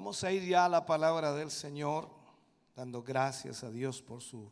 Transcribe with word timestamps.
Vamos 0.00 0.24
a 0.24 0.32
ir 0.32 0.42
ya 0.46 0.64
a 0.64 0.68
la 0.70 0.86
palabra 0.86 1.34
del 1.34 1.50
Señor, 1.50 2.08
dando 2.74 3.02
gracias 3.02 3.62
a 3.64 3.70
Dios 3.70 4.00
por 4.00 4.22
su 4.22 4.50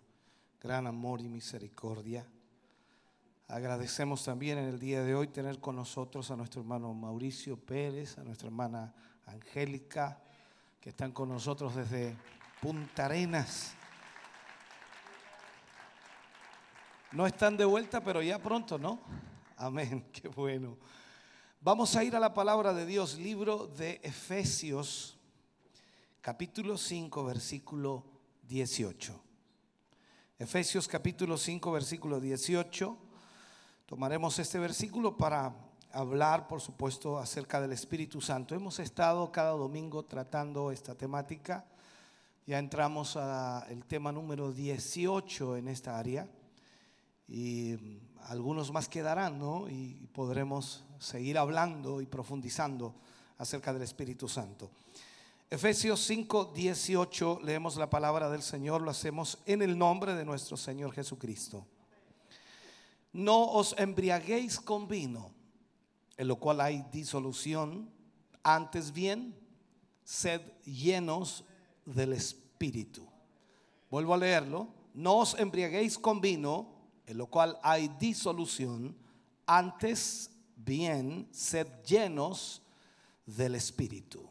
gran 0.61 0.87
amor 0.87 1.23
y 1.23 1.29
misericordia. 1.31 2.27
Agradecemos 3.47 4.23
también 4.23 4.59
en 4.59 4.67
el 4.67 4.79
día 4.79 5.03
de 5.03 5.15
hoy 5.15 5.29
tener 5.29 5.59
con 5.59 5.75
nosotros 5.75 6.31
a 6.31 6.37
nuestro 6.37 6.61
hermano 6.61 6.93
Mauricio 6.93 7.57
Pérez, 7.57 8.19
a 8.19 8.25
nuestra 8.25 8.49
hermana 8.49 8.95
Angélica, 9.25 10.21
que 10.83 10.91
están 10.91 11.13
con 11.13 11.31
nosotros 11.31 11.75
desde 11.75 12.15
Punta 12.61 13.07
Arenas. 13.07 13.73
No 17.11 17.27
están 17.27 17.57
de 17.57 17.65
vuelta, 17.65 18.05
pero 18.05 18.21
ya 18.21 18.39
pronto, 18.39 18.77
¿no? 18.77 19.01
Amén, 19.57 20.11
qué 20.13 20.29
bueno. 20.29 20.77
Vamos 21.63 21.97
a 21.97 22.05
ir 22.05 22.15
a 22.15 22.21
la 22.21 22.35
palabra 22.35 22.75
de 22.75 22.85
Dios, 22.85 23.17
libro 23.17 23.67
de 23.67 23.99
Efesios 24.03 25.18
capítulo 26.21 26.77
5, 26.77 27.25
versículo 27.25 28.05
18. 28.49 29.21
Efesios 30.39 30.89
capítulo 30.89 31.37
5, 31.37 31.73
versículo 31.73 32.21
18. 32.21 32.99
Tomaremos 33.87 34.39
este 34.39 34.59
versículo 34.59 35.17
para 35.17 35.55
hablar, 35.93 36.49
por 36.49 36.61
supuesto, 36.61 37.19
acerca 37.19 37.61
del 37.61 37.73
Espíritu 37.73 38.21
Santo. 38.21 38.55
Hemos 38.55 38.79
estado 38.79 39.31
cada 39.33 39.51
domingo 39.51 40.05
tratando 40.05 40.71
esta 40.71 40.95
temática. 40.95 41.65
Ya 42.47 42.59
entramos 42.59 43.17
al 43.17 43.85
tema 43.87 44.13
número 44.13 44.53
18 44.53 45.57
en 45.57 45.69
esta 45.69 45.99
área. 45.99 46.29
Y 47.29 47.77
algunos 48.25 48.73
más 48.73 48.89
quedarán, 48.89 49.39
¿no? 49.39 49.69
Y 49.69 50.09
podremos 50.13 50.85
seguir 50.99 51.39
hablando 51.39 52.01
y 52.01 52.07
profundizando 52.07 52.95
acerca 53.39 53.73
del 53.73 53.83
Espíritu 53.83 54.29
Santo. 54.29 54.71
Efesios 55.51 56.01
5, 56.01 56.53
18, 56.55 57.41
leemos 57.43 57.77
la 57.77 57.89
palabra 57.89 58.29
del 58.29 58.43
Señor, 58.43 58.83
lo 58.83 58.91
hacemos 58.91 59.39
en 59.47 59.63
el 59.63 59.79
nombre 59.79 60.15
de 60.15 60.27
nuestro 60.27 60.59
Señor 60.59 60.93
Jesucristo. 60.93 61.67
No 63.15 63.53
os 63.53 63.75
embriaguéis 63.79 64.61
con 64.61 64.87
vino, 64.89 65.33
en 66.19 66.29
lo 66.29 66.37
cual 66.37 66.61
hay 66.61 66.85
disolución, 66.93 67.91
antes 68.43 68.93
bien, 68.93 69.35
sed 70.05 70.43
llenos 70.67 71.45
del 71.87 72.13
Espíritu. 72.13 73.09
Vuelvo 73.91 74.13
a 74.13 74.19
leerlo, 74.19 74.69
no 74.93 75.17
os 75.17 75.35
embriaguéis 75.39 75.99
con 75.99 76.21
vino, 76.21 76.75
en 77.07 77.17
lo 77.17 77.27
cual 77.27 77.59
hay 77.63 77.89
disolución, 77.99 78.95
antes 79.47 80.31
bien, 80.57 81.27
sed 81.33 81.67
llenos 81.87 82.61
del 83.25 83.55
Espíritu. 83.55 84.29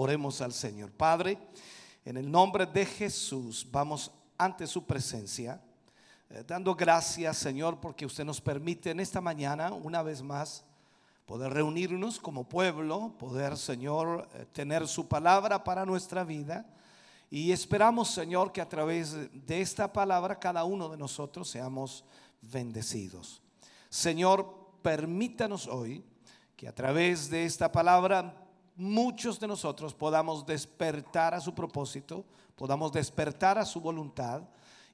Oremos 0.00 0.40
al 0.42 0.52
Señor. 0.52 0.92
Padre, 0.92 1.36
en 2.04 2.16
el 2.18 2.30
nombre 2.30 2.66
de 2.66 2.86
Jesús 2.86 3.66
vamos 3.68 4.12
ante 4.38 4.64
su 4.68 4.86
presencia, 4.86 5.60
eh, 6.30 6.44
dando 6.46 6.76
gracias, 6.76 7.36
Señor, 7.36 7.80
porque 7.80 8.06
usted 8.06 8.24
nos 8.24 8.40
permite 8.40 8.92
en 8.92 9.00
esta 9.00 9.20
mañana, 9.20 9.72
una 9.72 10.04
vez 10.04 10.22
más, 10.22 10.62
poder 11.26 11.52
reunirnos 11.52 12.20
como 12.20 12.48
pueblo, 12.48 13.16
poder, 13.18 13.56
Señor, 13.56 14.28
eh, 14.34 14.46
tener 14.52 14.86
su 14.86 15.08
palabra 15.08 15.64
para 15.64 15.84
nuestra 15.84 16.22
vida. 16.22 16.64
Y 17.28 17.50
esperamos, 17.50 18.08
Señor, 18.08 18.52
que 18.52 18.60
a 18.60 18.68
través 18.68 19.16
de 19.48 19.60
esta 19.60 19.92
palabra 19.92 20.38
cada 20.38 20.62
uno 20.62 20.88
de 20.90 20.96
nosotros 20.96 21.50
seamos 21.50 22.04
bendecidos. 22.40 23.42
Señor, 23.88 24.76
permítanos 24.80 25.66
hoy 25.66 26.04
que 26.54 26.68
a 26.68 26.72
través 26.72 27.28
de 27.28 27.44
esta 27.44 27.72
palabra 27.72 28.44
muchos 28.78 29.40
de 29.40 29.48
nosotros 29.48 29.92
podamos 29.92 30.46
despertar 30.46 31.34
a 31.34 31.40
su 31.40 31.54
propósito, 31.54 32.24
podamos 32.54 32.92
despertar 32.92 33.58
a 33.58 33.66
su 33.66 33.80
voluntad 33.80 34.42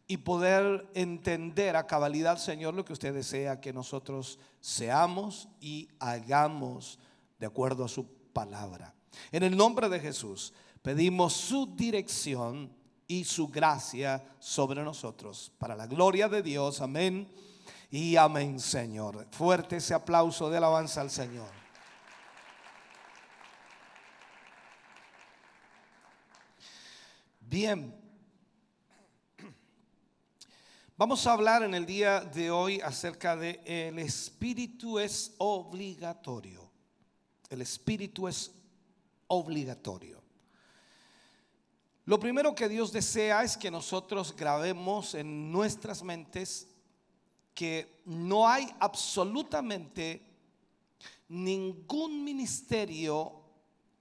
y 0.07 0.17
poder 0.17 0.91
entender 0.95 1.77
a 1.77 1.87
cabalidad, 1.87 2.39
Señor, 2.39 2.75
lo 2.75 2.85
que 2.85 2.95
usted 2.95 3.15
desea 3.15 3.61
que 3.61 3.73
nosotros 3.73 4.39
seamos 4.61 5.49
y 5.61 5.89
hagamos 5.99 6.99
de 7.39 7.47
acuerdo 7.47 7.85
a 7.85 7.89
su 7.89 8.07
palabra. 8.33 8.95
En 9.31 9.43
el 9.43 9.57
nombre 9.57 9.89
de 9.89 10.01
Jesús 10.01 10.53
pedimos 10.83 11.35
su 11.35 11.67
dirección 11.77 12.73
y 13.07 13.25
su 13.25 13.49
gracia 13.49 14.25
sobre 14.39 14.83
nosotros. 14.83 15.53
Para 15.59 15.77
la 15.77 15.87
gloria 15.87 16.29
de 16.29 16.43
Dios, 16.43 16.81
amén 16.81 17.29
y 17.91 18.17
amén, 18.17 18.59
Señor. 18.59 19.27
Fuerte 19.31 19.77
ese 19.77 19.93
aplauso 19.93 20.49
de 20.49 20.57
alabanza 20.57 21.03
al 21.03 21.11
Señor. 21.11 21.64
Bien, 27.55 27.95
vamos 30.97 31.25
a 31.25 31.35
hablar 31.35 31.63
en 31.63 31.73
el 31.73 31.87
día 31.87 32.21
de 32.21 32.51
hoy 32.51 32.81
acerca 32.81 33.37
de 33.37 33.61
el 33.65 34.01
espíritu 34.01 34.99
es 34.99 35.37
obligatorio. 35.39 36.69
El 37.49 37.63
espíritu 37.63 38.27
es 38.27 38.51
obligatorio. 39.29 40.21
Lo 42.07 42.19
primero 42.19 42.57
que 42.57 42.69
Dios 42.69 42.91
desea 42.91 43.45
es 43.45 43.57
que 43.57 43.71
nosotros 43.71 44.35
grabemos 44.35 45.15
en 45.15 45.53
nuestras 45.53 46.03
mentes 46.03 46.67
que 47.55 48.03
no 48.05 48.49
hay 48.49 48.67
absolutamente 48.81 50.27
ningún 51.29 52.25
ministerio 52.25 53.44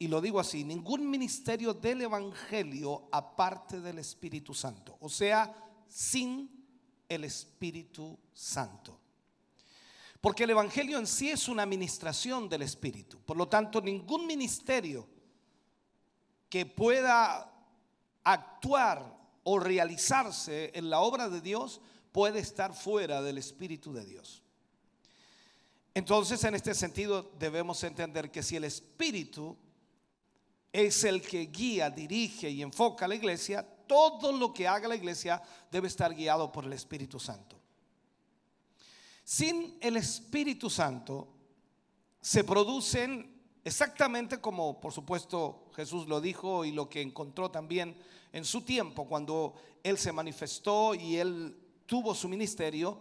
y 0.03 0.08
lo 0.09 0.19
digo 0.19 0.41
así, 0.41 0.66
ningún 0.66 1.09
ministerio 1.09 1.74
del 1.74 2.02
Evangelio 2.02 3.08
aparte 3.09 3.80
del 3.80 4.00
Espíritu 4.00 4.53
Santo, 4.53 4.97
o 5.00 5.08
sea, 5.08 5.56
sin 5.88 6.50
el 7.08 7.24
Espíritu 7.24 8.19
Santo. 8.34 9.00
Porque 10.19 10.44
el 10.44 10.50
Evangelio 10.50 11.00
en 11.00 11.08
sí 11.08 11.30
es 11.30 11.47
una 11.47 11.63
administración 11.63 12.50
del 12.50 12.63
Espíritu. 12.63 13.22
Por 13.22 13.38
lo 13.38 13.47
tanto, 13.47 13.80
ningún 13.80 14.28
ministerio 14.28 15.08
que 16.50 16.66
pueda 16.66 17.50
actuar 18.25 19.18
o 19.46 19.58
realizarse 19.58 20.74
en 20.75 20.90
la 20.90 21.00
obra 21.00 21.30
de 21.30 21.40
Dios 21.40 21.80
puede 22.12 22.40
estar 22.40 22.74
fuera 22.74 23.22
del 23.22 23.38
Espíritu 23.38 23.94
de 23.94 24.03
Dios. 24.03 24.44
Entonces, 25.94 26.44
en 26.44 26.56
este 26.56 26.74
sentido, 26.74 27.31
debemos 27.40 27.81
entender 27.86 28.31
que 28.31 28.44
si 28.44 28.58
el 28.58 28.66
Espíritu 28.66 29.58
es 30.74 31.04
el 31.04 31.22
que 31.22 31.46
guía, 31.46 31.92
dirige 31.92 32.50
y 32.50 32.64
enfoca 32.64 33.06
a 33.06 33.08
la 33.08 33.16
iglesia, 33.16 33.64
todo 33.88 34.32
lo 34.32 34.52
que 34.52 34.68
haga 34.68 34.88
la 34.88 34.96
iglesia 34.96 35.42
debe 35.72 35.88
estar 35.88 36.14
guiado 36.16 36.52
por 36.52 36.66
el 36.66 36.74
Espíritu 36.74 37.20
Santo. 37.20 37.56
Sin 39.24 39.78
el 39.80 39.98
Espíritu 39.98 40.72
Santo 40.72 41.28
se 42.20 42.44
producen 42.44 43.32
exactamente 43.64 44.42
como 44.42 44.82
por 44.82 44.92
supuesto 44.92 45.70
Jesús 45.76 46.08
lo 46.08 46.20
dijo 46.20 46.66
y 46.66 46.72
lo 46.72 46.90
que 46.90 47.02
encontró 47.02 47.52
también 47.52 47.96
en 48.34 48.44
su 48.44 48.62
tiempo 48.62 49.08
cuando 49.08 49.54
Él 49.84 49.98
se 50.00 50.12
manifestó 50.12 50.96
y 50.96 51.18
Él 51.18 51.56
tuvo 51.86 52.16
su 52.16 52.28
ministerio, 52.28 53.00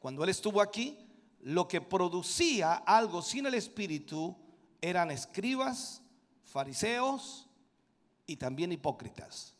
cuando 0.00 0.24
Él 0.24 0.30
estuvo 0.30 0.60
aquí, 0.60 0.98
lo 1.40 1.68
que 1.68 1.80
producía 1.80 2.74
algo 2.74 3.22
sin 3.22 3.46
el 3.46 3.54
Espíritu 3.54 4.36
eran 4.80 5.12
escribas, 5.12 6.01
fariseos 6.52 7.46
y 8.26 8.36
también 8.36 8.72
hipócritas. 8.72 9.54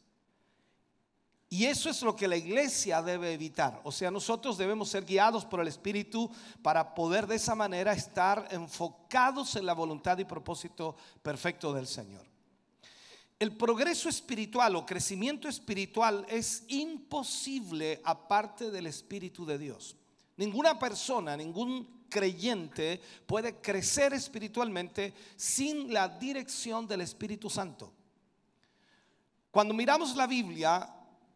Y 1.49 1.67
eso 1.67 1.91
es 1.91 2.01
lo 2.03 2.17
que 2.17 2.29
la 2.29 2.37
iglesia 2.37 3.03
debe 3.03 3.33
evitar. 3.33 3.81
O 3.85 3.93
sea, 3.93 4.11
nosotros 4.11 4.57
debemos 4.57 4.89
ser 4.89 5.05
guiados 5.05 5.45
por 5.45 5.61
el 5.61 5.69
Espíritu 5.69 6.31
para 6.63 6.95
poder 6.95 7.27
de 7.27 7.35
esa 7.35 7.55
manera 7.55 7.93
estar 7.93 8.49
enfocados 8.51 9.57
en 9.57 9.67
la 9.67 9.75
voluntad 9.75 10.17
y 10.17 10.25
propósito 10.25 10.97
perfecto 11.23 11.75
del 11.75 11.87
Señor. 11.87 12.25
El 13.39 13.57
progreso 13.57 14.09
espiritual 14.09 14.77
o 14.77 14.87
crecimiento 14.87 15.49
espiritual 15.49 16.25
es 16.29 16.65
imposible 16.69 18.01
aparte 18.05 18.71
del 18.71 18.87
Espíritu 18.87 19.45
de 19.45 19.59
Dios. 19.59 19.97
Ninguna 20.37 20.79
persona, 20.79 21.37
ningún 21.37 22.02
creyente 22.13 23.01
puede 23.27 23.57
crecer 23.57 24.13
espiritualmente 24.13 25.15
sin 25.35 25.93
la 25.93 26.09
dirección 26.09 26.87
del 26.87 27.01
Espíritu 27.01 27.49
Santo. 27.49 27.91
Cuando 29.51 29.73
miramos 29.73 30.15
la 30.15 30.27
Biblia, 30.27 30.95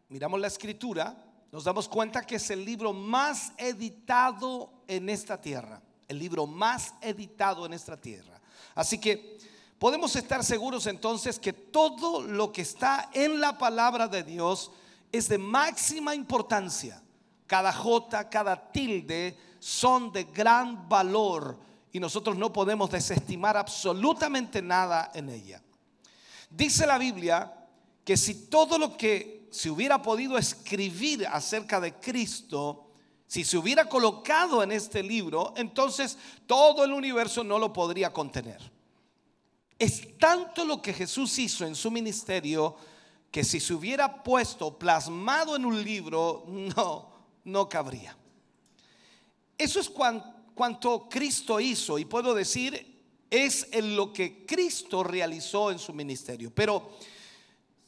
miramos 0.09 0.39
la 0.39 0.47
escritura, 0.47 1.17
nos 1.51 1.63
damos 1.63 1.89
cuenta 1.89 2.25
que 2.25 2.35
es 2.35 2.49
el 2.51 2.63
libro 2.63 2.93
más 2.93 3.53
editado 3.57 4.83
en 4.87 5.09
esta 5.09 5.41
tierra, 5.41 5.81
el 6.07 6.19
libro 6.19 6.45
más 6.45 6.93
editado 7.01 7.65
en 7.65 7.73
esta 7.73 7.97
tierra. 7.97 8.39
Así 8.75 8.99
que 8.99 9.39
podemos 9.79 10.15
estar 10.15 10.43
seguros 10.43 10.85
entonces 10.85 11.39
que 11.39 11.53
todo 11.53 12.21
lo 12.21 12.51
que 12.51 12.61
está 12.61 13.09
en 13.13 13.39
la 13.39 13.57
palabra 13.57 14.07
de 14.07 14.23
Dios 14.23 14.71
es 15.11 15.27
de 15.27 15.39
máxima 15.39 16.13
importancia. 16.13 17.01
Cada 17.47 17.71
jota, 17.71 18.29
cada 18.29 18.71
tilde 18.71 19.37
son 19.59 20.11
de 20.11 20.25
gran 20.25 20.87
valor 20.87 21.57
y 21.91 21.99
nosotros 21.99 22.37
no 22.37 22.51
podemos 22.51 22.91
desestimar 22.91 23.57
absolutamente 23.57 24.61
nada 24.61 25.11
en 25.13 25.29
ella. 25.29 25.61
Dice 26.49 26.85
la 26.85 26.97
Biblia 26.97 27.53
que 28.03 28.17
si 28.17 28.47
todo 28.47 28.77
lo 28.77 28.95
que 28.95 29.47
se 29.51 29.69
hubiera 29.69 30.01
podido 30.01 30.37
escribir 30.37 31.25
acerca 31.27 31.79
de 31.79 31.93
Cristo, 31.95 32.91
si 33.27 33.43
se 33.43 33.57
hubiera 33.57 33.89
colocado 33.89 34.63
en 34.63 34.71
este 34.71 35.03
libro, 35.03 35.53
entonces 35.57 36.17
todo 36.45 36.83
el 36.83 36.93
universo 36.93 37.43
no 37.43 37.59
lo 37.59 37.73
podría 37.73 38.13
contener. 38.13 38.71
Es 39.77 40.17
tanto 40.17 40.65
lo 40.65 40.81
que 40.81 40.93
Jesús 40.93 41.37
hizo 41.37 41.65
en 41.65 41.75
su 41.75 41.91
ministerio 41.91 42.75
que 43.29 43.43
si 43.43 43.59
se 43.59 43.73
hubiera 43.73 44.23
puesto 44.23 44.77
plasmado 44.77 45.55
en 45.55 45.65
un 45.65 45.83
libro, 45.83 46.45
no, 46.47 47.11
no 47.43 47.69
cabría. 47.69 48.16
Eso 49.57 49.79
es 49.79 49.89
cuanto 49.89 51.09
Cristo 51.09 51.59
hizo 51.59 51.97
y 51.97 52.05
puedo 52.05 52.33
decir 52.33 52.97
es 53.29 53.67
en 53.71 53.95
lo 53.95 54.13
que 54.13 54.45
Cristo 54.45 55.03
realizó 55.03 55.71
en 55.71 55.79
su 55.79 55.93
ministerio. 55.93 56.51
Pero, 56.53 56.91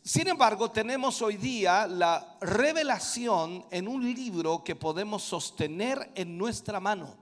sin 0.03 0.27
embargo, 0.27 0.71
tenemos 0.71 1.21
hoy 1.21 1.37
día 1.37 1.87
la 1.87 2.37
revelación 2.41 3.65
en 3.71 3.87
un 3.87 4.13
libro 4.13 4.63
que 4.63 4.75
podemos 4.75 5.23
sostener 5.23 6.11
en 6.15 6.37
nuestra 6.37 6.79
mano. 6.79 7.15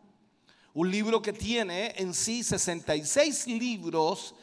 Un 0.74 0.92
libro 0.92 1.22
que 1.22 1.34
tiene 1.34 1.94
en 1.98 2.14
sí 2.14 2.44
66 2.44 3.48
libros 3.48 4.36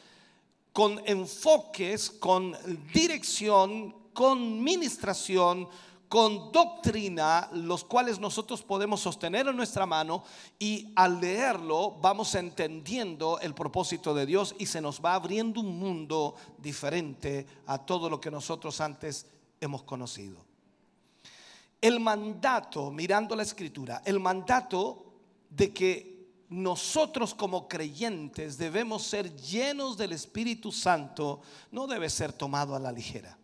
con 0.72 1.00
enfoques, 1.06 2.10
con 2.10 2.56
dirección, 2.92 3.94
con 4.12 4.62
ministración, 4.62 5.68
con 6.08 6.52
doctrina, 6.52 7.48
los 7.52 7.84
cuales 7.84 8.18
nosotros 8.18 8.62
podemos 8.62 9.00
sostener 9.00 9.48
en 9.48 9.56
nuestra 9.56 9.86
mano 9.86 10.22
y 10.58 10.92
al 10.94 11.20
leerlo 11.20 11.92
vamos 12.00 12.34
entendiendo 12.34 13.40
el 13.40 13.54
propósito 13.54 14.14
de 14.14 14.26
Dios 14.26 14.54
y 14.58 14.66
se 14.66 14.80
nos 14.80 15.00
va 15.00 15.14
abriendo 15.14 15.60
un 15.60 15.78
mundo 15.78 16.36
diferente 16.58 17.46
a 17.66 17.78
todo 17.78 18.08
lo 18.08 18.20
que 18.20 18.30
nosotros 18.30 18.80
antes 18.80 19.26
hemos 19.60 19.82
conocido. 19.82 20.36
El 21.80 22.00
mandato, 22.00 22.90
mirando 22.90 23.36
la 23.36 23.42
escritura, 23.42 24.02
el 24.04 24.20
mandato 24.20 25.04
de 25.50 25.72
que 25.72 26.14
nosotros 26.48 27.34
como 27.34 27.68
creyentes 27.68 28.56
debemos 28.56 29.02
ser 29.02 29.34
llenos 29.36 29.96
del 29.96 30.12
Espíritu 30.12 30.70
Santo, 30.70 31.40
no 31.72 31.86
debe 31.86 32.08
ser 32.08 32.32
tomado 32.32 32.74
a 32.74 32.78
la 32.78 32.92
ligera. 32.92 33.36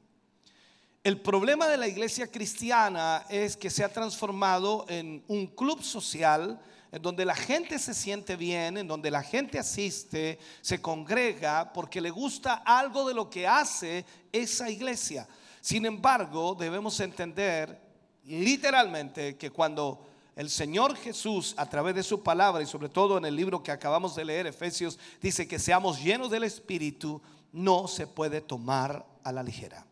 El 1.03 1.19
problema 1.19 1.67
de 1.67 1.79
la 1.79 1.89
iglesia 1.89 2.27
cristiana 2.31 3.25
es 3.31 3.57
que 3.57 3.71
se 3.71 3.83
ha 3.83 3.89
transformado 3.91 4.85
en 4.87 5.25
un 5.29 5.47
club 5.47 5.83
social 5.83 6.61
en 6.93 7.01
donde 7.01 7.25
la 7.25 7.35
gente 7.35 7.79
se 7.79 7.95
siente 7.95 8.37
bien, 8.37 8.77
en 8.77 8.87
donde 8.87 9.11
la 9.11 9.23
gente 9.23 9.59
asiste, 9.59 10.39
se 10.61 10.83
congrega 10.83 11.73
porque 11.73 12.03
le 12.03 12.11
gusta 12.11 12.63
algo 12.67 13.09
de 13.09 13.15
lo 13.15 13.31
que 13.31 13.47
hace 13.47 14.05
esa 14.31 14.69
iglesia. 14.69 15.27
Sin 15.63 15.87
embargo, 15.87 16.55
debemos 16.55 17.01
entender 17.01 17.81
literalmente 18.25 19.39
que 19.39 19.51
cuando 19.51 20.07
el 20.37 20.51
Señor 20.51 20.97
Jesús, 20.97 21.55
a 21.57 21.65
través 21.65 21.95
de 21.95 22.03
su 22.03 22.23
palabra 22.23 22.63
y 22.63 22.67
sobre 22.67 22.91
todo 22.91 23.17
en 23.17 23.25
el 23.25 23.37
libro 23.37 23.63
que 23.63 23.73
acabamos 23.73 24.15
de 24.17 24.27
leer, 24.27 24.47
Efesios, 24.47 24.99
dice 25.23 25.49
que 25.49 25.59
seamos 25.59 26.03
llenos 26.03 26.31
del 26.31 26.45
Espíritu, 26.45 27.23
no 27.53 27.89
se 27.89 28.07
puede 28.07 28.43
tomar 28.43 29.07
a 29.25 29.33
la 29.33 29.43
ligera. 29.43 29.87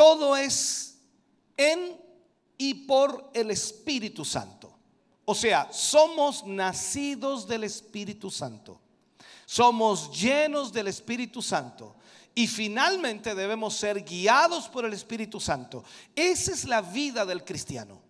Todo 0.00 0.34
es 0.34 0.96
en 1.58 2.00
y 2.56 2.72
por 2.86 3.30
el 3.34 3.50
Espíritu 3.50 4.24
Santo. 4.24 4.74
O 5.26 5.34
sea, 5.34 5.70
somos 5.70 6.42
nacidos 6.46 7.46
del 7.46 7.64
Espíritu 7.64 8.30
Santo. 8.30 8.80
Somos 9.44 10.10
llenos 10.18 10.72
del 10.72 10.88
Espíritu 10.88 11.42
Santo. 11.42 11.96
Y 12.34 12.46
finalmente 12.46 13.34
debemos 13.34 13.76
ser 13.76 14.02
guiados 14.02 14.70
por 14.70 14.86
el 14.86 14.94
Espíritu 14.94 15.38
Santo. 15.38 15.84
Esa 16.16 16.52
es 16.52 16.64
la 16.64 16.80
vida 16.80 17.26
del 17.26 17.44
cristiano. 17.44 18.00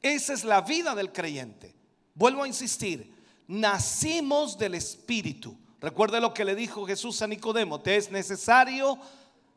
Esa 0.00 0.34
es 0.34 0.44
la 0.44 0.60
vida 0.60 0.94
del 0.94 1.10
creyente. 1.10 1.74
Vuelvo 2.14 2.44
a 2.44 2.46
insistir, 2.46 3.12
nacimos 3.48 4.56
del 4.56 4.76
Espíritu. 4.76 5.58
Recuerde 5.80 6.20
lo 6.20 6.32
que 6.32 6.44
le 6.44 6.54
dijo 6.54 6.86
Jesús 6.86 7.20
a 7.20 7.26
Nicodemo, 7.26 7.80
te 7.80 7.96
es 7.96 8.12
necesario 8.12 8.96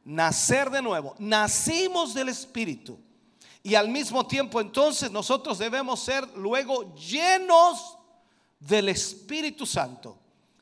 nacer 0.06 0.70
de 0.70 0.82
nuevo. 0.82 1.16
Nacimos 1.18 2.14
del 2.14 2.30
Espíritu. 2.30 2.98
Y 3.64 3.74
al 3.74 3.90
mismo 3.90 4.26
tiempo 4.26 4.62
entonces 4.62 5.12
nosotros 5.12 5.58
debemos 5.58 6.00
ser 6.00 6.26
luego 6.38 6.96
llenos 6.96 7.98
del 8.60 8.90
Espíritu 8.90 9.66
Santo. 9.66 10.20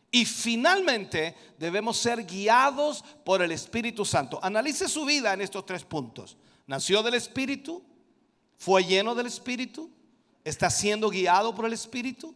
Y 0.09 0.25
finalmente 0.25 1.35
debemos 1.57 1.97
ser 1.97 2.23
guiados 2.23 3.03
por 3.25 3.41
el 3.41 3.51
Espíritu 3.51 4.05
Santo. 4.05 4.39
Analice 4.41 4.87
su 4.87 5.05
vida 5.05 5.33
en 5.33 5.41
estos 5.41 5.65
tres 5.65 5.83
puntos. 5.83 6.37
Nació 6.65 7.03
del 7.03 7.15
Espíritu, 7.15 7.83
fue 8.57 8.85
lleno 8.85 9.15
del 9.15 9.25
Espíritu, 9.25 9.91
está 10.43 10.69
siendo 10.69 11.09
guiado 11.09 11.53
por 11.53 11.65
el 11.65 11.73
Espíritu. 11.73 12.33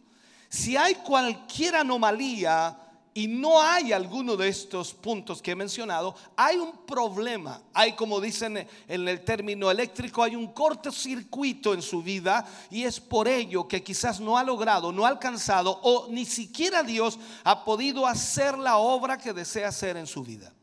Si 0.50 0.76
hay 0.76 0.96
cualquier 0.96 1.76
anomalía 1.76 2.76
y 3.18 3.26
no 3.26 3.60
hay 3.60 3.92
alguno 3.92 4.36
de 4.36 4.46
estos 4.46 4.94
puntos 4.94 5.42
que 5.42 5.50
he 5.50 5.56
mencionado, 5.56 6.14
hay 6.36 6.56
un 6.56 6.86
problema. 6.86 7.60
Hay, 7.74 7.96
como 7.96 8.20
dicen 8.20 8.64
en 8.86 9.08
el 9.08 9.24
término 9.24 9.72
eléctrico, 9.72 10.22
hay 10.22 10.36
un 10.36 10.52
cortocircuito 10.52 11.74
en 11.74 11.82
su 11.82 12.00
vida 12.00 12.46
y 12.70 12.84
es 12.84 13.00
por 13.00 13.26
ello 13.26 13.66
que 13.66 13.82
quizás 13.82 14.20
no 14.20 14.38
ha 14.38 14.44
logrado, 14.44 14.92
no 14.92 15.04
ha 15.04 15.08
alcanzado 15.08 15.80
o 15.82 16.06
ni 16.10 16.24
siquiera 16.24 16.84
Dios 16.84 17.18
ha 17.42 17.64
podido 17.64 18.06
hacer 18.06 18.56
la 18.56 18.76
obra 18.76 19.18
que 19.18 19.32
desea 19.32 19.66
hacer 19.66 19.96
en 19.96 20.06
su 20.06 20.22
vida. 20.22 20.54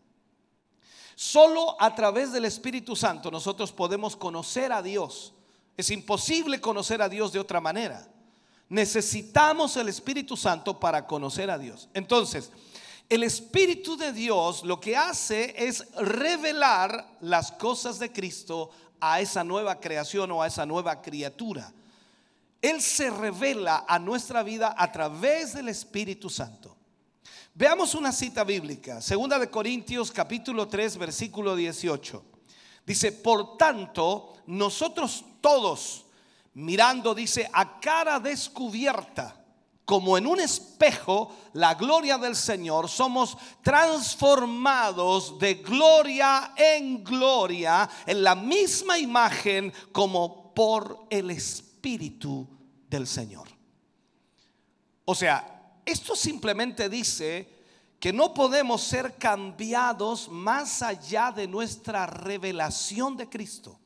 Solo 1.13 1.75
a 1.77 1.93
través 1.93 2.31
del 2.31 2.45
Espíritu 2.45 2.95
Santo 2.95 3.29
nosotros 3.29 3.73
podemos 3.73 4.15
conocer 4.15 4.71
a 4.71 4.81
Dios 4.81 5.33
es 5.75 5.89
imposible 5.89 6.61
conocer 6.61 7.01
a 7.01 7.09
Dios 7.09 7.33
de 7.33 7.39
otra 7.39 7.59
manera. 7.59 8.07
Necesitamos 8.69 9.77
el 9.77 9.89
Espíritu 9.89 10.35
Santo 10.35 10.79
para 10.79 11.05
conocer 11.05 11.49
a 11.51 11.57
Dios. 11.57 11.89
Entonces, 11.93 12.51
el 13.07 13.23
Espíritu 13.23 13.95
de 13.97 14.11
Dios 14.11 14.63
lo 14.63 14.79
que 14.79 14.97
hace 14.97 15.53
es 15.57 15.85
revelar 15.95 17.17
las 17.21 17.51
cosas 17.51 17.99
de 17.99 18.11
Cristo 18.11 18.71
a 18.99 19.19
esa 19.21 19.43
nueva 19.43 19.79
creación 19.79 20.31
o 20.31 20.41
a 20.41 20.47
esa 20.47 20.65
nueva 20.65 21.01
criatura. 21.01 21.71
Él 22.61 22.81
se 22.81 23.11
revela 23.11 23.85
a 23.87 23.99
nuestra 23.99 24.41
vida 24.41 24.73
a 24.75 24.91
través 24.91 25.53
del 25.53 25.69
Espíritu 25.69 26.31
Santo. 26.31 26.75
Veamos 27.53 27.93
una 27.93 28.11
cita 28.11 28.43
bíblica, 28.43 29.01
segunda 29.01 29.37
de 29.37 29.49
Corintios 29.49 30.11
capítulo 30.11 30.67
3 30.67 30.97
versículo 30.97 31.55
18. 31.55 32.23
Dice, 32.85 33.11
por 33.11 33.57
tanto, 33.57 34.33
nosotros 34.47 35.23
todos, 35.41 36.04
mirando, 36.55 37.13
dice, 37.13 37.49
a 37.53 37.79
cara 37.79 38.19
descubierta, 38.19 39.41
como 39.85 40.17
en 40.17 40.25
un 40.25 40.39
espejo, 40.39 41.35
la 41.53 41.75
gloria 41.75 42.17
del 42.17 42.35
Señor, 42.35 42.89
somos 42.89 43.37
transformados 43.61 45.37
de 45.37 45.55
gloria 45.55 46.53
en 46.57 47.03
gloria, 47.03 47.87
en 48.05 48.23
la 48.23 48.33
misma 48.33 48.97
imagen 48.97 49.71
como 49.91 50.53
por 50.53 51.05
el 51.09 51.29
Espíritu 51.29 52.47
del 52.89 53.05
Señor. 53.05 53.47
O 55.05 55.13
sea, 55.13 55.79
esto 55.85 56.15
simplemente 56.15 56.89
dice 56.89 57.47
que 57.99 58.11
no 58.11 58.33
podemos 58.33 58.81
ser 58.81 59.15
cambiados 59.17 60.29
más 60.29 60.81
allá 60.81 61.31
de 61.31 61.47
nuestra 61.47 62.07
revelación 62.07 63.15
de 63.15 63.29
Cristo. 63.29 63.79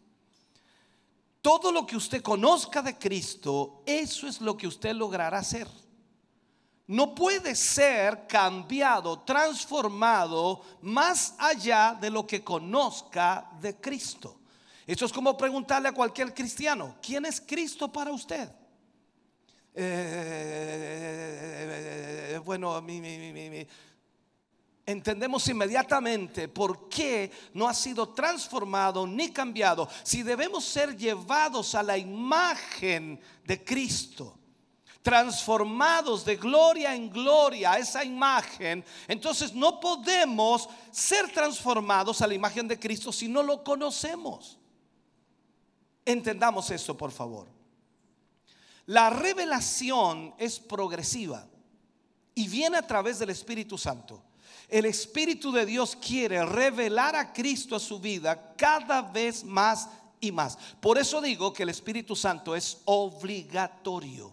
Todo 1.42 1.72
lo 1.72 1.86
que 1.88 1.96
usted 1.96 2.22
conozca 2.22 2.82
de 2.82 2.98
Cristo, 2.98 3.82
eso 3.86 4.28
es 4.28 4.42
lo 4.42 4.58
que 4.58 4.68
usted 4.68 4.94
logrará 4.94 5.38
hacer. 5.38 5.68
No 6.88 7.14
puede 7.14 7.56
ser 7.56 8.26
cambiado, 8.28 9.20
transformado 9.22 10.62
más 10.82 11.36
allá 11.38 11.96
de 12.00 12.10
lo 12.10 12.26
que 12.26 12.44
conozca 12.44 13.50
de 13.62 13.76
Cristo. 13.80 14.40
Esto 14.88 15.06
es 15.06 15.14
como 15.14 15.38
preguntarle 15.38 15.90
a 15.90 15.94
cualquier 15.94 16.34
cristiano, 16.34 16.96
¿quién 17.00 17.26
es 17.26 17.40
Cristo 17.40 17.92
para 17.92 18.12
usted? 18.12 18.50
Eh, 19.76 20.00
bueno, 22.44 22.82
mi, 22.82 23.00
mi, 23.00 23.32
mi, 23.32 23.68
entendemos 24.92 25.48
inmediatamente 25.48 26.48
por 26.48 26.90
qué 26.90 27.32
no 27.54 27.68
ha 27.68 27.74
sido 27.74 28.10
transformado 28.10 29.06
ni 29.06 29.30
cambiado. 29.30 29.88
Si 30.04 30.24
debemos 30.24 30.66
ser 30.66 30.98
llevados 30.98 31.76
a 31.76 31.84
la 31.84 31.98
imagen 31.98 33.20
de 33.46 33.64
Cristo, 33.64 34.36
transformados 35.04 36.26
de 36.26 36.36
gloria 36.36 36.96
en 36.96 37.10
gloria 37.10 37.74
a 37.74 37.78
esa 37.78 38.04
imagen, 38.04 38.84
entonces 39.08 39.54
no 39.54 39.80
podemos 39.80 40.68
ser 40.92 41.32
transformados 41.32 42.22
a 42.22 42.28
la 42.28 42.34
imagen 42.34 42.68
de 42.68 42.80
Cristo 42.80 43.12
si 43.12 43.28
no 43.28 43.44
lo 43.44 43.64
conocemos. 43.64 44.58
Entendamos 46.04 46.72
eso, 46.72 46.98
por 46.98 47.12
favor. 47.12 47.48
La 48.88 49.12
revelación 49.12 50.34
es 50.40 50.60
progresiva 50.60 51.48
y 52.34 52.48
viene 52.48 52.78
a 52.78 52.88
través 52.88 53.20
del 53.20 53.30
Espíritu 53.30 53.78
Santo. 53.78 54.24
El 54.70 54.86
Espíritu 54.86 55.52
de 55.52 55.66
Dios 55.66 55.96
quiere 55.96 56.46
revelar 56.46 57.16
a 57.16 57.34
Cristo 57.34 57.76
a 57.76 57.80
su 57.80 58.00
vida 58.00 58.54
cada 58.56 59.02
vez 59.02 59.44
más 59.44 59.90
y 60.22 60.32
más. 60.32 60.58
Por 60.80 61.00
eso 61.00 61.22
digo 61.22 61.52
que 61.52 61.64
el 61.64 61.70
Espíritu 61.70 62.16
Santo 62.16 62.56
es 62.56 62.78
obligatorio. 62.86 64.32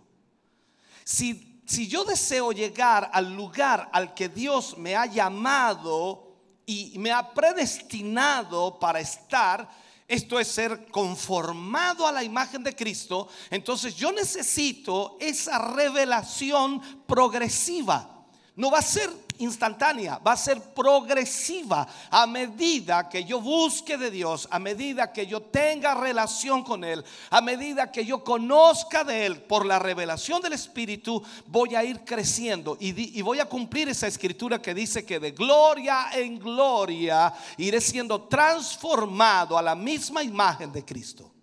Si, 1.04 1.62
si 1.64 1.88
yo 1.88 2.04
deseo 2.04 2.52
llegar 2.52 3.10
al 3.14 3.34
lugar 3.34 3.88
al 3.92 4.12
que 4.12 4.28
Dios 4.28 4.76
me 4.76 4.94
ha 4.94 5.06
llamado 5.06 6.36
y 6.66 6.98
me 6.98 7.12
ha 7.12 7.32
predestinado 7.32 8.78
para 8.78 9.00
estar, 9.00 9.68
esto 10.08 10.38
es 10.38 10.48
ser 10.48 10.86
conformado 10.88 12.06
a 12.06 12.12
la 12.12 12.22
imagen 12.22 12.62
de 12.62 12.76
Cristo, 12.76 13.28
entonces 13.50 13.96
yo 13.96 14.12
necesito 14.12 15.16
esa 15.18 15.58
revelación 15.58 16.80
progresiva. 17.06 18.26
No 18.54 18.70
va 18.70 18.78
a 18.78 18.82
ser 18.82 19.25
instantánea, 19.38 20.18
va 20.18 20.32
a 20.32 20.36
ser 20.36 20.60
progresiva 20.60 21.86
a 22.10 22.26
medida 22.26 23.08
que 23.08 23.24
yo 23.24 23.40
busque 23.40 23.96
de 23.96 24.10
Dios, 24.10 24.48
a 24.50 24.58
medida 24.58 25.12
que 25.12 25.26
yo 25.26 25.42
tenga 25.42 25.94
relación 25.94 26.62
con 26.62 26.84
Él, 26.84 27.04
a 27.30 27.40
medida 27.40 27.90
que 27.92 28.04
yo 28.04 28.22
conozca 28.24 29.04
de 29.04 29.26
Él 29.26 29.42
por 29.42 29.66
la 29.66 29.78
revelación 29.78 30.42
del 30.42 30.54
Espíritu, 30.54 31.22
voy 31.46 31.74
a 31.74 31.84
ir 31.84 32.00
creciendo 32.04 32.76
y, 32.80 33.18
y 33.18 33.22
voy 33.22 33.40
a 33.40 33.46
cumplir 33.46 33.88
esa 33.88 34.06
escritura 34.06 34.60
que 34.60 34.74
dice 34.74 35.04
que 35.04 35.20
de 35.20 35.32
gloria 35.32 36.08
en 36.12 36.38
gloria 36.38 37.32
iré 37.56 37.80
siendo 37.80 38.22
transformado 38.22 39.56
a 39.58 39.62
la 39.62 39.74
misma 39.74 40.22
imagen 40.22 40.72
de 40.72 40.84
Cristo. 40.84 41.35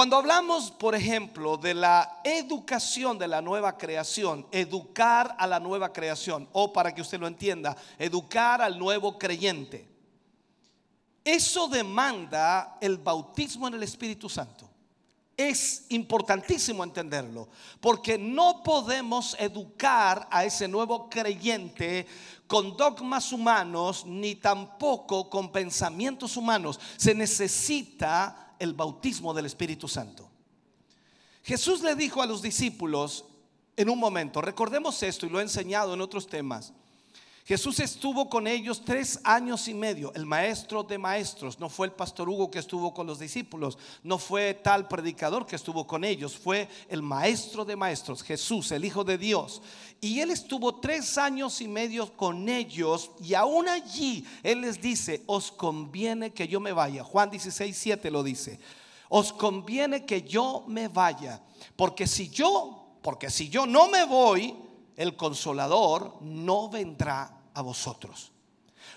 Cuando 0.00 0.16
hablamos, 0.16 0.70
por 0.70 0.94
ejemplo, 0.94 1.58
de 1.58 1.74
la 1.74 2.22
educación 2.24 3.18
de 3.18 3.28
la 3.28 3.42
nueva 3.42 3.76
creación, 3.76 4.46
educar 4.50 5.36
a 5.38 5.46
la 5.46 5.60
nueva 5.60 5.92
creación, 5.92 6.48
o 6.52 6.72
para 6.72 6.94
que 6.94 7.02
usted 7.02 7.20
lo 7.20 7.26
entienda, 7.26 7.76
educar 7.98 8.62
al 8.62 8.78
nuevo 8.78 9.18
creyente, 9.18 9.86
eso 11.22 11.68
demanda 11.68 12.78
el 12.80 12.96
bautismo 12.96 13.68
en 13.68 13.74
el 13.74 13.82
Espíritu 13.82 14.30
Santo. 14.30 14.70
Es 15.36 15.84
importantísimo 15.90 16.82
entenderlo, 16.82 17.50
porque 17.78 18.16
no 18.16 18.62
podemos 18.62 19.36
educar 19.38 20.26
a 20.30 20.46
ese 20.46 20.66
nuevo 20.66 21.10
creyente 21.10 22.06
con 22.46 22.74
dogmas 22.74 23.34
humanos, 23.34 24.06
ni 24.06 24.36
tampoco 24.36 25.28
con 25.28 25.52
pensamientos 25.52 26.38
humanos. 26.38 26.80
Se 26.96 27.14
necesita 27.14 28.46
el 28.60 28.74
bautismo 28.74 29.34
del 29.34 29.46
Espíritu 29.46 29.88
Santo. 29.88 30.30
Jesús 31.42 31.80
le 31.82 31.96
dijo 31.96 32.22
a 32.22 32.26
los 32.26 32.42
discípulos 32.42 33.24
en 33.76 33.88
un 33.88 33.98
momento, 33.98 34.40
recordemos 34.40 35.02
esto 35.02 35.26
y 35.26 35.30
lo 35.30 35.40
he 35.40 35.42
enseñado 35.42 35.94
en 35.94 36.00
otros 36.00 36.28
temas, 36.28 36.72
Jesús 37.50 37.80
estuvo 37.80 38.30
con 38.30 38.46
ellos 38.46 38.82
tres 38.84 39.18
años 39.24 39.66
y 39.66 39.74
medio, 39.74 40.12
el 40.14 40.24
maestro 40.24 40.84
de 40.84 40.98
maestros, 40.98 41.58
no 41.58 41.68
fue 41.68 41.88
el 41.88 41.92
pastor 41.92 42.28
Hugo 42.28 42.48
que 42.48 42.60
estuvo 42.60 42.94
con 42.94 43.08
los 43.08 43.18
discípulos, 43.18 43.76
no 44.04 44.18
fue 44.18 44.54
tal 44.54 44.86
predicador 44.86 45.44
que 45.44 45.56
estuvo 45.56 45.84
con 45.84 46.04
ellos, 46.04 46.38
fue 46.38 46.68
el 46.88 47.02
maestro 47.02 47.64
de 47.64 47.74
maestros, 47.74 48.22
Jesús, 48.22 48.70
el 48.70 48.84
Hijo 48.84 49.02
de 49.02 49.18
Dios. 49.18 49.62
Y 50.00 50.20
él 50.20 50.30
estuvo 50.30 50.76
tres 50.76 51.18
años 51.18 51.60
y 51.60 51.66
medio 51.66 52.16
con 52.16 52.48
ellos 52.48 53.10
y 53.20 53.34
aún 53.34 53.68
allí 53.68 54.24
él 54.44 54.60
les 54.60 54.80
dice, 54.80 55.24
os 55.26 55.50
conviene 55.50 56.32
que 56.32 56.46
yo 56.46 56.60
me 56.60 56.70
vaya. 56.70 57.02
Juan 57.02 57.30
16, 57.30 57.76
7 57.76 58.12
lo 58.12 58.22
dice, 58.22 58.60
os 59.08 59.32
conviene 59.32 60.06
que 60.06 60.22
yo 60.22 60.62
me 60.68 60.86
vaya, 60.86 61.42
porque 61.74 62.06
si 62.06 62.28
yo, 62.28 62.98
porque 63.02 63.28
si 63.28 63.48
yo 63.48 63.66
no 63.66 63.88
me 63.88 64.04
voy, 64.04 64.54
el 64.94 65.16
consolador 65.16 66.18
no 66.20 66.68
vendrá 66.68 67.38
a 67.54 67.62
vosotros. 67.62 68.32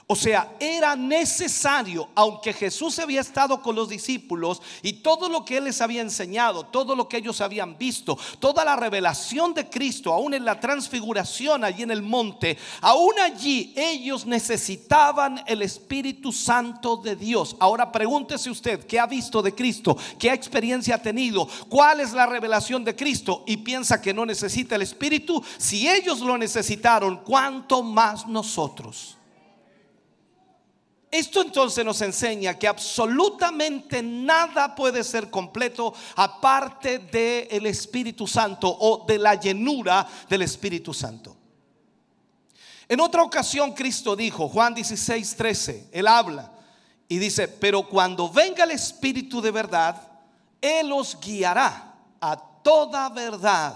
O 0.06 0.16
sea, 0.18 0.56
era 0.60 0.98
necesario, 0.98 2.10
aunque 2.14 2.52
Jesús 2.52 3.00
había 3.00 3.22
estado 3.22 3.62
con 3.62 3.74
los 3.74 3.88
discípulos 3.88 4.62
y 4.82 4.94
todo 4.94 5.30
lo 5.30 5.46
que 5.46 5.58
Él 5.58 5.64
les 5.64 5.80
había 5.80 6.02
enseñado, 6.02 6.66
todo 6.66 6.94
lo 6.94 7.08
que 7.08 7.18
ellos 7.18 7.40
habían 7.40 7.78
visto, 7.78 8.18
toda 8.40 8.66
la 8.66 8.76
revelación 8.76 9.54
de 9.54 9.70
Cristo, 9.70 10.14
aún 10.14 10.34
en 10.34 10.44
la 10.44 10.60
transfiguración 10.60 11.64
allí 11.64 11.84
en 11.84 11.92
el 11.92 12.02
monte, 12.02 12.58
aún 12.82 13.18
allí 13.20 13.74
ellos 13.78 14.26
necesitaban 14.26 15.42
el 15.48 15.62
Espíritu 15.62 16.34
Santo 16.34 16.98
de 16.98 17.16
Dios. 17.16 17.56
Ahora 17.60 17.90
pregúntese 17.90 18.50
usted, 18.50 18.86
¿qué 18.86 19.00
ha 19.00 19.08
visto 19.08 19.42
de 19.42 19.56
Cristo? 19.56 19.98
¿Qué 20.20 20.34
experiencia 20.34 20.96
ha 20.96 21.02
tenido? 21.02 21.48
¿Cuál 21.70 22.02
es 22.02 22.12
la 22.12 22.26
revelación 22.26 22.84
de 22.84 22.96
Cristo? 22.96 23.44
Y 23.48 23.58
piensa 23.58 24.02
que 24.02 24.14
no 24.14 24.26
necesita 24.26 24.76
el 24.76 24.82
Espíritu. 24.82 25.42
Si 25.58 25.88
ellos 25.88 26.20
lo 26.20 26.38
necesitaron, 26.38 27.22
¿cuánto 27.24 27.84
más 27.84 28.28
nosotros? 28.28 29.18
Esto 31.14 31.44
entonces 31.44 31.86
nos 31.86 32.02
enseña 32.02 32.58
que 32.58 32.68
absolutamente 32.68 34.02
nada 34.02 34.74
puede 34.74 35.04
ser 35.04 35.30
completo 35.30 35.94
aparte 36.16 36.98
del 36.98 37.68
Espíritu 37.68 38.26
Santo 38.26 38.68
o 38.68 39.06
de 39.06 39.20
la 39.20 39.36
llenura 39.36 40.08
del 40.28 40.42
Espíritu 40.42 40.92
Santo. 40.92 41.38
En 42.90 43.00
otra 43.00 43.22
ocasión 43.22 43.74
Cristo 43.74 44.16
dijo, 44.16 44.50
Juan 44.50 44.74
16, 44.74 45.36
13, 45.36 45.90
Él 45.92 46.08
habla 46.08 46.52
y 47.08 47.20
dice, 47.20 47.48
pero 47.48 47.88
cuando 47.88 48.28
venga 48.28 48.64
el 48.64 48.72
Espíritu 48.72 49.40
de 49.40 49.52
verdad, 49.52 49.96
Él 50.60 50.92
os 50.92 51.20
guiará 51.20 51.94
a 52.20 52.36
toda 52.64 53.08
verdad. 53.10 53.76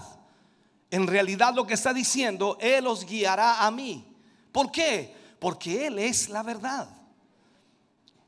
En 0.90 1.06
realidad 1.06 1.54
lo 1.54 1.68
que 1.68 1.76
está 1.76 1.94
diciendo, 1.94 2.58
Él 2.60 2.88
os 2.88 3.06
guiará 3.06 3.64
a 3.64 3.70
mí. 3.70 4.04
¿Por 4.52 4.72
qué? 4.72 5.16
Porque 5.38 5.86
Él 5.86 6.00
es 6.00 6.30
la 6.30 6.42
verdad. 6.42 6.97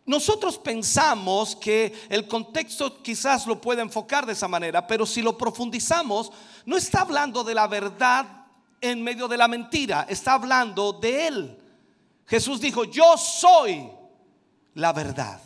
Nosotros 0.10 0.58
pensamos 0.58 1.56
que 1.56 1.94
el 2.10 2.28
contexto 2.28 3.00
quizás 3.04 3.46
lo 3.46 3.62
puede 3.62 3.84
enfocar 3.84 4.26
de 4.26 4.34
esa 4.34 4.48
manera, 4.48 4.88
pero 4.88 5.06
si 5.06 5.22
lo 5.22 5.38
profundizamos, 5.38 6.32
no 6.66 6.78
está 6.78 7.02
hablando 7.02 7.44
de 7.44 7.54
la 7.54 7.68
verdad 7.68 8.26
en 8.82 9.04
medio 9.04 9.28
de 9.28 9.38
la 9.38 9.48
mentira, 9.48 10.08
está 10.10 10.34
hablando 10.34 10.94
de 10.94 11.28
Él. 11.28 11.60
Jesús 12.26 12.60
dijo, 12.60 12.86
yo 12.86 13.18
soy 13.18 13.88
la 14.74 14.94
verdad. 14.94 15.40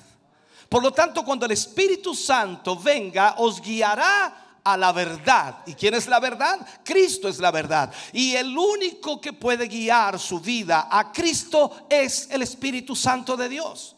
Por 0.70 0.82
lo 0.82 0.93
tanto, 0.93 1.25
cuando 1.25 1.46
el 1.46 1.51
Espíritu 1.51 2.15
Santo 2.15 2.77
venga, 2.77 3.36
os 3.39 3.60
guiará 3.60 4.62
a 4.63 4.77
la 4.77 4.93
verdad. 4.93 5.58
¿Y 5.65 5.74
quién 5.74 5.93
es 5.93 6.08
la 6.08 6.22
verdad? 6.22 6.65
Cristo 6.86 7.27
es 7.27 7.38
la 7.39 7.51
verdad. 7.51 7.91
Y 8.13 8.34
el 8.36 8.58
único 8.58 9.20
que 9.20 9.34
puede 9.34 9.67
guiar 9.67 10.17
su 10.17 10.39
vida 10.39 10.88
a 10.89 11.12
Cristo 11.12 11.86
es 11.89 12.29
el 12.32 12.43
Espíritu 12.43 12.96
Santo 12.96 13.36
de 13.36 13.50
Dios. 13.50 13.98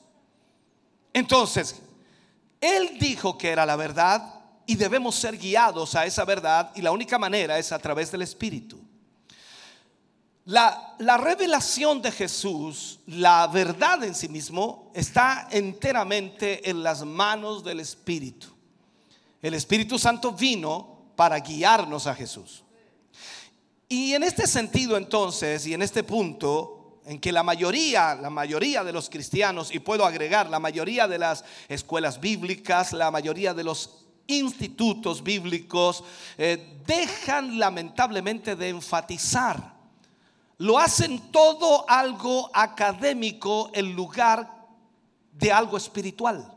Entonces, 1.15 1.77
Él 2.59 2.97
dijo 2.99 3.37
que 3.37 3.47
era 3.47 3.65
la 3.65 3.77
verdad 3.77 4.21
y 4.65 4.75
debemos 4.75 5.15
ser 5.15 5.37
guiados 5.37 5.95
a 5.95 6.05
esa 6.05 6.25
verdad 6.25 6.73
y 6.75 6.81
la 6.81 6.91
única 6.91 7.17
manera 7.17 7.57
es 7.57 7.71
a 7.71 7.79
través 7.79 8.11
del 8.11 8.21
Espíritu. 8.21 8.77
La, 10.43 10.93
la, 10.99 11.15
revelación 11.15 12.01
de 12.01 12.11
Jesús, 12.11 12.99
la 13.07 13.47
verdad 13.47 14.03
en 14.03 14.13
sí 14.13 14.27
mismo, 14.27 14.91
está 14.93 15.47
enteramente 15.51 16.69
en 16.69 16.83
las 16.83 17.05
manos 17.05 17.63
del 17.63 17.79
Espíritu. 17.79 18.47
El 19.41 19.53
Espíritu 19.53 19.97
Santo 19.97 20.33
vino 20.33 21.13
para 21.15 21.39
guiarnos 21.39 22.07
a 22.07 22.13
Jesús. 22.13 22.61
Y 23.87 24.13
en 24.13 24.23
este 24.23 24.47
sentido 24.47 24.97
entonces, 24.97 25.65
y 25.65 25.73
en 25.73 25.81
este 25.81 26.03
punto, 26.03 26.74
en 27.05 27.19
que 27.19 27.31
la 27.31 27.43
mayoría, 27.43 28.15
la 28.15 28.29
mayoría 28.29 28.83
de 28.83 28.91
los 28.91 29.09
cristianos, 29.09 29.73
y 29.73 29.79
puedo 29.79 30.05
agregar, 30.05 30.49
la 30.49 30.59
mayoría 30.59 31.07
de 31.07 31.19
las 31.19 31.45
escuelas 31.67 32.19
bíblicas, 32.19 32.93
la 32.93 33.11
mayoría 33.11 33.53
de 33.53 33.63
los 33.63 34.05
institutos 34.27 35.21
bíblicos, 35.21 36.03
eh, 36.37 36.79
dejan 36.85 37.59
lamentablemente 37.59 38.55
de 38.55 38.69
enfatizar. 38.69 39.75
Lo 40.57 40.79
hacen 40.79 41.31
todo 41.31 41.87
algo 41.87 42.49
académico 42.53 43.69
en 43.73 43.93
lugar 43.93 44.49
de 45.31 45.51
algo 45.51 45.77
espiritual. 45.77 46.51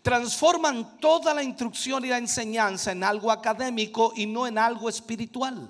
Transforman 0.00 0.98
toda 1.00 1.34
la 1.34 1.42
instrucción 1.42 2.04
y 2.04 2.08
la 2.08 2.18
enseñanza 2.18 2.92
en 2.92 3.04
algo 3.04 3.30
académico 3.30 4.12
y 4.16 4.24
no 4.26 4.46
en 4.46 4.56
algo 4.56 4.88
espiritual. 4.88 5.68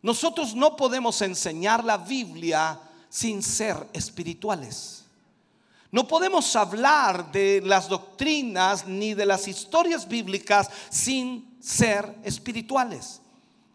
Nosotros 0.00 0.54
no 0.54 0.76
podemos 0.76 1.20
enseñar 1.20 1.84
la 1.84 1.98
Biblia 1.98 2.80
sin 3.10 3.42
ser 3.42 3.76
espirituales. 3.92 5.04
No 5.90 6.06
podemos 6.06 6.54
hablar 6.54 7.32
de 7.32 7.60
las 7.64 7.88
doctrinas 7.88 8.86
ni 8.86 9.12
de 9.12 9.26
las 9.26 9.48
historias 9.48 10.08
bíblicas 10.08 10.70
sin 10.88 11.56
ser 11.60 12.16
espirituales. 12.22 13.20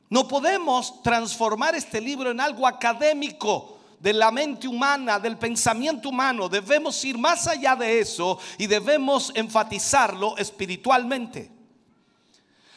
No 0.10 0.28
podemos 0.28 1.04
transformar 1.04 1.76
este 1.76 2.00
libro 2.00 2.32
en 2.32 2.40
algo 2.40 2.66
académico 2.66 3.78
de 4.00 4.14
la 4.14 4.32
mente 4.32 4.68
humana, 4.68 5.20
del 5.20 5.38
pensamiento 5.38 6.10
humano. 6.10 6.48
Debemos 6.48 7.04
ir 7.04 7.18
más 7.18 7.48
allá 7.48 7.76
de 7.76 8.00
eso 8.00 8.40
y 8.58 8.68
debemos 8.68 9.32
enfatizarlo 9.36 10.38
espiritualmente. 10.38 11.52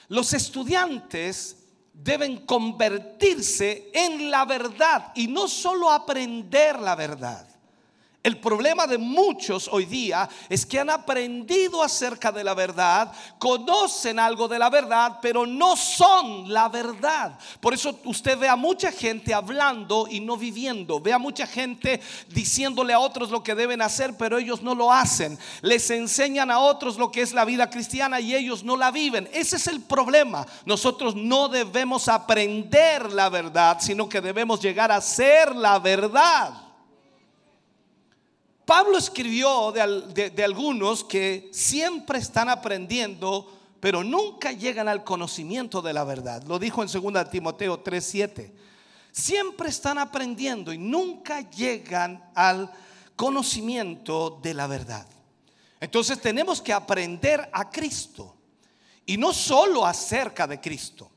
Los 0.09 0.33
estudiantes 0.33 1.58
deben 1.99 2.47
convertirse 2.47 3.91
en 3.93 4.31
la 4.31 4.45
verdad 4.45 5.13
y 5.17 5.27
no 5.27 5.49
solo 5.49 5.91
aprender 5.91 6.79
la 6.79 6.95
verdad. 6.95 7.48
El 8.21 8.39
problema 8.39 8.89
de 8.89 8.99
muchos 8.99 9.69
hoy 9.71 9.85
día 9.85 10.29
es 10.49 10.67
que 10.67 10.81
han 10.81 10.91
aprendido 10.91 11.85
acerca 11.85 12.33
de 12.33 12.43
la 12.43 12.53
verdad, 12.53 13.13
conocen 13.39 14.19
algo 14.19 14.49
de 14.49 14.59
la 14.59 14.69
verdad, 14.69 15.21
pero 15.23 15.47
no 15.47 15.77
son 15.77 16.53
la 16.53 16.69
verdad. 16.69 17.39
Por 17.61 17.75
eso 17.75 18.01
usted 18.05 18.37
ve 18.37 18.49
a 18.49 18.57
mucha 18.57 18.91
gente 18.91 19.33
hablando 19.33 20.09
y 20.11 20.19
no 20.19 20.37
viviendo. 20.37 21.01
Ve 21.01 21.13
a 21.13 21.19
mucha 21.19 21.47
gente 21.47 22.01
diciéndole 22.29 22.93
a 22.93 22.99
otros 22.99 23.31
lo 23.31 23.45
que 23.45 23.55
deben 23.55 23.81
hacer, 23.81 24.17
pero 24.19 24.37
ellos 24.37 24.63
no 24.63 24.75
lo 24.75 24.93
hacen. 24.93 25.39
Les 25.63 25.89
enseñan 25.91 26.51
a 26.51 26.59
otros 26.59 26.99
lo 26.99 27.13
que 27.13 27.23
es 27.23 27.33
la 27.33 27.45
vida 27.45 27.71
cristiana 27.71 28.19
y 28.19 28.35
ellos 28.35 28.65
no 28.65 28.77
la 28.77 28.91
viven. 28.91 29.31
Ese 29.33 29.57
es 29.57 29.69
el 29.69 29.81
problema. 29.81 30.45
Nosotros 30.67 31.15
no 31.15 31.49
debemos 31.49 32.09
aprender 32.09 33.13
la 33.13 33.29
verdad, 33.29 33.79
sino 33.81 34.09
que 34.09 34.21
debemos 34.21 34.61
llegar 34.61 34.91
a 34.91 35.01
ser 35.01 35.55
la 35.55 35.79
verdad. 35.79 36.68
Pablo 38.69 38.99
escribió 38.99 39.73
de, 39.73 40.45
algunos 40.45 41.03
que 41.03 41.49
siempre 41.55 42.19
están 42.19 42.51
aprendiendo, 42.51 43.51
pero 43.81 44.05
nunca 44.05 44.53
llegan 44.53 44.89
al 44.89 45.05
conocimiento 45.05 45.81
de 45.81 45.95
la 45.95 46.05
verdad. 46.05 46.43
Lo 46.43 46.59
dijo 46.59 46.83
en 46.83 46.89
2 46.91 47.31
Timoteo 47.31 47.83
3:7. 47.83 48.53
Siempre 49.11 49.71
están 49.71 49.97
aprendiendo 49.97 50.71
y 50.71 50.77
nunca 50.77 51.49
llegan 51.49 52.23
al 52.35 52.71
conocimiento 53.17 54.39
de 54.43 54.53
la 54.53 54.67
verdad. 54.67 55.07
Entonces 55.81 56.21
tenemos 56.21 56.61
que 56.61 56.75
aprender 56.75 57.49
a 57.51 57.71
Cristo 57.71 58.37
y 59.07 59.17
no 59.17 59.33
solo 59.33 59.87
acerca 59.87 60.47
de 60.47 60.61
Cristo. 60.61 61.11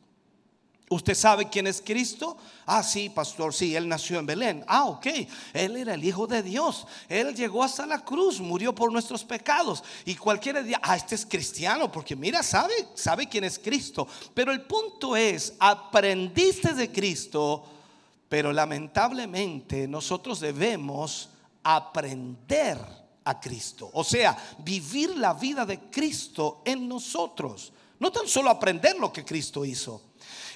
¿Usted 0.91 1.15
sabe 1.15 1.47
quién 1.47 1.67
es 1.67 1.81
Cristo? 1.81 2.35
Ah, 2.65 2.83
sí, 2.83 3.09
pastor, 3.09 3.53
sí, 3.53 3.73
él 3.77 3.87
nació 3.87 4.19
en 4.19 4.25
Belén. 4.25 4.65
Ah, 4.67 4.83
ok, 4.83 5.07
él 5.53 5.77
era 5.77 5.93
el 5.93 6.03
Hijo 6.03 6.27
de 6.27 6.43
Dios. 6.43 6.85
Él 7.07 7.33
llegó 7.33 7.63
hasta 7.63 7.85
la 7.85 8.03
cruz, 8.03 8.41
murió 8.41 8.75
por 8.75 8.91
nuestros 8.91 9.23
pecados. 9.23 9.85
Y 10.03 10.15
cualquiera 10.15 10.61
diría, 10.61 10.81
ah, 10.83 10.97
este 10.97 11.15
es 11.15 11.25
cristiano, 11.25 11.89
porque 11.89 12.13
mira, 12.17 12.43
sabe, 12.43 12.73
sabe 12.93 13.29
quién 13.29 13.45
es 13.45 13.57
Cristo. 13.57 14.05
Pero 14.33 14.51
el 14.51 14.63
punto 14.63 15.15
es, 15.15 15.53
aprendiste 15.59 16.73
de 16.73 16.91
Cristo, 16.91 17.63
pero 18.27 18.51
lamentablemente 18.51 19.87
nosotros 19.87 20.41
debemos 20.41 21.29
aprender 21.63 22.77
a 23.23 23.39
Cristo. 23.39 23.89
O 23.93 24.03
sea, 24.03 24.37
vivir 24.57 25.15
la 25.15 25.35
vida 25.35 25.65
de 25.65 25.79
Cristo 25.89 26.61
en 26.65 26.85
nosotros. 26.89 27.71
No 27.97 28.11
tan 28.11 28.27
solo 28.27 28.49
aprender 28.49 28.97
lo 28.99 29.13
que 29.13 29.23
Cristo 29.23 29.63
hizo 29.63 30.10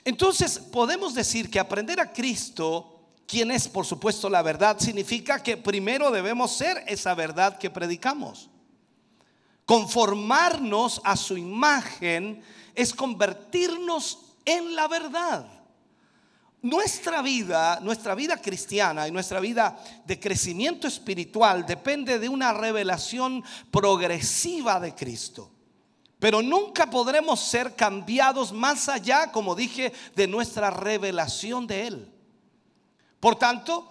entonces 0.05 0.59
podemos 0.59 1.15
decir 1.15 1.49
que 1.49 1.59
aprender 1.59 1.99
a 1.99 2.13
Cristo, 2.13 3.01
quien 3.27 3.49
es 3.49 3.67
por 3.67 3.87
supuesto 3.87 4.29
la 4.29 4.43
verdad, 4.43 4.79
significa 4.79 5.41
que 5.41 5.57
primero 5.57 6.11
debemos 6.11 6.55
ser 6.55 6.83
esa 6.87 7.15
verdad 7.15 7.57
que 7.57 7.71
predicamos. 7.71 8.51
Conformarnos 9.65 11.01
a 11.03 11.17
su 11.17 11.37
imagen 11.37 12.43
es 12.75 12.93
convertirnos 12.93 14.19
en 14.45 14.75
la 14.75 14.87
verdad. 14.87 15.47
Nuestra 16.61 17.23
vida, 17.23 17.79
nuestra 17.81 18.13
vida 18.13 18.37
cristiana 18.37 19.07
y 19.07 19.11
nuestra 19.11 19.39
vida 19.39 19.75
de 20.05 20.19
crecimiento 20.19 20.87
espiritual 20.87 21.65
depende 21.65 22.19
de 22.19 22.29
una 22.29 22.53
revelación 22.53 23.43
progresiva 23.71 24.79
de 24.79 24.93
Cristo. 24.93 25.54
Pero 26.25 26.41
nunca 26.41 26.89
podremos 26.89 27.39
ser 27.39 27.75
cambiados 27.75 28.51
más 28.51 28.89
allá, 28.89 29.31
como 29.31 29.53
dije, 29.53 29.93
de 30.15 30.25
nuestra 30.25 30.71
revelación 30.71 31.67
de 31.67 31.85
Él. 31.85 32.11
Por 33.19 33.35
tanto, 33.35 33.87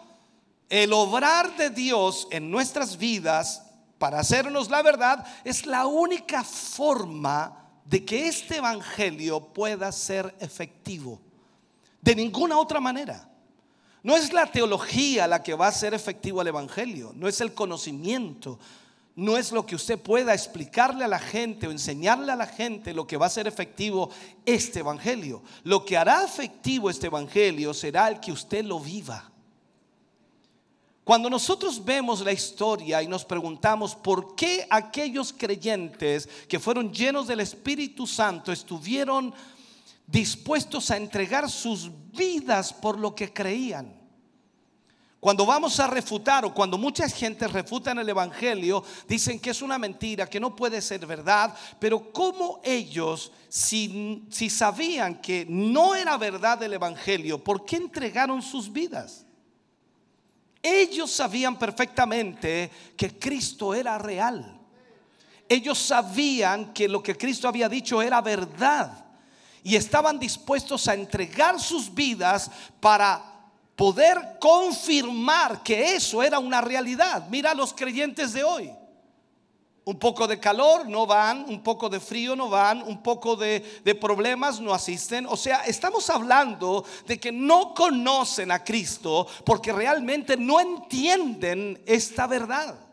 el 0.69 0.93
obrar 0.93 1.57
de 1.57 1.71
Dios 1.71 2.27
en 2.33 2.51
nuestras 2.51 2.97
vidas 2.97 3.63
para 3.99 4.19
hacernos 4.19 4.69
la 4.69 4.83
verdad 4.83 5.25
es 5.45 5.65
la 5.65 5.87
única 5.87 6.43
forma 6.43 7.71
de 7.85 8.05
que 8.05 8.27
este 8.27 8.57
Evangelio 8.57 9.39
pueda 9.39 9.93
ser 9.93 10.35
efectivo. 10.41 11.21
De 12.01 12.17
ninguna 12.17 12.59
otra 12.59 12.81
manera. 12.81 13.31
No 14.03 14.17
es 14.17 14.33
la 14.33 14.47
teología 14.47 15.29
la 15.29 15.41
que 15.41 15.55
va 15.55 15.69
a 15.69 15.73
ser 15.73 15.95
efectivo 15.95 16.43
el 16.43 16.49
Evangelio, 16.49 17.13
no 17.15 17.29
es 17.29 17.41
el 17.41 17.55
conocimiento, 17.55 18.59
no 19.17 19.37
es 19.37 19.53
lo 19.53 19.65
que 19.65 19.77
usted 19.77 19.99
pueda 19.99 20.35
explicarle 20.35 21.05
a 21.05 21.09
la 21.09 21.21
gente 21.21 21.69
o 21.69 21.71
enseñarle 21.71 22.33
a 22.33 22.37
la 22.37 22.47
gente 22.47 22.93
lo 22.93 23.07
que 23.07 23.17
va 23.17 23.27
a 23.27 23.31
ser 23.31 23.47
efectivo 23.47 24.11
este 24.45 24.81
Evangelio. 24.81 25.43
Lo 25.63 25.85
que 25.85 25.97
hará 25.97 26.25
efectivo 26.25 26.91
este 26.91 27.07
Evangelio 27.07 27.73
será 27.73 28.09
el 28.09 28.19
que 28.19 28.33
usted 28.33 28.65
lo 28.65 28.81
viva. 28.81 29.31
Cuando 31.05 31.31
nosotros 31.31 31.85
vemos 31.85 32.23
la 32.23 32.33
historia 32.33 33.03
y 33.03 33.07
nos 33.07 33.25
preguntamos 33.25 33.95
por 33.95 34.35
qué 34.35 34.67
aquellos 34.71 35.33
creyentes 35.33 36.27
que 36.49 36.59
fueron 36.59 36.93
llenos 36.93 37.29
del 37.29 37.41
Espíritu 37.41 38.07
Santo 38.07 38.51
estuvieron 38.51 39.33
dispuestos 40.07 40.91
a 40.91 40.97
entregar 40.97 41.49
sus 41.49 41.91
vidas 42.11 42.73
por 42.73 42.99
lo 42.99 43.15
que 43.15 43.33
creían. 43.33 44.04
Cuando 45.25 45.47
vamos 45.47 45.81
a 45.81 45.87
refutar 45.87 46.45
o 46.45 46.53
cuando 46.53 46.77
mucha 46.77 47.09
gente 47.09 47.49
refuta 47.49 47.93
el 47.93 48.07
Evangelio, 48.07 48.85
dicen 49.09 49.41
que 49.41 49.49
es 49.49 49.63
una 49.63 49.79
mentira, 49.79 50.29
que 50.29 50.39
no 50.39 50.55
puede 50.55 50.83
ser 50.83 51.07
verdad, 51.07 51.57
pero 51.79 52.13
¿cómo 52.13 52.61
ellos, 52.63 53.33
si, 53.49 54.27
si 54.29 54.51
sabían 54.51 55.23
que 55.23 55.47
no 55.49 55.95
era 55.95 56.19
verdad 56.19 56.63
el 56.63 56.75
Evangelio, 56.75 57.43
por 57.43 57.65
qué 57.65 57.77
entregaron 57.77 58.43
sus 58.43 58.71
vidas? 58.71 59.25
Ellos 60.63 61.11
sabían 61.11 61.59
perfectamente 61.59 62.71
que 62.95 63.19
Cristo 63.19 63.73
era 63.73 63.97
real. 63.97 64.61
Ellos 65.49 65.79
sabían 65.79 66.75
que 66.75 66.87
lo 66.87 67.03
que 67.03 67.17
Cristo 67.17 67.49
había 67.49 67.71
dicho 67.71 68.03
era 68.03 68.21
verdad. 68.21 69.07
Y 69.63 69.75
estaban 69.75 70.19
dispuestos 70.19 70.87
a 70.87 70.93
entregar 70.93 71.59
sus 71.59 71.95
vidas 71.95 72.51
para 72.79 73.34
poder 73.77 74.39
confirmar 74.41 75.63
que 75.63 75.95
eso 75.95 76.23
era 76.23 76.39
una 76.39 76.61
realidad. 76.61 77.27
Mira 77.29 77.55
los 77.55 77.73
creyentes 77.73 78.33
de 78.33 78.45
hoy. 78.45 78.73
Un 79.87 79.99
poco 79.99 80.27
de 80.27 80.41
calor 80.41 80.89
no 80.89 81.07
van, 81.07 81.45
un 81.47 81.63
poco 81.63 81.91
de 81.91 82.01
frío 82.01 82.35
no 82.35 82.49
van, 82.49 82.83
un 82.83 83.03
poco 83.03 83.37
de, 83.37 83.61
problemas 84.01 84.59
no 84.59 84.73
asisten. 84.73 85.27
O 85.27 85.37
sea, 85.37 85.65
estamos 85.67 86.09
hablando 86.09 86.85
de 87.07 87.21
que 87.21 87.31
no 87.31 87.75
conocen 87.75 88.51
a 88.51 88.65
Cristo 88.65 89.27
porque 89.45 89.73
realmente 89.73 90.39
no 90.39 90.59
entienden 90.59 91.83
esta 91.85 92.27
verdad. 92.27 92.84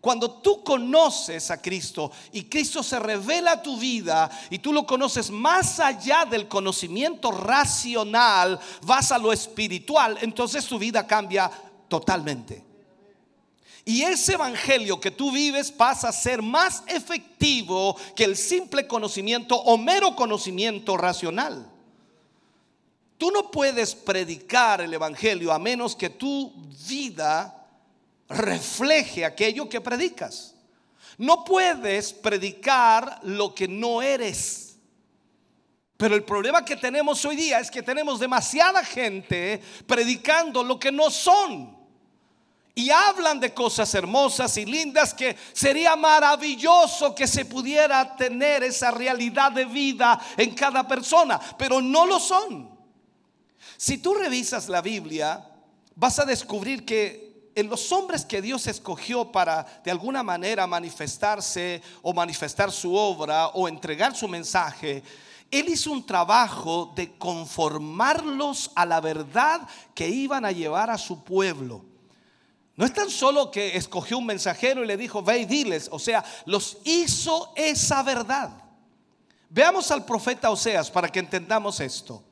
Cuando 0.00 0.30
tú 0.30 0.64
conoces 0.64 1.50
a 1.50 1.60
Cristo 1.60 2.10
y 2.32 2.44
Cristo 2.44 2.82
se 2.82 2.98
revela 2.98 3.52
a 3.52 3.62
tu 3.62 3.78
vida 3.78 4.30
y 4.48 4.58
tú 4.58 4.72
lo 4.72 4.86
conoces 4.86 5.30
más 5.30 5.78
allá 5.78 6.24
del 6.24 6.48
conocimiento 6.48 7.30
racional, 7.30 8.58
vas 8.82 9.12
a 9.12 9.18
lo 9.18 9.30
espiritual, 9.30 10.16
entonces 10.22 10.64
tu 10.64 10.78
vida 10.78 11.06
cambia 11.06 11.50
totalmente. 11.88 12.64
Y 13.84 14.02
ese 14.02 14.34
evangelio 14.34 15.00
que 15.00 15.10
tú 15.10 15.32
vives 15.32 15.70
pasa 15.70 16.08
a 16.08 16.12
ser 16.12 16.40
más 16.40 16.82
efectivo 16.86 17.94
que 18.16 18.24
el 18.24 18.36
simple 18.36 18.86
conocimiento 18.86 19.56
o 19.56 19.76
mero 19.76 20.16
conocimiento 20.16 20.96
racional. 20.96 21.66
Tú 23.18 23.30
no 23.30 23.50
puedes 23.50 23.94
predicar 23.94 24.80
el 24.80 24.94
evangelio 24.94 25.52
a 25.52 25.58
menos 25.58 25.94
que 25.94 26.08
tu 26.08 26.54
vida 26.88 27.59
refleje 28.30 29.24
aquello 29.24 29.68
que 29.68 29.80
predicas. 29.80 30.54
No 31.18 31.44
puedes 31.44 32.12
predicar 32.12 33.20
lo 33.24 33.54
que 33.54 33.68
no 33.68 34.00
eres. 34.00 34.78
Pero 35.96 36.14
el 36.14 36.24
problema 36.24 36.64
que 36.64 36.76
tenemos 36.76 37.22
hoy 37.26 37.36
día 37.36 37.60
es 37.60 37.70
que 37.70 37.82
tenemos 37.82 38.18
demasiada 38.18 38.82
gente 38.82 39.60
predicando 39.86 40.64
lo 40.64 40.80
que 40.80 40.90
no 40.90 41.10
son. 41.10 41.78
Y 42.74 42.88
hablan 42.88 43.40
de 43.40 43.52
cosas 43.52 43.92
hermosas 43.94 44.56
y 44.56 44.64
lindas 44.64 45.12
que 45.12 45.36
sería 45.52 45.96
maravilloso 45.96 47.14
que 47.14 47.26
se 47.26 47.44
pudiera 47.44 48.16
tener 48.16 48.62
esa 48.62 48.90
realidad 48.90 49.52
de 49.52 49.66
vida 49.66 50.18
en 50.38 50.54
cada 50.54 50.88
persona, 50.88 51.38
pero 51.58 51.82
no 51.82 52.06
lo 52.06 52.18
son. 52.18 52.70
Si 53.76 53.98
tú 53.98 54.14
revisas 54.14 54.70
la 54.70 54.80
Biblia, 54.80 55.46
vas 55.96 56.18
a 56.18 56.24
descubrir 56.24 56.86
que 56.86 57.29
en 57.54 57.68
los 57.68 57.90
hombres 57.92 58.24
que 58.24 58.42
Dios 58.42 58.66
escogió 58.66 59.30
para 59.32 59.66
de 59.84 59.90
alguna 59.90 60.22
manera 60.22 60.66
manifestarse 60.66 61.82
o 62.02 62.12
manifestar 62.12 62.70
su 62.70 62.94
obra 62.94 63.48
o 63.48 63.68
entregar 63.68 64.14
su 64.14 64.28
mensaje, 64.28 65.02
Él 65.50 65.68
hizo 65.68 65.90
un 65.90 66.06
trabajo 66.06 66.92
de 66.94 67.16
conformarlos 67.18 68.70
a 68.74 68.86
la 68.86 69.00
verdad 69.00 69.60
que 69.94 70.08
iban 70.08 70.44
a 70.44 70.52
llevar 70.52 70.90
a 70.90 70.98
su 70.98 71.24
pueblo. 71.24 71.84
No 72.76 72.86
es 72.86 72.94
tan 72.94 73.10
solo 73.10 73.50
que 73.50 73.76
escogió 73.76 74.16
un 74.16 74.26
mensajero 74.26 74.82
y 74.82 74.86
le 74.86 74.96
dijo, 74.96 75.22
ve 75.22 75.40
y 75.40 75.44
diles, 75.44 75.88
o 75.92 75.98
sea, 75.98 76.24
los 76.46 76.78
hizo 76.84 77.52
esa 77.56 78.02
verdad. 78.02 78.50
Veamos 79.50 79.90
al 79.90 80.04
profeta 80.04 80.50
Oseas 80.50 80.90
para 80.90 81.08
que 81.08 81.18
entendamos 81.18 81.80
esto. 81.80 82.22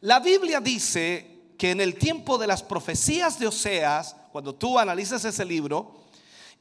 La 0.00 0.20
Biblia 0.20 0.60
dice 0.60 1.54
que 1.58 1.70
en 1.70 1.80
el 1.80 1.94
tiempo 1.96 2.38
de 2.38 2.46
las 2.46 2.62
profecías 2.62 3.38
de 3.38 3.46
Oseas, 3.46 4.16
cuando 4.32 4.54
tú 4.54 4.78
analizas 4.78 5.24
ese 5.24 5.44
libro, 5.44 5.94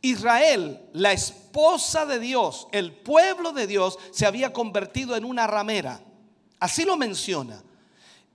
Israel, 0.01 0.89
la 0.93 1.13
esposa 1.13 2.05
de 2.05 2.19
Dios, 2.19 2.67
el 2.71 2.91
pueblo 2.91 3.53
de 3.53 3.65
Dios, 3.67 3.97
se 4.11 4.25
había 4.25 4.51
convertido 4.51 5.15
en 5.15 5.23
una 5.23 5.47
ramera. 5.47 6.01
Así 6.59 6.85
lo 6.85 6.97
menciona. 6.97 7.63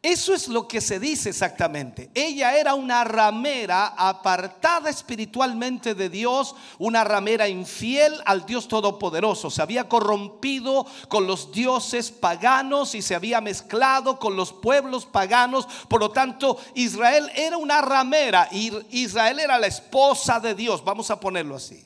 Eso 0.07 0.35
es 0.35 0.47
lo 0.47 0.69
que 0.69 0.81
se 0.81 1.01
dice 1.01 1.31
exactamente. 1.31 2.11
Ella 2.15 2.57
era 2.57 2.75
una 2.75 3.03
ramera 3.03 3.89
apartada 3.89 4.89
espiritualmente 4.89 5.97
de 5.97 6.09
Dios, 6.09 6.55
una 6.79 7.03
ramera 7.03 7.49
infiel 7.49 8.15
al 8.25 8.47
Dios 8.47 8.69
Todopoderoso. 8.69 9.51
Se 9.51 9.63
había 9.63 9.89
corrompido 9.89 10.87
con 11.09 11.27
los 11.27 11.51
dioses 11.51 12.13
paganos 12.13 12.95
y 12.95 13.03
se 13.03 13.17
había 13.17 13.41
mezclado 13.41 14.21
con 14.21 14.37
los 14.37 14.53
pueblos 14.53 15.07
paganos. 15.07 15.67
Por 15.89 15.99
lo 15.99 16.13
tanto, 16.13 16.57
Israel 16.75 17.29
era 17.35 17.57
una 17.57 17.83
ramera 17.83 18.49
y 18.53 18.71
Israel 18.91 19.41
era 19.41 19.59
la 19.59 19.67
esposa 19.67 20.39
de 20.39 20.55
Dios. 20.55 20.85
Vamos 20.85 21.11
a 21.11 21.19
ponerlo 21.19 21.57
así. 21.57 21.85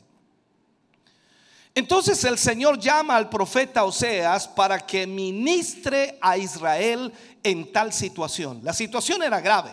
Entonces 1.74 2.24
el 2.24 2.36
Señor 2.36 2.80
llama 2.80 3.16
al 3.16 3.28
profeta 3.28 3.84
Oseas 3.84 4.48
para 4.48 4.80
que 4.80 5.06
ministre 5.06 6.18
a 6.20 6.36
Israel 6.36 7.12
en 7.42 7.72
tal 7.72 7.92
situación. 7.92 8.60
La 8.62 8.72
situación 8.72 9.22
era 9.22 9.40
grave. 9.40 9.70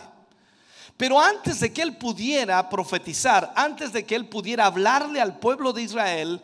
Pero 0.96 1.20
antes 1.20 1.60
de 1.60 1.72
que 1.72 1.82
él 1.82 1.96
pudiera 1.96 2.68
profetizar, 2.68 3.52
antes 3.54 3.92
de 3.92 4.04
que 4.04 4.16
él 4.16 4.28
pudiera 4.28 4.66
hablarle 4.66 5.20
al 5.20 5.38
pueblo 5.38 5.72
de 5.72 5.82
Israel, 5.82 6.42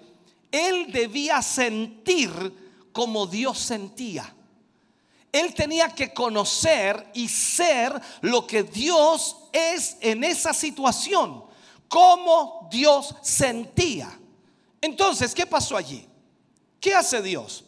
él 0.52 0.92
debía 0.92 1.42
sentir 1.42 2.30
como 2.92 3.26
Dios 3.26 3.58
sentía. 3.58 4.32
Él 5.32 5.52
tenía 5.52 5.88
que 5.88 6.14
conocer 6.14 7.10
y 7.12 7.28
ser 7.28 8.00
lo 8.20 8.46
que 8.46 8.62
Dios 8.62 9.36
es 9.52 9.96
en 10.00 10.22
esa 10.22 10.54
situación, 10.54 11.42
como 11.88 12.68
Dios 12.70 13.16
sentía. 13.20 14.16
Entonces, 14.80 15.34
¿qué 15.34 15.44
pasó 15.44 15.76
allí? 15.76 16.06
¿Qué 16.78 16.94
hace 16.94 17.20
Dios? 17.20 17.64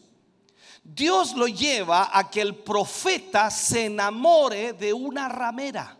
Dios 0.94 1.34
lo 1.34 1.48
lleva 1.48 2.10
a 2.16 2.30
que 2.30 2.40
el 2.40 2.54
profeta 2.54 3.50
se 3.50 3.86
enamore 3.86 4.72
de 4.72 4.92
una 4.92 5.28
ramera. 5.28 5.96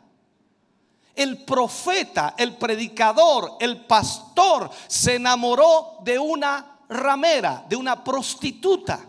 El 1.15 1.45
profeta, 1.45 2.35
el 2.39 2.57
predicador, 2.57 3.57
el 3.59 3.85
pastor 3.85 4.71
se 4.87 5.17
enamoró 5.17 5.99
de 6.05 6.19
una 6.19 6.79
ramera, 6.89 7.65
de 7.69 7.75
una 7.75 8.05
prostituta. 8.05 9.05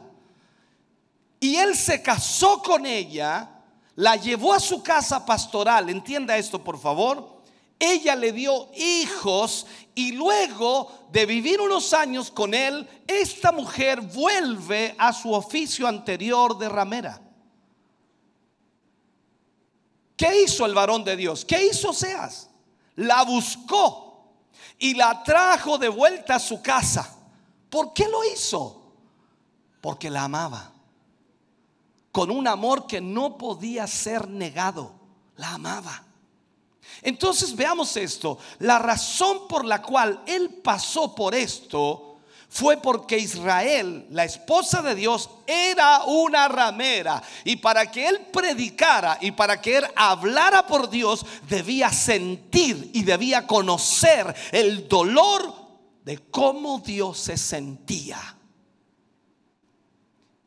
Y 1.39 1.57
él 1.57 1.75
se 1.75 2.01
casó 2.01 2.63
con 2.63 2.87
ella, 2.87 3.47
la 3.95 4.15
llevó 4.15 4.53
a 4.53 4.59
su 4.59 4.81
casa 4.81 5.23
pastoral, 5.25 5.89
entienda 5.89 6.37
esto 6.37 6.63
por 6.63 6.79
favor. 6.79 7.36
Ella 7.79 8.15
le 8.15 8.31
dio 8.31 8.69
hijos 8.75 9.67
y 9.93 10.11
luego 10.11 11.07
de 11.11 11.25
vivir 11.25 11.61
unos 11.61 11.93
años 11.93 12.31
con 12.31 12.53
él, 12.53 12.87
esta 13.05 13.51
mujer 13.51 14.01
vuelve 14.01 14.95
a 14.97 15.13
su 15.13 15.31
oficio 15.31 15.87
anterior 15.87 16.57
de 16.57 16.69
ramera. 16.69 17.21
¿Qué 20.15 20.43
hizo 20.43 20.65
el 20.65 20.73
varón 20.73 21.03
de 21.03 21.15
Dios? 21.15 21.45
¿Qué 21.45 21.67
hizo 21.67 21.93
Seas? 21.93 22.49
La 22.95 23.23
buscó 23.23 24.07
y 24.79 24.95
la 24.95 25.23
trajo 25.23 25.77
de 25.77 25.89
vuelta 25.89 26.35
a 26.35 26.39
su 26.39 26.61
casa. 26.61 27.15
¿Por 27.69 27.93
qué 27.93 28.07
lo 28.07 28.23
hizo? 28.23 28.93
Porque 29.79 30.09
la 30.09 30.23
amaba. 30.23 30.71
Con 32.11 32.31
un 32.31 32.47
amor 32.47 32.87
que 32.87 32.99
no 32.99 33.37
podía 33.37 33.85
ser 33.85 34.27
negado. 34.27 34.93
La 35.35 35.53
amaba. 35.53 36.06
Entonces 37.01 37.55
veamos 37.55 37.95
esto. 37.97 38.37
La 38.59 38.79
razón 38.79 39.47
por 39.47 39.65
la 39.65 39.81
cual 39.81 40.21
él 40.25 40.49
pasó 40.63 41.13
por 41.13 41.35
esto 41.35 42.07
fue 42.49 42.77
porque 42.77 43.17
Israel, 43.17 44.07
la 44.09 44.23
esposa 44.23 44.81
de 44.81 44.95
Dios, 44.95 45.29
era 45.45 46.03
una 46.05 46.47
ramera. 46.47 47.21
Y 47.43 47.57
para 47.57 47.91
que 47.91 48.07
él 48.07 48.27
predicara 48.31 49.17
y 49.21 49.31
para 49.31 49.61
que 49.61 49.77
él 49.77 49.85
hablara 49.95 50.65
por 50.65 50.89
Dios, 50.89 51.25
debía 51.49 51.91
sentir 51.91 52.91
y 52.93 53.03
debía 53.03 53.45
conocer 53.45 54.33
el 54.51 54.87
dolor 54.87 55.53
de 56.03 56.17
cómo 56.31 56.79
Dios 56.79 57.19
se 57.19 57.37
sentía. 57.37 58.37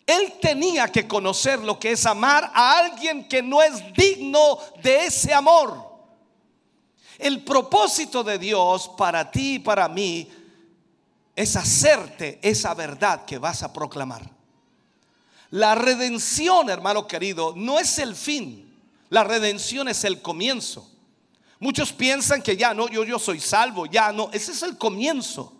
Él 0.06 0.38
tenía 0.40 0.88
que 0.88 1.06
conocer 1.06 1.60
lo 1.60 1.78
que 1.78 1.92
es 1.92 2.04
amar 2.06 2.50
a 2.52 2.78
alguien 2.78 3.28
que 3.28 3.42
no 3.42 3.62
es 3.62 3.92
digno 3.92 4.58
de 4.82 5.06
ese 5.06 5.32
amor. 5.32 5.89
El 7.20 7.44
propósito 7.44 8.24
de 8.24 8.38
Dios 8.38 8.90
para 8.96 9.30
ti 9.30 9.54
y 9.54 9.58
para 9.58 9.88
mí 9.88 10.28
es 11.36 11.56
hacerte 11.56 12.38
esa 12.42 12.74
verdad 12.74 13.24
que 13.24 13.38
vas 13.38 13.62
a 13.62 13.72
proclamar. 13.72 14.28
La 15.50 15.74
redención, 15.74 16.70
hermano 16.70 17.06
querido, 17.06 17.54
no 17.56 17.78
es 17.78 17.98
el 17.98 18.14
fin. 18.14 18.74
La 19.10 19.24
redención 19.24 19.88
es 19.88 20.04
el 20.04 20.22
comienzo. 20.22 20.88
Muchos 21.58 21.92
piensan 21.92 22.40
que 22.40 22.56
ya 22.56 22.72
no, 22.72 22.88
yo, 22.88 23.04
yo 23.04 23.18
soy 23.18 23.40
salvo, 23.40 23.84
ya 23.84 24.12
no, 24.12 24.30
ese 24.32 24.52
es 24.52 24.62
el 24.62 24.78
comienzo. 24.78 25.52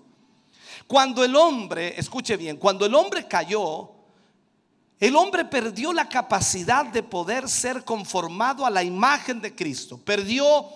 Cuando 0.86 1.22
el 1.22 1.36
hombre, 1.36 1.94
escuche 1.98 2.36
bien, 2.36 2.56
cuando 2.56 2.86
el 2.86 2.94
hombre 2.94 3.28
cayó, 3.28 3.90
el 4.98 5.16
hombre 5.16 5.44
perdió 5.44 5.92
la 5.92 6.08
capacidad 6.08 6.86
de 6.86 7.02
poder 7.02 7.48
ser 7.48 7.84
conformado 7.84 8.64
a 8.64 8.70
la 8.70 8.82
imagen 8.82 9.40
de 9.40 9.54
Cristo. 9.54 9.98
Perdió 9.98 10.66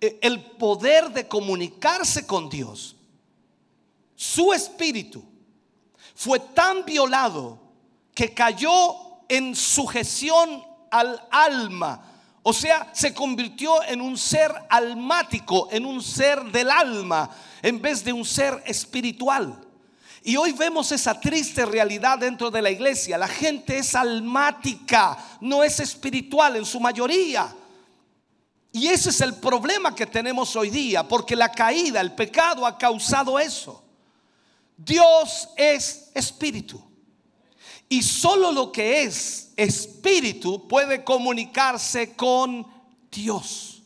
el 0.00 0.42
poder 0.42 1.10
de 1.10 1.26
comunicarse 1.26 2.26
con 2.26 2.48
Dios, 2.48 2.96
su 4.14 4.52
espíritu 4.52 5.24
fue 6.14 6.40
tan 6.40 6.84
violado 6.84 7.58
que 8.14 8.34
cayó 8.34 8.96
en 9.28 9.54
sujeción 9.54 10.64
al 10.90 11.22
alma. 11.30 12.04
O 12.42 12.52
sea, 12.52 12.90
se 12.92 13.14
convirtió 13.14 13.82
en 13.84 14.00
un 14.00 14.18
ser 14.18 14.52
almático, 14.68 15.68
en 15.70 15.84
un 15.84 16.02
ser 16.02 16.42
del 16.44 16.70
alma, 16.70 17.30
en 17.62 17.80
vez 17.80 18.02
de 18.02 18.12
un 18.12 18.24
ser 18.24 18.62
espiritual. 18.66 19.60
Y 20.24 20.36
hoy 20.36 20.52
vemos 20.52 20.90
esa 20.92 21.20
triste 21.20 21.64
realidad 21.64 22.18
dentro 22.18 22.50
de 22.50 22.62
la 22.62 22.70
iglesia. 22.70 23.16
La 23.18 23.28
gente 23.28 23.78
es 23.78 23.94
almática, 23.94 25.16
no 25.40 25.62
es 25.62 25.78
espiritual 25.78 26.56
en 26.56 26.64
su 26.64 26.80
mayoría. 26.80 27.54
Y 28.78 28.86
ese 28.86 29.10
es 29.10 29.20
el 29.22 29.34
problema 29.34 29.92
que 29.92 30.06
tenemos 30.06 30.54
hoy 30.54 30.70
día, 30.70 31.02
porque 31.02 31.34
la 31.34 31.50
caída, 31.50 32.00
el 32.00 32.14
pecado 32.14 32.64
ha 32.64 32.78
causado 32.78 33.36
eso. 33.36 33.82
Dios 34.76 35.48
es 35.56 36.12
espíritu. 36.14 36.80
Y 37.88 38.04
solo 38.04 38.52
lo 38.52 38.70
que 38.70 39.02
es 39.02 39.52
espíritu 39.56 40.68
puede 40.68 41.02
comunicarse 41.02 42.14
con 42.14 42.64
Dios. 43.10 43.82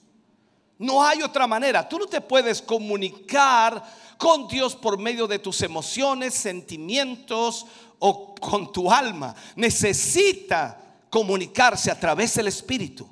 No 0.76 1.02
hay 1.02 1.22
otra 1.22 1.46
manera. 1.46 1.88
Tú 1.88 1.98
no 1.98 2.04
te 2.04 2.20
puedes 2.20 2.60
comunicar 2.60 3.82
con 4.18 4.46
Dios 4.46 4.76
por 4.76 4.98
medio 4.98 5.26
de 5.26 5.38
tus 5.38 5.62
emociones, 5.62 6.34
sentimientos 6.34 7.64
o 7.98 8.34
con 8.34 8.70
tu 8.70 8.92
alma. 8.92 9.34
Necesita 9.56 10.78
comunicarse 11.08 11.90
a 11.90 11.98
través 11.98 12.34
del 12.34 12.48
espíritu. 12.48 13.11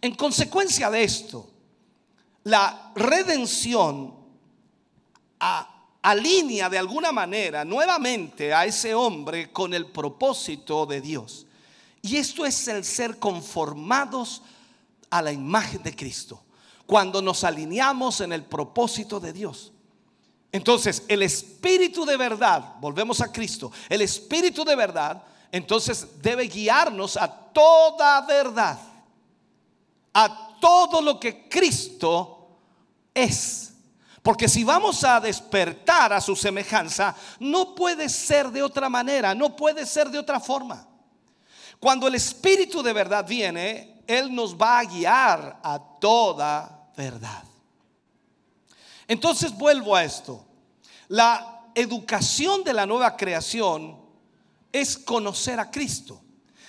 En 0.00 0.14
consecuencia 0.14 0.90
de 0.90 1.04
esto, 1.04 1.48
la 2.44 2.92
redención 2.94 4.14
alinea 6.02 6.68
de 6.68 6.78
alguna 6.78 7.12
manera 7.12 7.64
nuevamente 7.64 8.54
a 8.54 8.64
ese 8.64 8.94
hombre 8.94 9.50
con 9.50 9.74
el 9.74 9.86
propósito 9.86 10.86
de 10.86 11.00
Dios. 11.00 11.46
Y 12.02 12.16
esto 12.16 12.46
es 12.46 12.68
el 12.68 12.84
ser 12.84 13.18
conformados 13.18 14.42
a 15.10 15.22
la 15.22 15.32
imagen 15.32 15.82
de 15.82 15.94
Cristo. 15.96 16.42
Cuando 16.86 17.20
nos 17.20 17.42
alineamos 17.42 18.20
en 18.20 18.32
el 18.32 18.44
propósito 18.44 19.18
de 19.18 19.32
Dios. 19.32 19.72
Entonces, 20.52 21.02
el 21.08 21.22
espíritu 21.22 22.04
de 22.04 22.16
verdad, 22.16 22.76
volvemos 22.80 23.20
a 23.20 23.32
Cristo, 23.32 23.72
el 23.88 24.02
espíritu 24.02 24.64
de 24.64 24.76
verdad, 24.76 25.22
entonces 25.50 26.06
debe 26.22 26.44
guiarnos 26.44 27.16
a 27.16 27.28
toda 27.28 28.20
verdad 28.22 28.78
a 30.18 30.58
todo 30.58 31.02
lo 31.02 31.20
que 31.20 31.46
Cristo 31.46 32.48
es. 33.12 33.74
Porque 34.22 34.48
si 34.48 34.64
vamos 34.64 35.04
a 35.04 35.20
despertar 35.20 36.14
a 36.14 36.22
su 36.22 36.34
semejanza, 36.34 37.14
no 37.38 37.74
puede 37.74 38.08
ser 38.08 38.50
de 38.50 38.62
otra 38.62 38.88
manera, 38.88 39.34
no 39.34 39.54
puede 39.54 39.84
ser 39.84 40.08
de 40.08 40.18
otra 40.18 40.40
forma. 40.40 40.88
Cuando 41.78 42.08
el 42.08 42.14
Espíritu 42.14 42.82
de 42.82 42.94
verdad 42.94 43.26
viene, 43.26 44.02
Él 44.06 44.34
nos 44.34 44.56
va 44.56 44.78
a 44.78 44.84
guiar 44.84 45.60
a 45.62 45.78
toda 46.00 46.90
verdad. 46.96 47.44
Entonces 49.06 49.52
vuelvo 49.52 49.94
a 49.94 50.02
esto. 50.02 50.46
La 51.08 51.60
educación 51.74 52.64
de 52.64 52.72
la 52.72 52.86
nueva 52.86 53.18
creación 53.18 54.00
es 54.72 54.96
conocer 54.96 55.60
a 55.60 55.70
Cristo. 55.70 56.22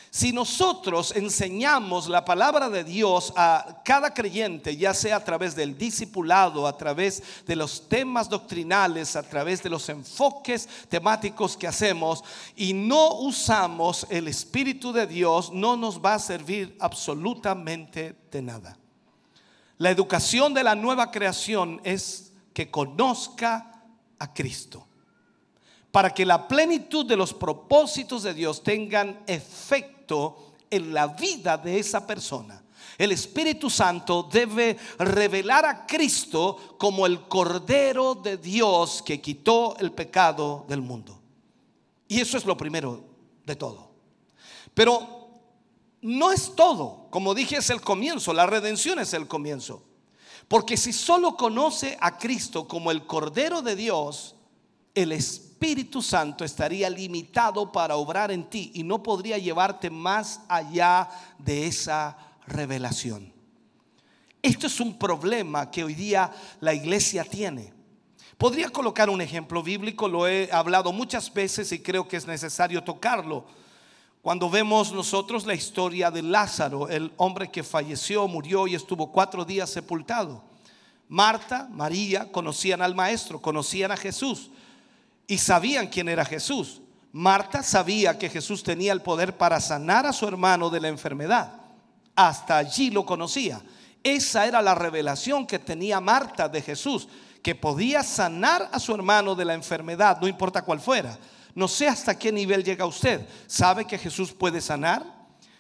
Si 0.09 0.31
nosotros 0.31 1.13
enseñamos 1.15 2.07
la 2.07 2.23
palabra 2.23 2.69
de 2.69 2.83
Dios 2.83 3.33
a 3.35 3.81
cada 3.83 4.13
creyente, 4.13 4.77
ya 4.77 4.93
sea 4.93 5.17
a 5.17 5.23
través 5.23 5.55
del 5.55 5.77
discipulado, 5.77 6.65
a 6.65 6.77
través 6.77 7.21
de 7.45 7.55
los 7.55 7.89
temas 7.89 8.29
doctrinales, 8.29 9.15
a 9.15 9.23
través 9.23 9.61
de 9.61 9.69
los 9.69 9.87
enfoques 9.89 10.67
temáticos 10.89 11.57
que 11.57 11.67
hacemos, 11.67 12.23
y 12.55 12.73
no 12.73 13.15
usamos 13.15 14.07
el 14.09 14.27
Espíritu 14.27 14.93
de 14.93 15.07
Dios, 15.07 15.51
no 15.51 15.75
nos 15.75 16.03
va 16.03 16.15
a 16.15 16.19
servir 16.19 16.77
absolutamente 16.79 18.15
de 18.31 18.41
nada. 18.41 18.77
La 19.77 19.91
educación 19.91 20.53
de 20.53 20.63
la 20.63 20.73
nueva 20.73 21.11
creación 21.11 21.81
es 21.83 22.31
que 22.53 22.71
conozca 22.71 23.83
a 24.17 24.33
Cristo 24.33 24.87
para 25.91 26.13
que 26.13 26.25
la 26.25 26.47
plenitud 26.47 27.05
de 27.05 27.17
los 27.17 27.33
propósitos 27.33 28.23
de 28.23 28.33
Dios 28.33 28.63
tengan 28.63 29.19
efecto 29.27 29.96
en 30.69 30.93
la 30.93 31.07
vida 31.07 31.57
de 31.57 31.79
esa 31.79 32.05
persona. 32.05 32.63
El 32.97 33.11
Espíritu 33.11 33.69
Santo 33.69 34.27
debe 34.31 34.77
revelar 34.97 35.65
a 35.65 35.85
Cristo 35.85 36.75
como 36.77 37.05
el 37.05 37.27
Cordero 37.27 38.15
de 38.15 38.37
Dios 38.37 39.03
que 39.05 39.21
quitó 39.21 39.77
el 39.77 39.91
pecado 39.91 40.65
del 40.67 40.81
mundo. 40.81 41.19
Y 42.07 42.19
eso 42.19 42.37
es 42.37 42.45
lo 42.45 42.57
primero 42.57 43.03
de 43.45 43.55
todo. 43.55 43.91
Pero 44.73 45.29
no 46.01 46.31
es 46.31 46.55
todo. 46.55 47.07
Como 47.09 47.35
dije, 47.35 47.57
es 47.57 47.69
el 47.69 47.81
comienzo. 47.81 48.33
La 48.33 48.47
redención 48.47 48.99
es 48.99 49.13
el 49.13 49.27
comienzo. 49.27 49.83
Porque 50.47 50.77
si 50.77 50.93
solo 50.93 51.35
conoce 51.35 51.97
a 51.99 52.17
Cristo 52.17 52.67
como 52.67 52.89
el 52.89 53.05
Cordero 53.05 53.61
de 53.61 53.75
Dios, 53.75 54.35
el 54.95 55.11
Espíritu 55.11 55.46
Espíritu 55.59 56.03
Santo 56.03 56.45
estaría 56.45 56.87
limitado 56.87 57.71
para 57.71 57.95
obrar 57.95 58.29
en 58.29 58.47
ti 58.47 58.69
y 58.75 58.83
no 58.83 59.01
podría 59.01 59.39
llevarte 59.39 59.89
más 59.89 60.41
allá 60.47 61.09
de 61.39 61.65
esa 61.65 62.15
revelación. 62.45 63.33
Esto 64.39 64.67
es 64.67 64.79
un 64.79 64.99
problema 64.99 65.71
que 65.71 65.83
hoy 65.83 65.95
día 65.95 66.31
la 66.59 66.75
iglesia 66.75 67.23
tiene. 67.23 67.73
Podría 68.37 68.69
colocar 68.69 69.09
un 69.09 69.19
ejemplo 69.19 69.63
bíblico, 69.63 70.07
lo 70.07 70.27
he 70.27 70.47
hablado 70.51 70.91
muchas 70.91 71.33
veces 71.33 71.71
y 71.71 71.79
creo 71.79 72.07
que 72.07 72.17
es 72.17 72.27
necesario 72.27 72.83
tocarlo. 72.83 73.47
Cuando 74.21 74.51
vemos 74.51 74.91
nosotros 74.91 75.47
la 75.47 75.55
historia 75.55 76.11
de 76.11 76.21
Lázaro, 76.21 76.87
el 76.87 77.11
hombre 77.17 77.49
que 77.49 77.63
falleció, 77.63 78.27
murió 78.27 78.67
y 78.67 78.75
estuvo 78.75 79.11
cuatro 79.11 79.43
días 79.43 79.71
sepultado. 79.71 80.43
Marta, 81.07 81.67
María 81.71 82.31
conocían 82.31 82.83
al 82.83 82.93
Maestro, 82.93 83.41
conocían 83.41 83.91
a 83.91 83.97
Jesús 83.97 84.51
y 85.27 85.37
sabían 85.37 85.87
quién 85.87 86.07
era 86.09 86.25
Jesús. 86.25 86.81
Marta 87.11 87.61
sabía 87.61 88.17
que 88.17 88.29
Jesús 88.29 88.63
tenía 88.63 88.93
el 88.93 89.01
poder 89.01 89.37
para 89.37 89.59
sanar 89.59 90.05
a 90.05 90.13
su 90.13 90.27
hermano 90.27 90.69
de 90.69 90.79
la 90.79 90.87
enfermedad. 90.87 91.51
Hasta 92.15 92.57
allí 92.57 92.89
lo 92.89 93.05
conocía. 93.05 93.61
Esa 94.03 94.45
era 94.45 94.61
la 94.61 94.73
revelación 94.73 95.45
que 95.45 95.59
tenía 95.59 95.99
Marta 95.99 96.47
de 96.47 96.61
Jesús, 96.61 97.07
que 97.43 97.55
podía 97.55 98.03
sanar 98.03 98.69
a 98.71 98.79
su 98.79 98.93
hermano 98.93 99.35
de 99.35 99.45
la 99.45 99.53
enfermedad, 99.53 100.19
no 100.21 100.27
importa 100.27 100.61
cuál 100.61 100.79
fuera. 100.79 101.17
No 101.55 101.67
sé 101.67 101.87
hasta 101.87 102.17
qué 102.17 102.31
nivel 102.31 102.63
llega 102.63 102.85
usted. 102.85 103.27
¿Sabe 103.47 103.85
que 103.85 103.97
Jesús 103.97 104.31
puede 104.31 104.61
sanar? 104.61 105.03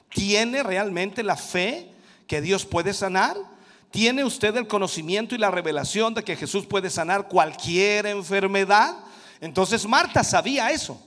¿Tiene 0.09 0.63
realmente 0.63 1.23
la 1.23 1.35
fe 1.35 1.91
que 2.27 2.39
Dios 2.39 2.65
puede 2.65 2.93
sanar? 2.93 3.35
¿Tiene 3.89 4.23
usted 4.23 4.55
el 4.57 4.67
conocimiento 4.67 5.33
y 5.33 5.39
la 5.39 5.49
revelación 5.49 6.13
de 6.13 6.23
que 6.23 6.35
Jesús 6.35 6.65
puede 6.65 6.89
sanar 6.89 7.27
cualquier 7.27 8.05
enfermedad? 8.05 8.95
Entonces 9.39 9.85
Marta 9.87 10.23
sabía 10.23 10.71
eso. 10.71 11.01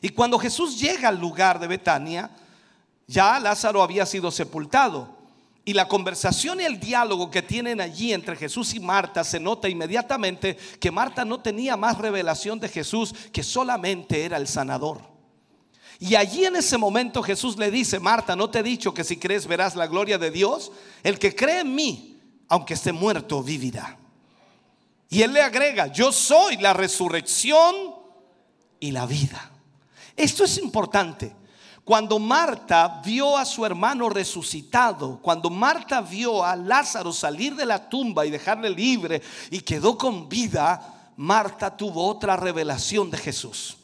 Y 0.00 0.10
cuando 0.10 0.38
Jesús 0.38 0.78
llega 0.78 1.08
al 1.08 1.18
lugar 1.18 1.58
de 1.58 1.66
Betania, 1.66 2.30
ya 3.06 3.38
Lázaro 3.40 3.82
había 3.82 4.06
sido 4.06 4.30
sepultado. 4.30 5.16
Y 5.64 5.74
la 5.74 5.86
conversación 5.86 6.60
y 6.60 6.64
el 6.64 6.80
diálogo 6.80 7.30
que 7.30 7.42
tienen 7.42 7.80
allí 7.80 8.12
entre 8.12 8.36
Jesús 8.36 8.72
y 8.74 8.80
Marta 8.80 9.22
se 9.22 9.38
nota 9.38 9.68
inmediatamente 9.68 10.56
que 10.80 10.90
Marta 10.90 11.24
no 11.24 11.40
tenía 11.40 11.76
más 11.76 11.98
revelación 11.98 12.58
de 12.58 12.70
Jesús 12.70 13.14
que 13.32 13.42
solamente 13.42 14.24
era 14.24 14.38
el 14.38 14.48
sanador. 14.48 15.02
Y 15.98 16.14
allí 16.14 16.44
en 16.44 16.56
ese 16.56 16.78
momento 16.78 17.22
Jesús 17.22 17.58
le 17.58 17.70
dice, 17.70 17.98
Marta, 17.98 18.34
¿no 18.34 18.48
te 18.48 18.60
he 18.60 18.62
dicho 18.62 18.94
que 18.94 19.04
si 19.04 19.18
crees 19.18 19.46
verás 19.46 19.74
la 19.74 19.88
gloria 19.88 20.16
de 20.16 20.30
Dios? 20.30 20.72
El 21.02 21.18
que 21.18 21.34
cree 21.34 21.60
en 21.60 21.74
mí, 21.74 22.18
aunque 22.48 22.74
esté 22.74 22.92
muerto, 22.92 23.42
vivirá. 23.42 23.97
Y 25.10 25.22
él 25.22 25.32
le 25.32 25.42
agrega, 25.42 25.86
yo 25.86 26.12
soy 26.12 26.58
la 26.58 26.72
resurrección 26.72 27.74
y 28.78 28.90
la 28.90 29.06
vida. 29.06 29.50
Esto 30.14 30.44
es 30.44 30.58
importante. 30.58 31.34
Cuando 31.82 32.18
Marta 32.18 33.00
vio 33.02 33.38
a 33.38 33.46
su 33.46 33.64
hermano 33.64 34.10
resucitado, 34.10 35.18
cuando 35.22 35.48
Marta 35.48 36.02
vio 36.02 36.44
a 36.44 36.54
Lázaro 36.54 37.12
salir 37.14 37.54
de 37.54 37.64
la 37.64 37.88
tumba 37.88 38.26
y 38.26 38.30
dejarle 38.30 38.68
libre 38.68 39.22
y 39.50 39.60
quedó 39.60 39.96
con 39.96 40.28
vida, 40.28 41.12
Marta 41.16 41.74
tuvo 41.74 42.06
otra 42.06 42.36
revelación 42.36 43.10
de 43.10 43.16
Jesús. 43.16 43.78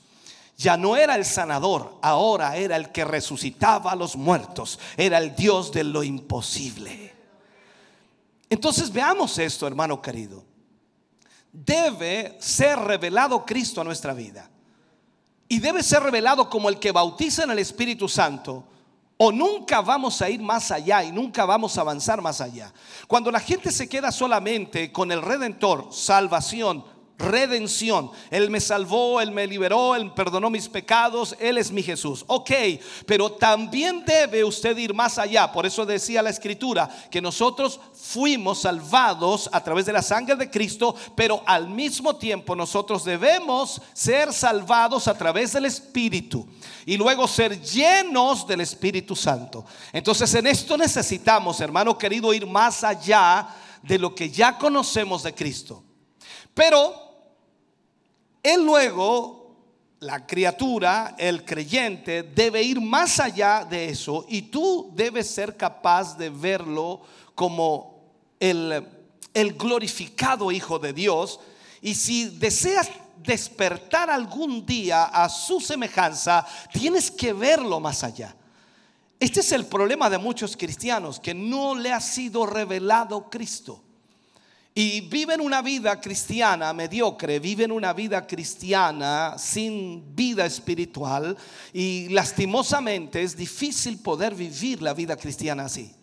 Ya 0.58 0.76
no 0.76 0.96
era 0.96 1.16
el 1.16 1.24
sanador, 1.24 1.98
ahora 2.02 2.56
era 2.56 2.76
el 2.76 2.92
que 2.92 3.06
resucitaba 3.06 3.92
a 3.92 3.96
los 3.96 4.14
muertos, 4.14 4.78
era 4.98 5.16
el 5.16 5.34
Dios 5.34 5.72
de 5.72 5.84
lo 5.84 6.04
imposible. 6.04 7.14
Entonces 8.50 8.92
veamos 8.92 9.38
esto, 9.38 9.66
hermano 9.66 10.02
querido 10.02 10.53
debe 11.54 12.36
ser 12.40 12.78
revelado 12.80 13.46
Cristo 13.46 13.80
a 13.80 13.84
nuestra 13.84 14.12
vida. 14.12 14.50
Y 15.48 15.60
debe 15.60 15.82
ser 15.82 16.02
revelado 16.02 16.50
como 16.50 16.68
el 16.68 16.80
que 16.80 16.90
bautiza 16.90 17.44
en 17.44 17.52
el 17.52 17.60
Espíritu 17.60 18.08
Santo. 18.08 18.64
O 19.16 19.30
nunca 19.30 19.80
vamos 19.80 20.20
a 20.20 20.28
ir 20.28 20.40
más 20.40 20.72
allá 20.72 21.04
y 21.04 21.12
nunca 21.12 21.44
vamos 21.44 21.78
a 21.78 21.82
avanzar 21.82 22.20
más 22.20 22.40
allá. 22.40 22.72
Cuando 23.06 23.30
la 23.30 23.38
gente 23.38 23.70
se 23.70 23.88
queda 23.88 24.10
solamente 24.10 24.90
con 24.90 25.12
el 25.12 25.22
Redentor, 25.22 25.88
salvación, 25.92 26.84
redención. 27.18 28.11
Él 28.31 28.50
me 28.50 28.61
salvó, 28.61 29.20
Él 29.20 29.31
me 29.31 29.46
liberó, 29.46 29.94
Él 29.94 30.12
perdonó 30.12 30.50
mis 30.50 30.68
pecados, 30.68 31.37
Él 31.38 31.59
es 31.59 31.70
mi 31.70 31.83
Jesús. 31.83 32.24
Ok, 32.27 32.50
pero 33.07 33.33
también 33.33 34.05
debe 34.05 34.44
usted 34.44 34.77
ir 34.77 34.94
más 34.94 35.18
allá. 35.18 35.50
Por 35.53 35.66
eso 35.66 35.87
decía 35.87 36.22
la 36.22 36.31
escritura 36.31 36.88
que 37.11 37.22
nosotros 37.22 37.81
fuimos 37.94 38.62
salvados 38.62 39.48
a 39.53 39.62
través 39.62 39.87
de 39.87 39.92
la 39.92 40.03
sangre 40.03 40.37
de 40.37 40.50
Cristo, 40.50 40.94
pero 41.14 41.42
al 41.46 41.68
mismo 41.68 42.16
tiempo 42.16 42.57
nosotros 42.57 43.05
debemos 43.05 43.81
ser 43.92 44.33
salvados 44.33 45.09
a 45.09 45.16
través 45.16 45.53
del 45.53 45.66
Espíritu 45.66 46.46
y 46.87 46.96
luego 46.96 47.29
ser 47.29 47.61
llenos 47.62 48.46
del 48.46 48.61
Espíritu 48.61 49.14
Santo. 49.14 49.64
Entonces 49.92 50.35
en 50.35 50.46
esto 50.46 50.77
necesitamos, 50.77 51.61
hermano 51.61 51.96
querido, 51.96 52.35
ir 52.35 52.46
más 52.46 52.85
allá 52.85 53.48
de 53.83 53.98
lo 53.98 54.14
que 54.14 54.31
ya 54.31 54.59
conocemos 54.59 55.22
de 55.22 55.35
Cristo. 55.35 55.83
Pero 56.55 57.03
él 58.44 58.62
luego, 58.62 59.57
la 60.00 60.26
criatura, 60.26 61.14
el 61.18 61.46
creyente, 61.46 62.22
debe 62.22 62.62
ir 62.62 62.78
más 62.78 63.18
allá 63.18 63.64
de 63.64 63.88
eso 63.88 64.26
y 64.28 64.42
tú 64.42 64.92
debes 64.94 65.30
ser 65.30 65.57
capaz 65.57 66.18
de 66.18 66.28
verlo 66.28 67.00
como 67.35 68.02
el, 68.38 68.87
el 69.33 69.54
glorificado 69.54 70.52
Hijo 70.52 70.78
de 70.78 70.92
Dios. 70.92 71.40
Y 71.80 71.94
si 71.94 72.28
deseas 72.28 72.90
despertar 73.16 74.11
algún 74.11 74.66
día 74.66 75.04
a 75.04 75.30
su 75.30 75.59
semejanza, 75.59 76.46
tienes 76.70 77.11
que 77.11 77.33
verlo 77.33 77.80
más 77.80 78.04
allá. 78.04 78.37
Este 79.18 79.40
es 79.40 79.52
el 79.52 79.64
problema 79.64 80.11
de 80.11 80.18
muchos 80.18 80.54
cristianos, 80.54 81.18
que 81.18 81.33
no 81.33 81.74
le 81.74 81.90
ha 81.92 82.00
sido 82.00 82.44
revelado 82.44 83.30
Cristo. 83.30 83.84
Y 84.76 85.02
viven 85.02 85.40
una 85.40 85.62
vida 85.62 86.00
cristiana 86.00 86.72
mediocre, 86.72 87.38
viven 87.38 87.70
una 87.70 87.92
vida 87.92 88.26
cristiana 88.26 89.37
sin 89.38 90.16
vida 90.16 90.44
espiritual 90.44 91.37
y 91.72 92.08
lastimosamente 92.08 93.22
es 93.22 93.37
difícil 93.37 93.98
poder 93.98 94.34
vivir 94.34 94.82
la 94.82 94.92
vida 94.92 95.16
cristiana 95.16 95.66
así. 95.66 95.94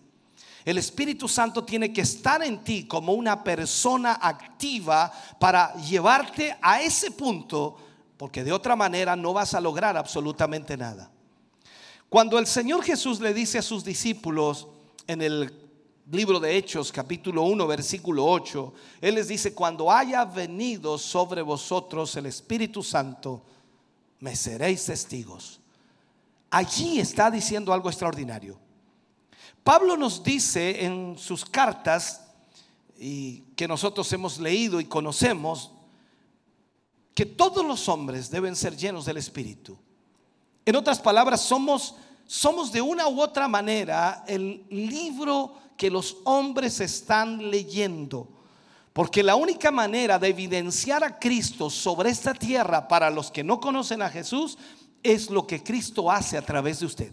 El 0.63 0.77
Espíritu 0.77 1.27
Santo 1.27 1.65
tiene 1.65 1.91
que 1.91 2.01
estar 2.01 2.41
en 2.43 2.63
ti 2.63 2.86
como 2.86 3.12
una 3.12 3.43
persona 3.43 4.19
activa 4.21 5.12
para 5.38 5.73
llevarte 5.75 6.55
a 6.62 6.81
ese 6.81 7.12
punto, 7.12 7.75
porque 8.15 8.43
de 8.43 8.53
otra 8.53 8.77
manera 8.77 9.17
no 9.17 9.34
vas 9.34 9.53
a 9.53 9.60
lograr 9.60 9.97
absolutamente 9.97 10.77
nada. 10.77 11.12
Cuando 12.07 12.39
el 12.39 12.47
Señor 12.47 12.84
Jesús 12.84 13.19
le 13.19 13.34
dice 13.34 13.57
a 13.57 13.63
sus 13.63 13.84
discípulos 13.84 14.67
en 15.07 15.21
el 15.21 15.61
libro 16.12 16.39
de 16.39 16.58
Hechos, 16.58 16.91
capítulo 16.91 17.43
1, 17.43 17.65
versículo 17.67 18.26
8, 18.26 18.74
Él 19.00 19.15
les 19.15 19.30
dice, 19.30 19.54
cuando 19.54 19.91
haya 19.91 20.26
venido 20.26 20.97
sobre 20.97 21.41
vosotros 21.41 22.15
el 22.17 22.26
Espíritu 22.26 22.84
Santo, 22.84 23.41
me 24.19 24.36
seréis 24.36 24.86
testigos. 24.86 25.60
Allí 26.50 27.00
está 27.00 27.32
diciendo 27.32 27.71
algo 27.71 27.89
extraordinario. 27.89 28.58
Pablo 29.63 29.95
nos 29.95 30.21
dice 30.21 30.84
en 30.84 31.17
sus 31.17 31.45
cartas, 31.45 32.28
y 33.00 33.41
que 33.56 33.67
nosotros 33.67 34.12
hemos 34.12 34.38
leído 34.38 34.80
y 34.80 34.86
conocemos, 34.86 35.71
que 37.15 37.26
todos 37.26 37.65
los 37.65 37.88
hombres 37.88 38.30
deben 38.30 38.56
ser 38.56 38.76
llenos 38.76 39.06
del 39.06 39.17
Espíritu. 39.17 39.78
En 40.65 40.76
otras 40.76 41.00
palabras, 41.00 41.41
somos, 41.41 41.95
somos 42.28 42.71
de 42.71 42.82
una 42.82 43.08
u 43.08 43.21
otra 43.21 43.47
manera 43.47 44.24
el 44.28 44.65
libro 44.69 45.56
que 45.82 45.89
los 45.89 46.17
hombres 46.26 46.80
están 46.80 47.50
leyendo. 47.50 48.28
Porque 48.94 49.24
la 49.24 49.34
única 49.34 49.72
manera 49.72 50.20
de 50.20 50.28
evidenciar 50.28 51.04
a 51.04 51.17
Cristo 51.17 51.72
sobre 51.72 52.12
esta 52.12 52.36
tierra 52.36 52.88
para 52.88 53.10
los 53.10 53.32
que 53.32 53.44
no 53.44 53.60
conocen 53.60 54.04
a 54.04 54.10
Jesús 54.12 54.60
es 55.02 55.32
lo 55.32 55.48
que 55.48 55.63
Cristo 55.63 56.12
hace 56.12 56.38
a 56.38 56.44
través 56.44 56.82
de 56.82 56.86
usted. 56.86 57.12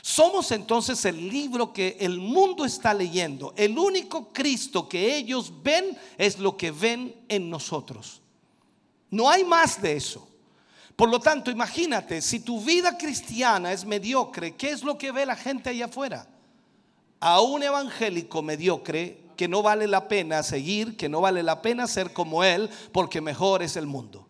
Somos 0.00 0.52
entonces 0.52 1.04
el 1.06 1.28
libro 1.28 1.72
que 1.72 1.96
el 1.98 2.18
mundo 2.20 2.64
está 2.64 2.94
leyendo. 2.94 3.52
El 3.56 3.76
único 3.76 4.32
Cristo 4.32 4.88
que 4.88 5.16
ellos 5.16 5.52
ven 5.64 5.98
es 6.16 6.38
lo 6.38 6.56
que 6.56 6.70
ven 6.70 7.12
en 7.28 7.50
nosotros. 7.50 8.22
No 9.10 9.28
hay 9.28 9.42
más 9.42 9.82
de 9.82 9.96
eso. 9.96 10.28
Por 10.94 11.08
lo 11.08 11.18
tanto, 11.18 11.50
imagínate, 11.50 12.22
si 12.22 12.38
tu 12.38 12.60
vida 12.60 12.96
cristiana 12.96 13.72
es 13.72 13.84
mediocre, 13.84 14.54
¿qué 14.54 14.70
es 14.70 14.84
lo 14.84 14.96
que 14.96 15.10
ve 15.10 15.26
la 15.26 15.34
gente 15.34 15.70
allá 15.70 15.86
afuera? 15.86 16.28
A 17.24 17.40
un 17.40 17.62
evangélico 17.62 18.42
mediocre 18.42 19.22
que 19.36 19.46
no 19.46 19.62
vale 19.62 19.86
la 19.86 20.08
pena 20.08 20.42
seguir, 20.42 20.96
que 20.96 21.08
no 21.08 21.20
vale 21.20 21.44
la 21.44 21.62
pena 21.62 21.86
ser 21.86 22.12
como 22.12 22.42
él, 22.42 22.68
porque 22.90 23.20
mejor 23.20 23.62
es 23.62 23.76
el 23.76 23.86
mundo. 23.86 24.28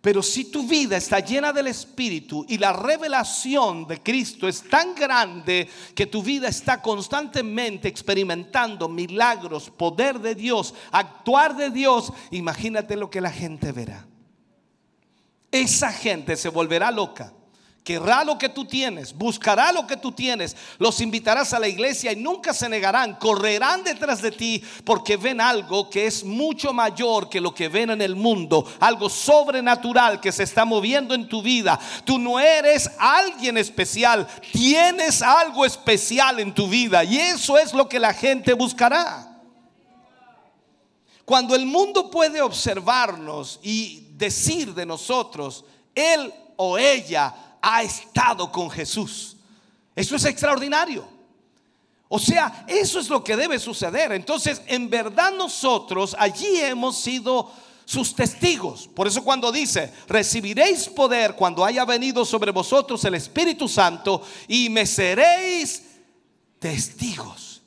Pero 0.00 0.22
si 0.22 0.46
tu 0.46 0.62
vida 0.62 0.96
está 0.96 1.20
llena 1.20 1.52
del 1.52 1.66
Espíritu 1.66 2.46
y 2.48 2.56
la 2.56 2.72
revelación 2.72 3.86
de 3.86 4.02
Cristo 4.02 4.48
es 4.48 4.62
tan 4.62 4.94
grande 4.94 5.68
que 5.94 6.06
tu 6.06 6.22
vida 6.22 6.48
está 6.48 6.80
constantemente 6.80 7.88
experimentando 7.88 8.88
milagros, 8.88 9.68
poder 9.68 10.18
de 10.18 10.34
Dios, 10.34 10.74
actuar 10.90 11.54
de 11.54 11.68
Dios, 11.68 12.10
imagínate 12.30 12.96
lo 12.96 13.10
que 13.10 13.20
la 13.20 13.30
gente 13.30 13.72
verá. 13.72 14.06
Esa 15.50 15.92
gente 15.92 16.36
se 16.36 16.48
volverá 16.48 16.90
loca 16.90 17.34
querrá 17.84 18.24
lo 18.24 18.38
que 18.38 18.48
tú 18.48 18.64
tienes, 18.64 19.14
buscará 19.14 19.72
lo 19.72 19.86
que 19.86 19.96
tú 19.96 20.12
tienes, 20.12 20.54
los 20.78 21.00
invitarás 21.00 21.52
a 21.54 21.58
la 21.58 21.66
iglesia 21.66 22.12
y 22.12 22.16
nunca 22.16 22.52
se 22.52 22.68
negarán, 22.68 23.14
correrán 23.14 23.82
detrás 23.82 24.20
de 24.20 24.30
ti 24.30 24.62
porque 24.84 25.16
ven 25.16 25.40
algo 25.40 25.88
que 25.88 26.06
es 26.06 26.22
mucho 26.22 26.72
mayor 26.72 27.28
que 27.30 27.40
lo 27.40 27.54
que 27.54 27.68
ven 27.68 27.90
en 27.90 28.02
el 28.02 28.16
mundo, 28.16 28.66
algo 28.80 29.08
sobrenatural 29.08 30.20
que 30.20 30.30
se 30.30 30.42
está 30.42 30.64
moviendo 30.64 31.14
en 31.14 31.28
tu 31.28 31.42
vida. 31.42 31.80
Tú 32.04 32.18
no 32.18 32.38
eres 32.38 32.90
alguien 32.98 33.56
especial, 33.56 34.26
tienes 34.52 35.22
algo 35.22 35.64
especial 35.64 36.38
en 36.38 36.54
tu 36.54 36.68
vida 36.68 37.02
y 37.02 37.16
eso 37.16 37.56
es 37.56 37.72
lo 37.72 37.88
que 37.88 37.98
la 37.98 38.12
gente 38.12 38.52
buscará. 38.52 39.26
Cuando 41.24 41.54
el 41.54 41.64
mundo 41.64 42.10
puede 42.10 42.42
observarnos 42.42 43.60
y 43.62 44.08
decir 44.16 44.74
de 44.74 44.84
nosotros, 44.84 45.64
él 45.94 46.34
o 46.56 46.76
ella 46.76 47.34
ha 47.60 47.82
estado 47.82 48.50
con 48.50 48.70
Jesús. 48.70 49.36
Eso 49.94 50.16
es 50.16 50.24
extraordinario. 50.24 51.06
O 52.08 52.18
sea, 52.18 52.64
eso 52.66 52.98
es 52.98 53.08
lo 53.08 53.22
que 53.22 53.36
debe 53.36 53.58
suceder. 53.58 54.12
Entonces, 54.12 54.60
en 54.66 54.90
verdad 54.90 55.32
nosotros 55.32 56.16
allí 56.18 56.60
hemos 56.60 56.98
sido 56.98 57.50
sus 57.84 58.14
testigos. 58.14 58.88
Por 58.88 59.06
eso 59.06 59.22
cuando 59.22 59.52
dice, 59.52 59.92
recibiréis 60.08 60.88
poder 60.88 61.34
cuando 61.34 61.64
haya 61.64 61.84
venido 61.84 62.24
sobre 62.24 62.50
vosotros 62.50 63.04
el 63.04 63.14
Espíritu 63.14 63.68
Santo 63.68 64.22
y 64.48 64.68
me 64.70 64.86
seréis 64.86 65.82
testigos. 66.58 67.62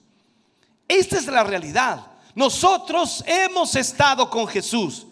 Esta 0.87 1.17
es 1.17 1.25
la 1.27 1.43
realidad. 1.43 2.07
Nosotros 2.35 3.23
hemos 3.27 3.75
estado 3.75 4.29
con 4.29 4.47
Jesús. 4.47 5.07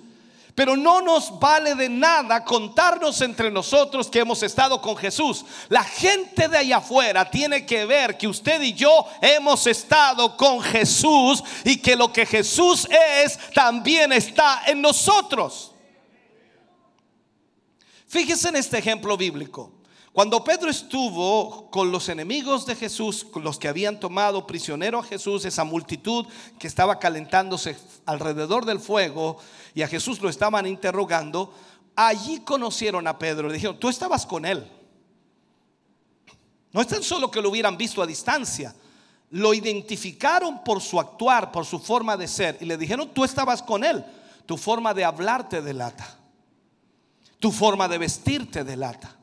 Pero 0.56 0.76
no 0.76 1.02
nos 1.02 1.40
vale 1.40 1.76
de 1.76 1.88
nada 1.88 2.44
contarnos 2.44 3.22
entre 3.22 3.50
nosotros 3.50 4.10
que 4.10 4.20
hemos 4.20 4.44
estado 4.44 4.82
con 4.82 4.98
Jesús. 4.98 5.46
La 5.70 5.84
gente 5.84 6.48
de 6.48 6.58
allá 6.58 6.78
afuera 6.78 7.30
tiene 7.30 7.66
que 7.66 7.86
ver 7.86 8.18
que 8.18 8.28
usted 8.28 8.62
y 8.62 8.74
yo 8.74 9.06
hemos 9.22 9.66
estado 9.68 10.36
con 10.36 10.62
Jesús 10.62 11.44
y 11.64 11.78
que 11.78 11.96
lo 11.96 12.12
que 12.12 12.26
Jesús 12.26 12.88
es 12.90 13.40
también 13.54 14.12
está 14.12 14.64
en 14.68 14.82
nosotros. 14.82 15.72
Fíjese 18.08 18.50
en 18.50 18.58
este 18.58 18.78
ejemplo 18.78 19.16
bíblico. 19.16 19.81
Cuando 20.14 20.44
Pedro 20.44 20.70
estuvo 20.70 21.72
con 21.72 21.90
los 21.90 22.10
enemigos 22.10 22.66
de 22.66 22.76
Jesús, 22.76 23.24
con 23.24 23.46
los 23.46 23.58
que 23.58 23.70
habían 23.70 23.98
tomado 23.98 24.46
prisionero 24.46 25.00
a 25.00 25.04
Jesús, 25.04 25.46
esa 25.46 25.64
multitud 25.64 26.26
que 26.60 26.68
estaba 26.68 27.00
calentándose 27.00 27.78
alrededor 28.06 28.66
del 28.66 28.82
fuego 28.82 29.38
y 29.74 29.84
a 29.84 29.88
Jesús 29.88 30.20
lo 30.22 30.28
estaban 30.28 30.68
interrogando, 30.68 31.54
allí 31.96 32.42
conocieron 32.42 33.08
a 33.08 33.18
Pedro. 33.18 33.48
Le 33.48 33.54
dijeron, 33.54 33.80
tú 33.80 33.88
estabas 33.88 34.26
con 34.26 34.46
él. 34.46 34.70
No 36.74 36.82
es 36.82 36.88
tan 36.88 37.04
solo 37.04 37.32
que 37.32 37.42
lo 37.42 37.50
hubieran 37.50 37.78
visto 37.78 38.02
a 38.02 38.08
distancia, 38.08 38.76
lo 39.30 39.54
identificaron 39.54 40.62
por 40.62 40.82
su 40.82 41.00
actuar, 41.00 41.54
por 41.54 41.66
su 41.66 41.80
forma 41.80 42.18
de 42.18 42.28
ser 42.28 42.58
y 42.60 42.66
le 42.66 42.78
dijeron, 42.78 43.14
tú 43.14 43.24
estabas 43.24 43.64
con 43.64 43.86
él. 43.86 44.04
Tu 44.46 44.58
forma 44.58 44.94
de 44.94 45.06
hablarte 45.06 45.62
delata. 45.62 46.18
Tu 47.40 47.50
forma 47.50 47.88
de 47.88 47.98
vestirte 47.98 48.66
delata. 48.66 49.21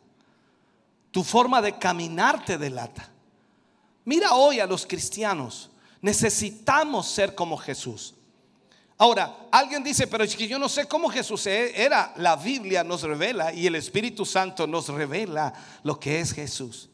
Tu 1.10 1.24
forma 1.24 1.62
de 1.62 1.78
caminarte 1.78 2.58
delata. 2.58 3.08
Mira 4.04 4.34
hoy 4.34 4.60
a 4.60 4.66
los 4.66 4.86
cristianos. 4.86 5.70
Necesitamos 6.00 7.08
ser 7.08 7.34
como 7.34 7.56
Jesús. 7.56 8.14
Ahora, 8.96 9.36
alguien 9.52 9.84
dice, 9.84 10.08
pero 10.08 10.24
es 10.24 10.34
que 10.34 10.48
yo 10.48 10.58
no 10.58 10.68
sé 10.68 10.86
cómo 10.86 11.08
Jesús 11.08 11.46
e-, 11.46 11.80
era. 11.80 12.12
La 12.16 12.34
Biblia 12.34 12.82
nos 12.82 13.02
revela 13.02 13.52
y 13.52 13.66
el 13.66 13.76
Espíritu 13.76 14.24
Santo 14.26 14.66
nos 14.66 14.88
revela 14.88 15.52
lo 15.84 16.00
que 16.00 16.20
es 16.20 16.32
Jesús. 16.32 16.90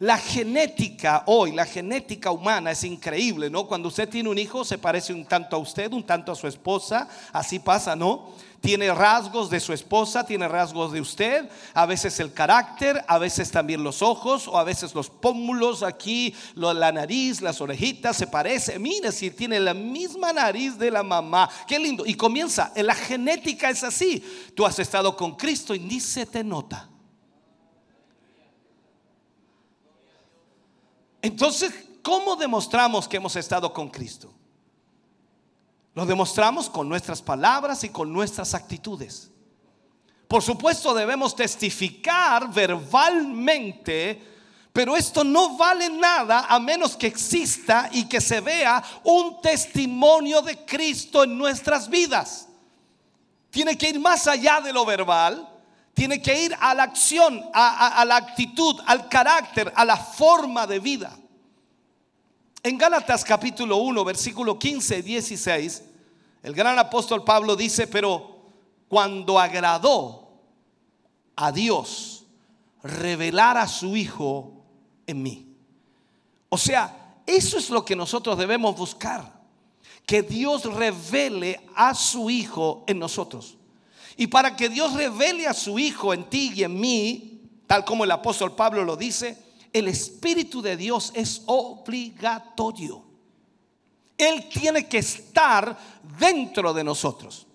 La 0.00 0.16
genética 0.16 1.24
hoy, 1.26 1.52
la 1.52 1.66
genética 1.66 2.30
humana 2.30 2.70
es 2.70 2.84
increíble, 2.84 3.50
¿no? 3.50 3.66
Cuando 3.66 3.88
usted 3.88 4.08
tiene 4.08 4.30
un 4.30 4.38
hijo 4.38 4.64
se 4.64 4.78
parece 4.78 5.12
un 5.12 5.26
tanto 5.26 5.56
a 5.56 5.58
usted, 5.58 5.92
un 5.92 6.04
tanto 6.04 6.32
a 6.32 6.36
su 6.36 6.46
esposa, 6.46 7.06
así 7.34 7.58
pasa, 7.58 7.94
¿no? 7.94 8.30
Tiene 8.60 8.92
rasgos 8.92 9.48
de 9.48 9.58
su 9.58 9.72
esposa, 9.72 10.26
tiene 10.26 10.46
rasgos 10.46 10.92
de 10.92 11.00
usted, 11.00 11.48
a 11.72 11.86
veces 11.86 12.20
el 12.20 12.34
carácter, 12.34 13.02
a 13.08 13.16
veces 13.16 13.50
también 13.50 13.82
los 13.82 14.02
ojos 14.02 14.46
o 14.46 14.58
a 14.58 14.64
veces 14.64 14.94
los 14.94 15.08
pómulos 15.08 15.82
aquí, 15.82 16.34
la 16.54 16.92
nariz, 16.92 17.40
las 17.40 17.60
orejitas, 17.62 18.18
se 18.18 18.26
parece. 18.26 18.78
Mire 18.78 19.12
si 19.12 19.30
tiene 19.30 19.58
la 19.60 19.72
misma 19.72 20.32
nariz 20.34 20.78
de 20.78 20.90
la 20.90 21.02
mamá. 21.02 21.48
Qué 21.66 21.78
lindo. 21.78 22.04
Y 22.04 22.14
comienza, 22.14 22.70
la 22.76 22.94
genética 22.94 23.70
es 23.70 23.82
así. 23.82 24.22
Tú 24.54 24.66
has 24.66 24.78
estado 24.78 25.16
con 25.16 25.36
Cristo 25.36 25.74
y 25.74 25.78
ni 25.78 25.98
se 25.98 26.26
te 26.26 26.44
nota. 26.44 26.86
Entonces, 31.22 31.72
¿cómo 32.02 32.36
demostramos 32.36 33.08
que 33.08 33.16
hemos 33.16 33.36
estado 33.36 33.72
con 33.72 33.88
Cristo? 33.88 34.34
Lo 36.00 36.06
demostramos 36.06 36.70
con 36.70 36.88
nuestras 36.88 37.20
palabras 37.20 37.84
y 37.84 37.90
con 37.90 38.10
nuestras 38.10 38.54
actitudes. 38.54 39.30
Por 40.26 40.42
supuesto 40.42 40.94
debemos 40.94 41.36
testificar 41.36 42.50
verbalmente, 42.50 44.18
pero 44.72 44.96
esto 44.96 45.22
no 45.24 45.58
vale 45.58 45.90
nada 45.90 46.46
a 46.48 46.58
menos 46.58 46.96
que 46.96 47.06
exista 47.06 47.90
y 47.92 48.08
que 48.08 48.18
se 48.22 48.40
vea 48.40 48.82
un 49.04 49.42
testimonio 49.42 50.40
de 50.40 50.64
Cristo 50.64 51.22
en 51.22 51.36
nuestras 51.36 51.86
vidas. 51.90 52.48
Tiene 53.50 53.76
que 53.76 53.90
ir 53.90 54.00
más 54.00 54.26
allá 54.26 54.62
de 54.62 54.72
lo 54.72 54.86
verbal, 54.86 55.46
tiene 55.92 56.22
que 56.22 56.44
ir 56.44 56.56
a 56.58 56.72
la 56.72 56.84
acción, 56.84 57.44
a, 57.52 58.02
la 58.06 58.16
actitud, 58.16 58.80
al 58.86 59.06
carácter, 59.10 59.70
a 59.76 59.84
la 59.84 59.98
forma 59.98 60.66
de 60.66 60.78
vida. 60.78 61.14
En 62.62 62.78
Gálatas 62.78 63.22
capítulo 63.22 63.76
1, 63.76 64.02
versículo 64.02 64.58
15 64.58 64.98
y 64.98 65.02
16, 65.02 65.82
el 66.42 66.54
gran 66.54 66.78
apóstol 66.78 67.24
Pablo 67.24 67.56
dice, 67.56 67.86
pero 67.86 68.40
cuando 68.88 69.38
agradó 69.38 70.30
a 71.36 71.52
Dios 71.52 72.24
revelar 72.82 73.56
a 73.56 73.68
su 73.68 73.96
Hijo 73.96 74.64
en 75.06 75.22
mí. 75.22 75.46
O 76.48 76.58
sea, 76.58 77.14
eso 77.26 77.58
es 77.58 77.70
lo 77.70 77.84
que 77.84 77.94
nosotros 77.94 78.38
debemos 78.38 78.76
buscar. 78.76 79.40
Que 80.06 80.22
Dios 80.22 80.64
revele 80.74 81.60
a 81.74 81.94
su 81.94 82.30
Hijo 82.30 82.84
en 82.86 82.98
nosotros. 82.98 83.56
Y 84.16 84.26
para 84.26 84.56
que 84.56 84.68
Dios 84.68 84.94
revele 84.94 85.46
a 85.46 85.54
su 85.54 85.78
Hijo 85.78 86.12
en 86.12 86.24
ti 86.24 86.52
y 86.54 86.64
en 86.64 86.78
mí, 86.80 87.42
tal 87.66 87.84
como 87.84 88.04
el 88.04 88.10
apóstol 88.10 88.54
Pablo 88.56 88.84
lo 88.84 88.96
dice, 88.96 89.38
el 89.72 89.88
Espíritu 89.88 90.60
de 90.62 90.76
Dios 90.76 91.12
es 91.14 91.42
obligatorio. 91.46 93.09
Él 94.20 94.48
tiene 94.48 94.86
que 94.86 94.98
estar 94.98 95.76
dentro 96.18 96.74
de 96.74 96.84
nosotros. 96.84 97.46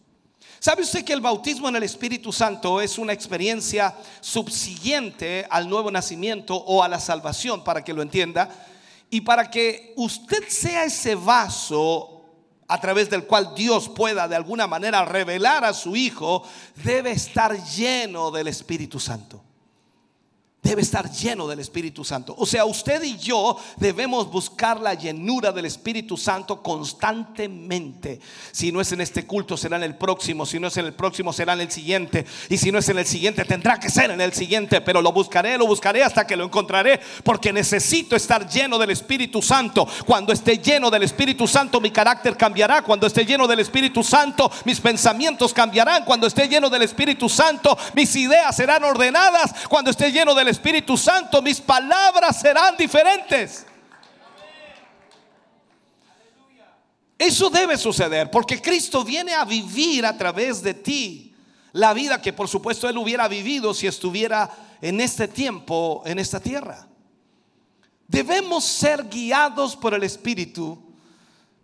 ¿Sabe 0.59 0.82
usted 0.82 1.05
que 1.05 1.13
el 1.13 1.22
bautismo 1.22 1.70
en 1.70 1.76
el 1.76 1.84
Espíritu 1.84 2.34
Santo 2.34 2.82
es 2.82 2.97
una 2.97 3.13
experiencia 3.13 3.95
subsiguiente 4.20 5.45
al 5.49 5.70
nuevo 5.70 5.91
nacimiento 5.91 6.55
o 6.55 6.82
a 6.82 6.88
la 6.88 6.99
salvación, 6.99 7.63
para 7.63 7.84
que 7.84 7.93
lo 7.93 8.01
entienda? 8.01 8.49
Y 9.11 9.22
para 9.22 9.51
que 9.51 9.93
usted 9.95 10.43
sea 10.49 10.86
ese 10.86 11.13
vaso 11.13 12.24
a 12.68 12.82
través 12.82 13.11
del 13.11 13.28
cual 13.28 13.53
Dios 13.55 13.88
pueda 13.89 14.28
de 14.28 14.36
alguna 14.36 14.66
manera 14.66 15.05
revelar 15.05 15.63
a 15.63 15.74
su 15.74 15.95
Hijo, 15.95 16.41
debe 16.84 17.11
estar 17.11 17.63
lleno 17.63 18.32
del 18.32 18.47
Espíritu 18.47 18.99
Santo 18.99 19.45
debe 20.66 20.82
estar 20.82 21.11
lleno 21.11 21.47
del 21.47 21.59
Espíritu 21.59 22.03
Santo. 22.03 22.34
O 22.39 22.45
sea, 22.45 22.66
usted 22.66 23.03
y 23.03 23.18
yo 23.18 23.55
debemos 23.78 24.32
buscar 24.32 24.80
la 24.82 24.95
llenura 24.95 25.51
del 25.51 25.66
Espíritu 25.66 26.18
Santo 26.18 26.63
constantemente. 26.63 28.20
Si 28.51 28.72
no 28.72 28.82
es 28.82 28.91
en 28.91 29.01
este 29.01 29.28
culto, 29.28 29.57
será 29.57 29.78
en 29.78 29.84
el 29.84 29.95
próximo. 29.95 30.43
Si 30.43 30.59
no 30.59 30.68
es 30.68 30.78
en 30.78 30.88
el 30.88 30.93
próximo, 30.93 31.32
será 31.34 31.53
en 31.53 31.61
el 31.61 31.72
siguiente. 31.72 32.26
Y 32.49 32.57
si 32.57 32.72
no 32.72 32.80
es 32.80 32.89
en 32.89 32.97
el 32.97 33.05
siguiente, 33.05 33.45
tendrá 33.45 33.80
que 33.80 33.91
ser 33.91 34.09
en 34.09 34.20
el 34.20 34.34
siguiente. 34.34 34.82
Pero 34.82 35.03
lo 35.03 35.11
buscaré, 35.11 35.55
lo 35.55 35.68
buscaré 35.68 36.03
hasta 36.03 36.26
que 36.26 36.36
lo 36.36 36.45
encontraré. 36.45 36.99
Porque 37.24 37.53
necesito 37.53 38.16
estar 38.16 38.49
lleno 38.49 38.80
del 38.80 38.89
Espíritu 38.89 39.43
Santo. 39.43 39.88
Cuando 40.07 40.34
esté 40.34 40.57
lleno 40.57 40.89
del 40.89 41.03
Espíritu 41.03 41.47
Santo, 41.47 41.80
mi 41.80 41.91
carácter 41.91 42.36
cambiará. 42.36 42.82
Cuando 42.82 43.05
esté 43.05 43.24
lleno 43.24 43.45
del 43.45 43.59
Espíritu 43.59 44.03
Santo, 44.03 44.51
mis 44.66 44.82
pensamientos 44.82 45.53
cambiarán. 45.53 46.05
Cuando 46.05 46.26
esté 46.26 46.47
lleno 46.47 46.72
del 46.72 46.82
Espíritu 46.82 47.30
Santo, 47.30 47.78
mis 47.93 48.16
ideas 48.16 48.55
serán 48.55 48.84
ordenadas. 48.84 49.53
Cuando 49.70 49.91
esté 49.91 50.11
lleno 50.11 50.34
del 50.34 50.55
Espíritu 50.56 50.97
Santo, 50.97 51.41
mis 51.41 51.60
palabras 51.60 52.39
serán 52.39 52.78
diferentes. 52.78 53.66
Eso 57.18 57.49
debe 57.49 57.78
suceder 57.78 58.32
porque 58.32 58.62
Cristo 58.62 59.03
viene 59.03 59.34
a 59.34 59.45
vivir 59.45 60.06
a 60.06 60.18
través 60.18 60.62
de 60.62 60.74
ti 60.74 61.34
la 61.74 61.93
vida 61.93 62.22
que 62.22 62.34
por 62.34 62.47
supuesto 62.47 62.88
Él 62.88 62.97
hubiera 62.97 63.28
vivido 63.28 63.74
si 63.74 63.88
estuviera 63.88 64.49
en 64.82 65.01
este 65.01 65.28
tiempo, 65.28 66.01
en 66.06 66.20
esta 66.20 66.39
tierra. 66.39 66.88
Debemos 68.08 68.64
ser 68.64 69.10
guiados 69.10 69.76
por 69.76 69.93
el 69.93 70.03
Espíritu 70.03 70.78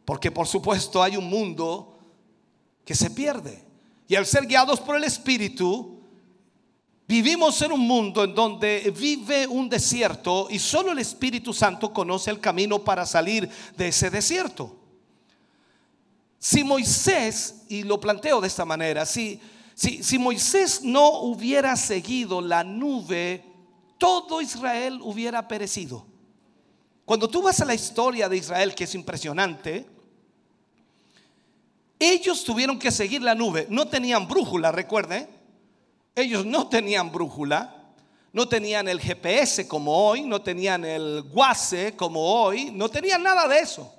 porque 0.06 0.32
por 0.32 0.48
supuesto 0.48 1.02
hay 1.02 1.16
un 1.16 1.30
mundo 1.30 1.98
que 2.84 2.96
se 2.96 3.10
pierde. 3.10 3.64
Y 4.08 4.16
al 4.16 4.26
ser 4.26 4.46
guiados 4.48 4.82
por 4.82 4.98
el 4.98 5.04
Espíritu, 5.06 6.01
Vivimos 7.12 7.62
en 7.62 7.74
un 7.74 7.82
mundo 7.82 8.24
en 8.24 8.34
donde 8.34 8.89
vive 8.97 9.45
un 9.45 9.68
desierto 9.68 10.47
y 10.49 10.57
solo 10.57 10.93
el 10.93 10.99
Espíritu 10.99 11.53
Santo 11.53 11.91
conoce 11.91 12.32
el 12.32 12.39
camino 12.39 12.80
para 12.80 13.05
salir 13.05 13.49
de 13.76 13.89
ese 13.89 14.09
desierto. 14.09 14.74
Si 16.39 16.64
Moisés, 16.64 17.66
y 17.68 17.84
lo 17.84 17.99
planteo 17.99 18.39
de 18.39 18.47
esta 18.47 18.64
manera, 18.64 19.05
si, 19.05 19.41
si, 19.76 20.01
si 20.01 20.18
Moisés 20.18 20.84
no 20.84 21.24
hubiera 21.24 21.76
seguido 21.76 22.39
la 22.39 22.64
nube, 22.64 23.43
todo 23.97 24.39
Israel 24.39 25.01
hubiera 25.03 25.45
perecido. 25.49 26.05
Cuando 27.03 27.30
tú 27.30 27.41
vas 27.41 27.59
a 27.59 27.66
la 27.66 27.76
historia 27.76 28.30
de 28.30 28.38
Israel, 28.38 28.74
que 28.74 28.86
es 28.86 28.95
impresionante, 28.95 29.86
ellos 31.99 32.45
tuvieron 32.45 32.80
que 32.80 32.89
seguir 32.89 33.22
la 33.22 33.36
nube, 33.36 33.68
no 33.70 33.89
tenían 33.89 34.30
brújula, 34.30 34.72
recuerden 34.72 35.41
ellos 36.16 36.45
no 36.45 36.68
tenían 36.68 37.12
brújula, 37.12 37.76
no 38.34 38.47
tenían 38.47 38.88
el 38.88 38.99
GPS 38.99 39.68
como 39.68 40.07
hoy, 40.07 40.22
no 40.22 40.41
tenían 40.41 40.86
el 40.86 41.24
guase 41.24 41.95
como 41.95 42.22
hoy, 42.22 42.72
no 42.72 42.89
tenían 42.89 43.24
nada 43.24 43.47
de 43.47 43.59
eso. 43.59 43.93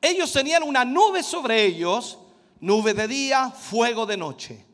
Ellos 0.00 0.32
tenían 0.32 0.62
una 0.62 0.84
nube 0.84 1.22
sobre 1.22 1.64
ellos, 1.64 2.18
nube 2.60 2.94
de 2.94 3.08
día, 3.08 3.50
fuego 3.50 4.06
de 4.06 4.16
noche. 4.16 4.64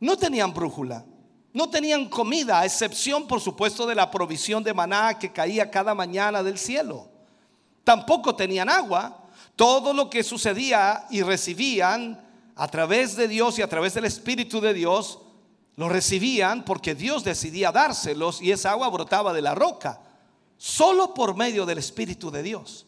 No 0.00 0.16
tenían 0.16 0.52
brújula, 0.52 1.04
no 1.52 1.68
tenían 1.68 2.08
comida, 2.08 2.60
a 2.60 2.64
excepción 2.64 3.26
por 3.26 3.40
supuesto 3.40 3.86
de 3.86 3.94
la 3.94 4.10
provisión 4.10 4.64
de 4.64 4.74
maná 4.74 5.18
que 5.18 5.32
caía 5.32 5.70
cada 5.70 5.94
mañana 5.94 6.42
del 6.42 6.58
cielo. 6.58 7.08
Tampoco 7.84 8.34
tenían 8.34 8.68
agua. 8.68 9.20
Todo 9.54 9.92
lo 9.92 10.10
que 10.10 10.24
sucedía 10.24 11.06
y 11.10 11.22
recibían 11.22 12.23
a 12.56 12.68
través 12.68 13.16
de 13.16 13.28
Dios 13.28 13.58
y 13.58 13.62
a 13.62 13.68
través 13.68 13.94
del 13.94 14.04
Espíritu 14.04 14.60
de 14.60 14.74
Dios, 14.74 15.18
lo 15.76 15.88
recibían 15.88 16.64
porque 16.64 16.94
Dios 16.94 17.24
decidía 17.24 17.72
dárselos 17.72 18.40
y 18.40 18.52
esa 18.52 18.70
agua 18.70 18.88
brotaba 18.88 19.32
de 19.32 19.42
la 19.42 19.54
roca, 19.54 20.00
solo 20.56 21.14
por 21.14 21.36
medio 21.36 21.66
del 21.66 21.78
Espíritu 21.78 22.30
de 22.30 22.42
Dios. 22.42 22.86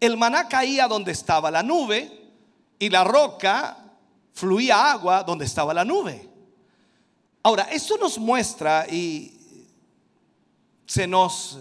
El 0.00 0.16
maná 0.16 0.48
caía 0.48 0.86
donde 0.86 1.12
estaba 1.12 1.50
la 1.50 1.62
nube 1.62 2.30
y 2.78 2.90
la 2.90 3.04
roca 3.04 3.78
fluía 4.34 4.90
agua 4.90 5.22
donde 5.22 5.46
estaba 5.46 5.72
la 5.72 5.84
nube. 5.84 6.28
Ahora, 7.42 7.64
esto 7.64 7.96
nos 7.96 8.18
muestra 8.18 8.86
y 8.90 9.66
se 10.86 11.06
nos 11.06 11.58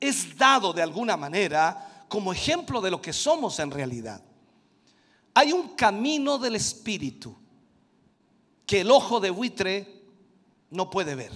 es 0.00 0.36
dado 0.36 0.72
de 0.72 0.82
alguna 0.82 1.16
manera 1.16 2.06
como 2.08 2.32
ejemplo 2.32 2.80
de 2.80 2.90
lo 2.90 3.00
que 3.00 3.12
somos 3.12 3.58
en 3.58 3.70
realidad. 3.70 4.22
Hay 5.34 5.52
un 5.52 5.70
camino 5.70 6.38
del 6.38 6.56
Espíritu 6.56 7.36
que 8.64 8.80
el 8.80 8.90
ojo 8.90 9.20
de 9.20 9.30
buitre 9.30 10.02
no 10.70 10.88
puede 10.88 11.14
ver. 11.14 11.32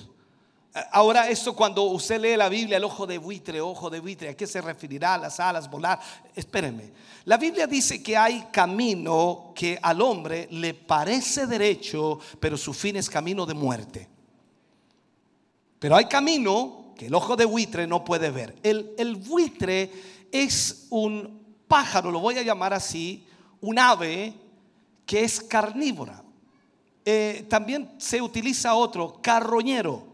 Ahora, 0.92 1.28
esto 1.28 1.56
cuando 1.56 1.82
usted 1.84 2.20
lee 2.20 2.36
la 2.36 2.48
Biblia, 2.48 2.76
el 2.76 2.84
ojo 2.84 3.06
de 3.06 3.18
buitre, 3.18 3.60
ojo 3.60 3.90
de 3.90 4.00
buitre, 4.00 4.28
¿a 4.28 4.36
qué 4.36 4.46
se 4.46 4.60
referirá? 4.60 5.18
Las 5.18 5.40
alas, 5.40 5.68
volar. 5.68 5.98
Espérenme. 6.34 6.92
La 7.24 7.36
Biblia 7.36 7.66
dice 7.66 8.02
que 8.02 8.16
hay 8.16 8.48
camino 8.52 9.52
que 9.54 9.78
al 9.82 10.00
hombre 10.00 10.46
le 10.52 10.74
parece 10.74 11.46
derecho, 11.46 12.20
pero 12.38 12.56
su 12.56 12.72
fin 12.72 12.96
es 12.96 13.10
camino 13.10 13.44
de 13.44 13.54
muerte. 13.54 14.08
Pero 15.78 15.96
hay 15.96 16.04
camino 16.04 16.92
que 16.96 17.06
el 17.06 17.14
ojo 17.14 17.34
de 17.34 17.44
buitre 17.44 17.86
no 17.86 18.04
puede 18.04 18.30
ver. 18.30 18.56
El, 18.62 18.94
el 18.98 19.16
buitre 19.16 19.90
es 20.30 20.86
un 20.90 21.56
pájaro, 21.66 22.10
lo 22.10 22.20
voy 22.20 22.38
a 22.38 22.42
llamar 22.42 22.74
así, 22.74 23.26
un 23.60 23.78
ave 23.78 24.34
que 25.06 25.24
es 25.24 25.40
carnívora. 25.40 26.22
Eh, 27.04 27.46
también 27.48 27.90
se 27.98 28.20
utiliza 28.20 28.74
otro, 28.74 29.20
carroñero. 29.22 30.06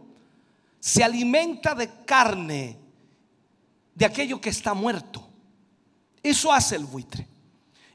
Se 0.79 1.03
alimenta 1.03 1.75
de 1.75 1.91
carne, 2.05 2.79
de 3.95 4.05
aquello 4.05 4.41
que 4.41 4.51
está 4.51 4.75
muerto. 4.75 5.27
Eso 6.23 6.53
hace 6.53 6.77
el 6.77 6.85
buitre. 6.85 7.27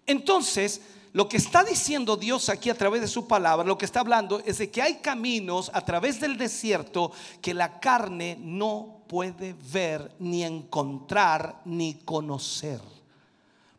Entonces, 0.06 0.82
lo 1.14 1.28
que 1.28 1.38
está 1.38 1.64
diciendo 1.64 2.18
Dios 2.18 2.50
aquí 2.50 2.70
a 2.70 2.78
través 2.78 3.02
de 3.02 3.08
su 3.08 3.28
palabra, 3.28 3.66
lo 3.66 3.78
que 3.78 3.86
está 3.86 4.02
hablando 4.02 4.41
es 4.45 4.60
de 4.60 4.70
que 4.70 4.82
hay 4.82 4.95
caminos 4.95 5.72
a 5.74 5.82
través 5.82 6.20
del 6.20 6.38
desierto 6.38 7.12
que 7.41 7.54
la 7.54 7.80
carne 7.80 8.38
no 8.39 9.04
puede 9.08 9.56
ver, 9.72 10.16
ni 10.20 10.43
encontrar, 10.43 11.62
ni 11.66 11.95
conocer. 11.95 12.82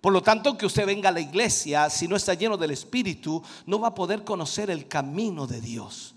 Por 0.00 0.12
lo 0.12 0.22
tanto, 0.22 0.56
que 0.56 0.66
usted 0.66 0.86
venga 0.86 1.10
a 1.10 1.12
la 1.12 1.20
iglesia, 1.20 1.90
si 1.90 2.08
no 2.08 2.16
está 2.16 2.34
lleno 2.34 2.56
del 2.56 2.70
Espíritu, 2.70 3.42
no 3.66 3.78
va 3.78 3.88
a 3.88 3.94
poder 3.94 4.24
conocer 4.24 4.70
el 4.70 4.88
camino 4.88 5.46
de 5.46 5.60
Dios. 5.60 6.14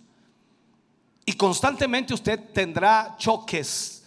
Y 1.25 1.33
constantemente 1.33 2.13
usted 2.13 2.39
tendrá 2.53 3.15
choques, 3.17 4.03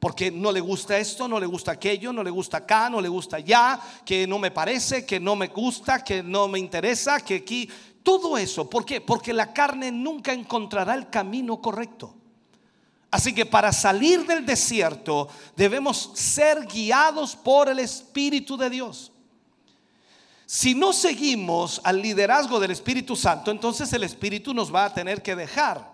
porque 0.00 0.32
no 0.32 0.50
le 0.50 0.60
gusta 0.60 0.98
esto, 0.98 1.28
no 1.28 1.38
le 1.38 1.46
gusta 1.46 1.72
aquello, 1.72 2.12
no 2.12 2.24
le 2.24 2.30
gusta 2.30 2.58
acá, 2.58 2.90
no 2.90 3.00
le 3.00 3.08
gusta 3.08 3.36
allá, 3.36 3.80
que 4.04 4.26
no 4.26 4.40
me 4.40 4.50
parece, 4.50 5.06
que 5.06 5.20
no 5.20 5.36
me 5.36 5.46
gusta, 5.46 6.02
que 6.02 6.24
no 6.24 6.48
me 6.48 6.58
interesa, 6.58 7.20
que 7.20 7.36
aquí, 7.36 7.70
todo 8.02 8.36
eso. 8.36 8.68
¿Por 8.68 8.84
qué? 8.84 9.00
Porque 9.00 9.32
la 9.32 9.52
carne 9.52 9.92
nunca 9.92 10.32
encontrará 10.32 10.94
el 10.94 11.08
camino 11.08 11.60
correcto. 11.60 12.14
Así 13.12 13.32
que 13.34 13.46
para 13.46 13.72
salir 13.72 14.26
del 14.26 14.44
desierto 14.44 15.28
debemos 15.54 16.10
ser 16.14 16.66
guiados 16.66 17.36
por 17.36 17.68
el 17.68 17.78
Espíritu 17.78 18.56
de 18.56 18.70
Dios. 18.70 19.11
Si 20.54 20.74
no 20.74 20.92
seguimos 20.92 21.80
al 21.82 22.02
liderazgo 22.02 22.60
del 22.60 22.72
Espíritu 22.72 23.16
Santo, 23.16 23.50
entonces 23.50 23.90
el 23.94 24.04
Espíritu 24.04 24.52
nos 24.52 24.72
va 24.72 24.84
a 24.84 24.92
tener 24.92 25.22
que 25.22 25.34
dejar 25.34 25.90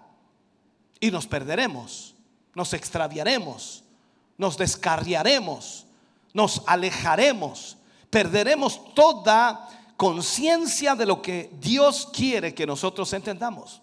y 0.99 1.13
nos 1.13 1.29
perderemos, 1.29 2.17
nos 2.57 2.73
extraviaremos, 2.73 3.85
nos 4.37 4.59
descarriaremos, 4.59 5.87
nos 6.35 6.63
alejaremos, 6.67 7.77
perderemos 8.11 8.93
toda 8.97 9.69
conciencia 9.97 10.97
de 10.97 11.07
lo 11.07 11.23
que 11.23 11.53
Dios 11.61 12.09
quiere 12.13 12.53
que 12.53 12.67
nosotros 12.67 13.13
entendamos. 13.13 13.81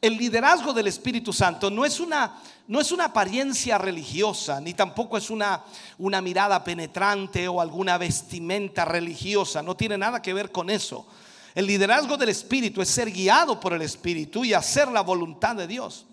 El 0.00 0.16
liderazgo 0.16 0.72
del 0.72 0.86
Espíritu 0.86 1.32
Santo 1.32 1.70
no 1.70 1.84
es 1.84 2.00
una 2.00 2.40
no 2.66 2.80
es 2.80 2.92
una 2.92 3.06
apariencia 3.06 3.76
religiosa, 3.76 4.60
ni 4.60 4.72
tampoco 4.72 5.18
es 5.18 5.28
una, 5.28 5.62
una 5.98 6.22
mirada 6.22 6.64
penetrante 6.64 7.46
o 7.46 7.60
alguna 7.60 7.98
vestimenta 7.98 8.86
religiosa, 8.86 9.62
no 9.62 9.76
tiene 9.76 9.98
nada 9.98 10.22
que 10.22 10.32
ver 10.32 10.50
con 10.50 10.70
eso. 10.70 11.06
El 11.54 11.66
liderazgo 11.66 12.16
del 12.16 12.30
Espíritu 12.30 12.80
es 12.80 12.88
ser 12.88 13.10
guiado 13.10 13.60
por 13.60 13.74
el 13.74 13.82
Espíritu 13.82 14.44
y 14.44 14.54
hacer 14.54 14.88
la 14.88 15.02
voluntad 15.02 15.54
de 15.54 15.66
Dios. 15.66 16.06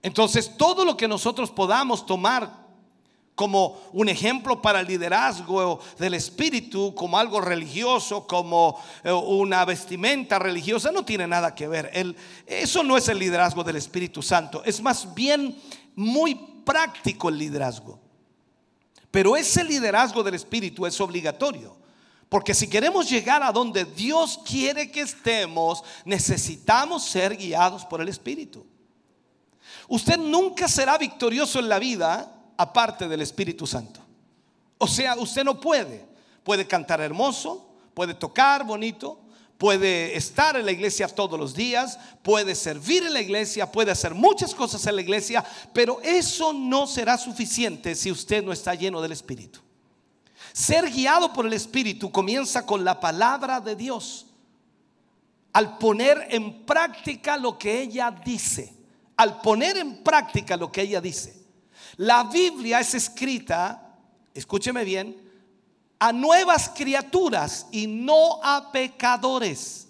Entonces, 0.00 0.56
todo 0.56 0.84
lo 0.84 0.96
que 0.96 1.08
nosotros 1.08 1.50
podamos 1.50 2.06
tomar 2.06 2.67
como 3.38 3.82
un 3.92 4.08
ejemplo 4.08 4.60
para 4.60 4.80
el 4.80 4.88
liderazgo 4.88 5.78
del 5.96 6.14
espíritu, 6.14 6.92
como 6.92 7.16
algo 7.16 7.40
religioso, 7.40 8.26
como 8.26 8.76
eh, 9.04 9.12
una 9.12 9.64
vestimenta 9.64 10.40
religiosa, 10.40 10.90
no 10.90 11.04
tiene 11.04 11.24
nada 11.28 11.54
que 11.54 11.68
ver. 11.68 11.88
eso 12.44 12.82
no 12.82 12.96
es 12.96 13.06
el 13.06 13.20
liderazgo 13.20 13.62
del 13.62 13.76
Espíritu 13.76 14.22
Santo, 14.22 14.64
es 14.64 14.82
más 14.82 15.14
bien 15.14 15.56
muy 15.94 16.34
práctico 16.64 17.28
el 17.28 17.38
liderazgo. 17.38 18.00
Pero 19.12 19.36
ese 19.36 19.62
liderazgo 19.62 20.24
del 20.24 20.34
Espíritu 20.34 20.84
es 20.84 21.00
obligatorio. 21.00 21.76
Porque 22.28 22.54
si 22.54 22.68
queremos 22.68 23.08
llegar 23.08 23.44
a 23.44 23.52
donde 23.52 23.84
Dios 23.84 24.40
quiere 24.44 24.90
que 24.90 25.02
estemos, 25.02 25.84
necesitamos 26.04 27.04
ser 27.04 27.36
guiados 27.36 27.84
por 27.84 28.00
el 28.00 28.08
Espíritu. 28.08 28.66
Usted 29.86 30.18
nunca 30.18 30.66
será 30.66 30.98
victorioso 30.98 31.60
en 31.60 31.68
la 31.68 31.78
vida 31.78 32.34
aparte 32.58 33.08
del 33.08 33.22
Espíritu 33.22 33.66
Santo. 33.66 34.00
O 34.76 34.86
sea, 34.86 35.16
usted 35.16 35.44
no 35.44 35.58
puede. 35.58 36.06
Puede 36.44 36.66
cantar 36.66 37.00
hermoso, 37.00 37.68
puede 37.94 38.14
tocar 38.14 38.64
bonito, 38.64 39.20
puede 39.58 40.16
estar 40.16 40.56
en 40.56 40.64
la 40.64 40.72
iglesia 40.72 41.08
todos 41.08 41.38
los 41.38 41.54
días, 41.54 41.98
puede 42.22 42.54
servir 42.54 43.02
en 43.04 43.12
la 43.12 43.20
iglesia, 43.20 43.70
puede 43.70 43.90
hacer 43.90 44.14
muchas 44.14 44.54
cosas 44.54 44.86
en 44.86 44.96
la 44.96 45.02
iglesia, 45.02 45.44
pero 45.72 46.00
eso 46.02 46.52
no 46.52 46.86
será 46.86 47.18
suficiente 47.18 47.94
si 47.94 48.10
usted 48.10 48.42
no 48.42 48.52
está 48.52 48.74
lleno 48.74 49.00
del 49.00 49.12
Espíritu. 49.12 49.60
Ser 50.52 50.90
guiado 50.90 51.32
por 51.32 51.46
el 51.46 51.52
Espíritu 51.52 52.10
comienza 52.10 52.64
con 52.64 52.84
la 52.84 52.98
palabra 52.98 53.60
de 53.60 53.76
Dios. 53.76 54.26
Al 55.52 55.78
poner 55.78 56.28
en 56.30 56.64
práctica 56.64 57.36
lo 57.36 57.58
que 57.58 57.80
ella 57.80 58.10
dice. 58.24 58.74
Al 59.16 59.40
poner 59.40 59.76
en 59.76 60.02
práctica 60.02 60.56
lo 60.56 60.72
que 60.72 60.82
ella 60.82 61.00
dice. 61.00 61.37
La 61.98 62.22
Biblia 62.22 62.78
es 62.78 62.94
escrita, 62.94 63.96
escúcheme 64.32 64.84
bien, 64.84 65.16
a 65.98 66.12
nuevas 66.12 66.70
criaturas 66.70 67.66
y 67.72 67.88
no 67.88 68.40
a 68.42 68.70
pecadores. 68.70 69.88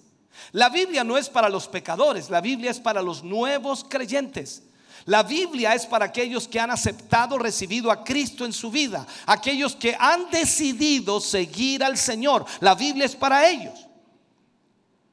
La 0.53 0.71
Biblia 0.71 1.05
no 1.05 1.19
es 1.19 1.29
para 1.29 1.51
los 1.51 1.69
pecadores, 1.69 2.31
la 2.31 2.41
Biblia 2.41 2.71
es 2.71 2.81
para 2.81 3.03
los 3.03 3.23
nuevos 3.23 3.85
creyentes. 3.87 4.63
La 5.05 5.23
Biblia 5.23 5.75
es 5.75 5.85
para 5.85 6.07
aquellos 6.07 6.49
que 6.49 6.59
han 6.59 6.71
aceptado, 6.71 7.39
recibido 7.39 7.91
a 7.91 8.03
Cristo 8.05 8.47
en 8.47 8.55
su 8.55 8.71
vida, 8.71 9.07
aquellos 9.27 9.77
que 9.77 9.95
han 9.99 10.31
decidido 10.31 11.21
seguir 11.21 11.85
al 11.85 11.99
Señor. 11.99 12.47
La 12.61 12.75
Biblia 12.75 13.05
es 13.05 13.17
para 13.17 13.49
ellos 13.49 13.88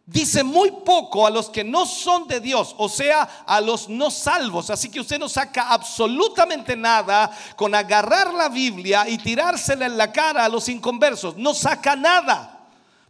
dice 0.06 0.44
muy 0.44 0.72
poco 0.72 1.26
a 1.26 1.30
los 1.30 1.50
que 1.50 1.64
no 1.64 1.86
son 1.86 2.28
de 2.28 2.40
Dios, 2.40 2.76
o 2.78 2.90
sea, 2.90 3.44
a 3.46 3.62
los 3.62 3.90
no 3.90 4.12
salvos. 4.12 4.70
Así 4.70 4.90
que 4.90 5.00
usted 5.00 5.20
no 5.20 5.30
saca 5.30 5.70
absolutamente 5.70 6.76
nada 6.76 7.32
con 7.56 7.74
agarrar 7.74 8.34
la 8.34 8.50
Biblia 8.50 9.08
y 9.08 9.18
tirársela 9.18 9.86
en 9.86 9.98
la 9.98 10.12
cara 10.12 10.46
a 10.46 10.50
los 10.50 10.70
inconversos. 10.70 11.38
No 11.38 11.54
saca 11.54 11.96
nada. 11.96 12.52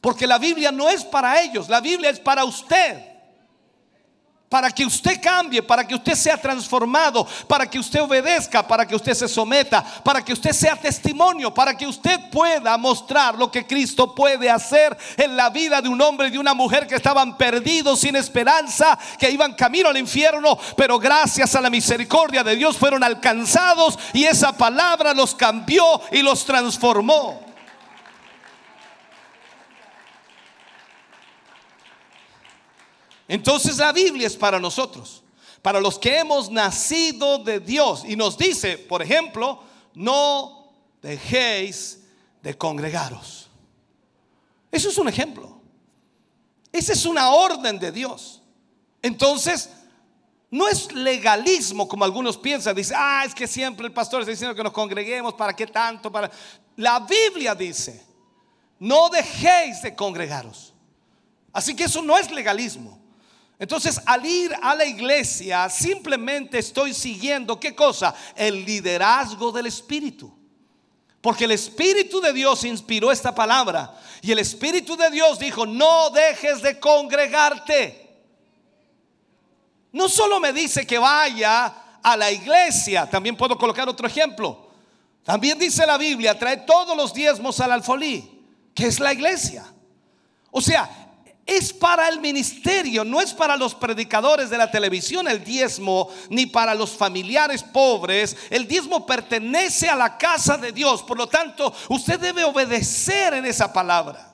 Porque 0.02 0.28
la 0.28 0.38
Biblia 0.38 0.72
no 0.72 0.88
es 0.88 1.04
para 1.04 1.42
ellos, 1.42 1.68
la 1.68 1.82
Biblia 1.82 2.12
es 2.12 2.20
para 2.20 2.46
usted 2.46 3.15
para 4.50 4.70
que 4.72 4.86
usted 4.86 5.20
cambie, 5.22 5.64
para 5.64 5.86
que 5.86 5.96
usted 5.96 6.14
sea 6.14 6.38
transformado, 6.38 7.28
para 7.48 7.70
que 7.70 7.80
usted 7.80 8.02
obedezca, 8.02 8.66
para 8.66 8.88
que 8.88 8.96
usted 8.96 9.14
se 9.14 9.28
someta, 9.28 9.84
para 10.04 10.24
que 10.24 10.34
usted 10.34 10.52
sea 10.52 10.76
testimonio, 10.76 11.54
para 11.54 11.76
que 11.76 11.88
usted 11.88 12.30
pueda 12.32 12.78
mostrar 12.78 13.36
lo 13.36 13.52
que 13.52 13.66
Cristo 13.66 14.14
puede 14.14 14.50
hacer 14.50 14.96
en 15.18 15.36
la 15.36 15.50
vida 15.50 15.82
de 15.82 15.90
un 15.90 16.00
hombre 16.02 16.28
y 16.28 16.32
de 16.32 16.40
una 16.40 16.54
mujer 16.54 16.88
que 16.88 16.96
estaban 16.96 17.38
perdidos, 17.38 18.02
sin 18.02 18.16
esperanza, 18.16 18.98
que 19.18 19.32
iban 19.32 19.54
camino 19.54 19.90
al 19.90 19.98
infierno, 19.98 20.58
pero 20.78 21.00
gracias 21.00 21.56
a 21.56 21.62
la 21.62 21.70
misericordia 21.70 22.44
de 22.44 22.56
Dios 22.56 22.78
fueron 22.78 23.04
alcanzados 23.04 23.98
y 24.14 24.26
esa 24.26 24.54
palabra 24.54 25.14
los 25.14 25.34
cambió 25.34 26.02
y 26.12 26.22
los 26.22 26.46
transformó. 26.46 27.45
Entonces 33.28 33.78
la 33.78 33.92
Biblia 33.92 34.28
es 34.28 34.36
para 34.36 34.60
nosotros, 34.60 35.24
para 35.62 35.80
los 35.80 35.98
que 35.98 36.20
hemos 36.20 36.52
nacido 36.52 37.40
de 37.40 37.60
Dios. 37.60 38.04
Y 38.08 38.16
nos 38.16 38.38
dice, 38.38 38.78
por 38.78 39.02
ejemplo, 39.02 39.64
no 39.94 40.72
dejéis 41.02 42.02
de 42.42 42.58
congregaros. 42.58 43.50
Eso 44.72 44.90
es 44.90 44.98
un 44.98 45.08
ejemplo. 45.08 45.62
Esa 46.72 46.94
es 46.94 47.06
una 47.06 47.30
orden 47.30 47.80
de 47.80 47.92
Dios. 47.92 48.42
Entonces, 49.02 49.70
no 50.52 50.68
es 50.68 50.92
legalismo 50.92 51.88
como 51.88 52.06
algunos 52.06 52.38
piensan. 52.38 52.76
Dice, 52.76 52.94
ah, 52.96 53.24
es 53.26 53.34
que 53.34 53.48
siempre 53.48 53.88
el 53.88 53.94
pastor 53.94 54.22
está 54.22 54.32
diciendo 54.32 54.56
que 54.56 54.64
nos 54.64 54.74
congreguemos. 54.74 55.34
¿Para 55.34 55.56
qué 55.56 55.68
tanto? 55.68 56.12
Para... 56.12 56.30
La 56.76 57.00
Biblia 57.00 57.56
dice, 57.56 58.06
no 58.80 59.10
dejéis 59.10 59.82
de 59.82 59.96
congregaros. 59.96 60.74
Así 61.54 61.76
que 61.76 61.86
eso 61.86 62.02
no 62.02 62.18
es 62.18 62.30
legalismo. 62.30 63.05
Entonces, 63.58 64.02
al 64.06 64.26
ir 64.26 64.54
a 64.62 64.76
la 64.76 64.86
iglesia, 64.86 65.70
simplemente 65.70 66.60
estoy 66.60 66.94
siguiendo, 66.94 67.60
¿qué 67.60 67.74
cosa? 67.74 68.14
El 68.36 68.66
liderazgo 68.66 69.52
del 69.52 69.68
Espíritu. 69.68 70.34
Porque 71.22 71.46
el 71.46 71.52
Espíritu 71.52 72.20
de 72.20 72.34
Dios 72.34 72.64
inspiró 72.66 73.12
esta 73.12 73.34
palabra. 73.34 73.98
Y 74.22 74.32
el 74.32 74.40
Espíritu 74.40 74.98
de 74.98 75.10
Dios 75.10 75.40
dijo, 75.40 75.66
no 75.66 76.10
dejes 76.10 76.62
de 76.62 76.80
congregarte. 76.80 78.06
No 79.94 80.10
solo 80.10 80.40
me 80.42 80.52
dice 80.52 80.86
que 80.86 80.98
vaya 80.98 81.74
a 82.04 82.18
la 82.18 82.30
iglesia, 82.30 83.10
también 83.10 83.38
puedo 83.38 83.58
colocar 83.58 83.88
otro 83.88 84.06
ejemplo. 84.06 84.70
También 85.24 85.58
dice 85.58 85.86
la 85.88 85.98
Biblia, 85.98 86.38
trae 86.38 86.58
todos 86.58 86.96
los 86.96 87.14
diezmos 87.14 87.60
al 87.60 87.72
alfolí, 87.72 88.46
que 88.76 88.86
es 88.86 89.00
la 89.00 89.14
iglesia. 89.14 89.66
O 90.52 90.62
sea, 90.62 91.05
es 91.46 91.72
para 91.72 92.10
el 92.10 92.20
ministerio, 92.20 93.04
no 93.04 93.22
es 93.22 93.32
para 93.32 93.56
los 93.56 93.76
predicadores 93.76 94.50
de 94.50 94.58
la 94.58 94.72
televisión 94.72 95.28
el 95.28 95.44
diezmo, 95.44 96.10
ni 96.30 96.48
para 96.48 96.74
los 96.74 96.92
familiares 96.92 97.62
pobres. 97.62 98.36
El 98.50 98.68
diezmo 98.68 99.06
pertenece 99.06 99.88
a 99.88 99.96
la 99.96 100.18
casa 100.18 100.58
de 100.58 100.72
Dios, 100.72 101.04
por 101.04 101.18
lo 101.18 101.28
tanto 101.28 101.72
usted 101.90 102.20
debe 102.20 102.44
obedecer 102.44 103.36
en 103.36 103.46
esa 103.46 103.72
palabra. 103.72 104.34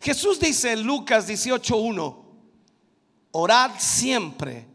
Jesús 0.00 0.38
dice 0.38 0.72
en 0.72 0.82
Lucas 0.82 1.28
18.1, 1.28 2.16
orad 3.32 3.72
siempre 3.78 4.68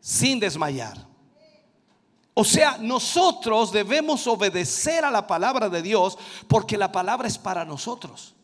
sin 0.00 0.40
desmayar. 0.40 1.06
O 2.34 2.44
sea, 2.44 2.76
nosotros 2.78 3.70
debemos 3.70 4.26
obedecer 4.26 5.04
a 5.04 5.10
la 5.10 5.26
palabra 5.26 5.68
de 5.68 5.82
Dios 5.82 6.18
porque 6.48 6.76
la 6.76 6.90
palabra 6.90 7.28
es 7.28 7.38
para 7.38 7.64
nosotros. 7.64 8.34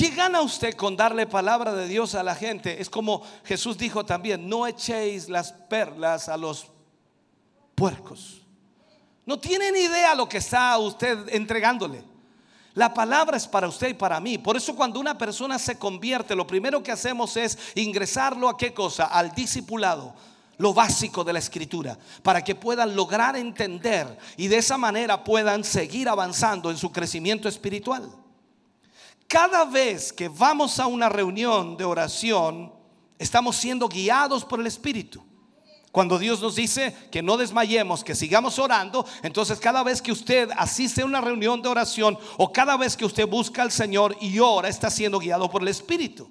¿Qué 0.00 0.08
gana 0.08 0.40
usted 0.40 0.76
con 0.76 0.96
darle 0.96 1.26
palabra 1.26 1.74
de 1.74 1.86
Dios 1.86 2.14
a 2.14 2.22
la 2.22 2.34
gente? 2.34 2.80
Es 2.80 2.88
como 2.88 3.22
Jesús 3.44 3.76
dijo 3.76 4.02
también, 4.06 4.48
no 4.48 4.66
echéis 4.66 5.28
las 5.28 5.52
perlas 5.52 6.30
a 6.30 6.38
los 6.38 6.68
puercos. 7.74 8.40
No 9.26 9.38
tiene 9.38 9.70
ni 9.70 9.80
idea 9.80 10.14
lo 10.14 10.26
que 10.26 10.38
está 10.38 10.78
usted 10.78 11.28
entregándole. 11.28 12.02
La 12.72 12.94
palabra 12.94 13.36
es 13.36 13.46
para 13.46 13.68
usted 13.68 13.90
y 13.90 13.92
para 13.92 14.18
mí. 14.20 14.38
Por 14.38 14.56
eso 14.56 14.74
cuando 14.74 14.98
una 14.98 15.18
persona 15.18 15.58
se 15.58 15.78
convierte, 15.78 16.34
lo 16.34 16.46
primero 16.46 16.82
que 16.82 16.92
hacemos 16.92 17.36
es 17.36 17.58
ingresarlo 17.74 18.48
a 18.48 18.56
qué 18.56 18.72
cosa? 18.72 19.04
Al 19.04 19.34
discipulado 19.34 20.14
lo 20.56 20.72
básico 20.72 21.24
de 21.24 21.34
la 21.34 21.40
escritura, 21.40 21.98
para 22.22 22.42
que 22.42 22.54
puedan 22.54 22.96
lograr 22.96 23.36
entender 23.36 24.16
y 24.38 24.48
de 24.48 24.56
esa 24.56 24.78
manera 24.78 25.24
puedan 25.24 25.62
seguir 25.62 26.08
avanzando 26.08 26.70
en 26.70 26.78
su 26.78 26.90
crecimiento 26.90 27.50
espiritual. 27.50 28.10
Cada 29.30 29.64
vez 29.64 30.12
que 30.12 30.28
vamos 30.28 30.80
a 30.80 30.88
una 30.88 31.08
reunión 31.08 31.76
de 31.76 31.84
oración, 31.84 32.74
estamos 33.16 33.54
siendo 33.54 33.88
guiados 33.88 34.44
por 34.44 34.58
el 34.58 34.66
Espíritu. 34.66 35.22
Cuando 35.92 36.18
Dios 36.18 36.42
nos 36.42 36.56
dice 36.56 36.96
que 37.12 37.22
no 37.22 37.36
desmayemos, 37.36 38.02
que 38.02 38.16
sigamos 38.16 38.58
orando, 38.58 39.06
entonces 39.22 39.60
cada 39.60 39.84
vez 39.84 40.02
que 40.02 40.10
usted 40.10 40.50
asiste 40.56 41.02
a 41.02 41.04
una 41.04 41.20
reunión 41.20 41.62
de 41.62 41.68
oración 41.68 42.18
o 42.38 42.52
cada 42.52 42.76
vez 42.76 42.96
que 42.96 43.04
usted 43.04 43.24
busca 43.28 43.62
al 43.62 43.70
Señor 43.70 44.16
y 44.20 44.40
ora, 44.40 44.68
está 44.68 44.90
siendo 44.90 45.20
guiado 45.20 45.48
por 45.48 45.62
el 45.62 45.68
Espíritu. 45.68 46.28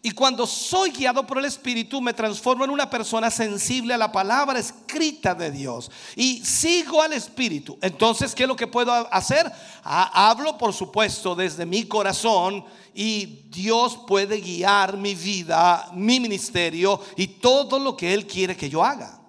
Y 0.00 0.12
cuando 0.12 0.46
soy 0.46 0.90
guiado 0.90 1.26
por 1.26 1.38
el 1.38 1.44
Espíritu, 1.44 2.00
me 2.00 2.14
transformo 2.14 2.64
en 2.64 2.70
una 2.70 2.88
persona 2.88 3.30
sensible 3.30 3.94
a 3.94 3.98
la 3.98 4.12
palabra 4.12 4.58
escrita 4.58 5.34
de 5.34 5.50
Dios. 5.50 5.90
Y 6.14 6.44
sigo 6.44 7.02
al 7.02 7.12
Espíritu. 7.12 7.76
Entonces, 7.82 8.32
¿qué 8.32 8.44
es 8.44 8.48
lo 8.48 8.54
que 8.54 8.68
puedo 8.68 8.92
hacer? 8.92 9.50
Hablo, 9.82 10.56
por 10.56 10.72
supuesto, 10.72 11.34
desde 11.34 11.66
mi 11.66 11.84
corazón. 11.84 12.64
Y 12.94 13.44
Dios 13.50 13.98
puede 14.06 14.40
guiar 14.40 14.96
mi 14.96 15.16
vida, 15.16 15.90
mi 15.94 16.20
ministerio 16.20 17.00
y 17.16 17.26
todo 17.26 17.78
lo 17.78 17.96
que 17.96 18.14
Él 18.14 18.26
quiere 18.26 18.56
que 18.56 18.70
yo 18.70 18.84
haga. 18.84 19.20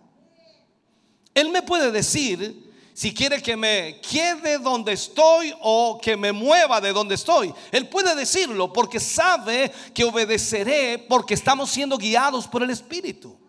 Él 1.34 1.50
me 1.50 1.62
puede 1.62 1.92
decir 1.92 2.69
si 3.00 3.14
quiere 3.14 3.42
que 3.42 3.56
me 3.56 4.02
quede 4.02 4.58
donde 4.58 4.92
estoy 4.92 5.54
o 5.62 5.98
que 6.04 6.18
me 6.18 6.34
mueva 6.34 6.82
de 6.82 6.92
donde 6.92 7.16
estoy. 7.16 7.54
Él 7.72 7.88
puede 7.88 8.14
decirlo 8.14 8.74
porque 8.74 9.00
sabe 9.00 9.72
que 9.94 10.04
obedeceré 10.04 11.00
porque 11.08 11.34
estamos 11.34 11.70
siendo 11.70 11.98
guiados 11.98 12.46
por 12.46 12.62
el 12.62 12.72
Espíritu. 12.72 13.40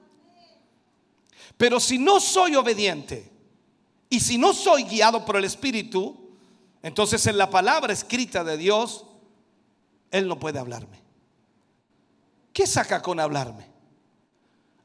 Pero 1.57 1.81
si 1.81 1.99
no 1.99 2.21
soy 2.21 2.55
obediente 2.55 3.29
y 4.09 4.21
si 4.21 4.39
no 4.39 4.55
soy 4.55 4.85
guiado 4.85 5.25
por 5.25 5.37
el 5.37 5.45
Espíritu, 5.45 6.31
entonces 6.81 7.27
en 7.27 7.37
la 7.37 7.51
palabra 7.51 7.93
escrita 7.93 8.45
de 8.45 8.57
Dios, 8.57 9.05
Él 10.13 10.29
no 10.29 10.39
puede 10.39 10.61
hablarme. 10.61 11.03
¿Qué 12.53 12.69
saca 12.69 13.03
con 13.03 13.19
hablarme? 13.19 13.67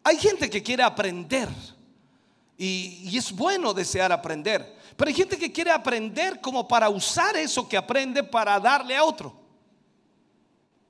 Hay 0.04 0.18
gente 0.18 0.50
que 0.50 0.64
quiere 0.64 0.82
aprender 0.82 1.50
y, 2.58 3.18
es 3.18 3.32
bueno 3.32 3.74
desear 3.74 4.12
aprender, 4.12 4.78
pero 4.96 5.10
hay 5.10 5.16
gente 5.16 5.38
que 5.38 5.52
quiere 5.52 5.72
aprender 5.72 6.40
como 6.40 6.68
para 6.68 6.90
usar 6.90 7.36
eso 7.36 7.68
que 7.68 7.78
aprende 7.78 8.24
para 8.24 8.60
darle 8.60 8.96
a 8.96 9.04
otro. 9.04 9.44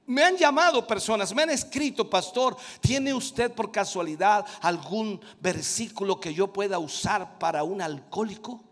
Me 0.07 0.23
han 0.23 0.37
llamado 0.37 0.85
personas, 0.85 1.33
me 1.33 1.41
han 1.41 1.49
escrito, 1.49 2.07
pastor, 2.07 2.55
¿tiene 2.79 3.11
usted 3.11 3.51
por 3.51 3.71
casualidad 3.71 4.45
algún 4.61 5.19
versículo 5.41 6.19
que 6.19 6.31
yo 6.31 6.53
pueda 6.53 6.77
usar 6.77 7.39
para 7.39 7.63
un 7.63 7.81
alcohólico? 7.81 8.63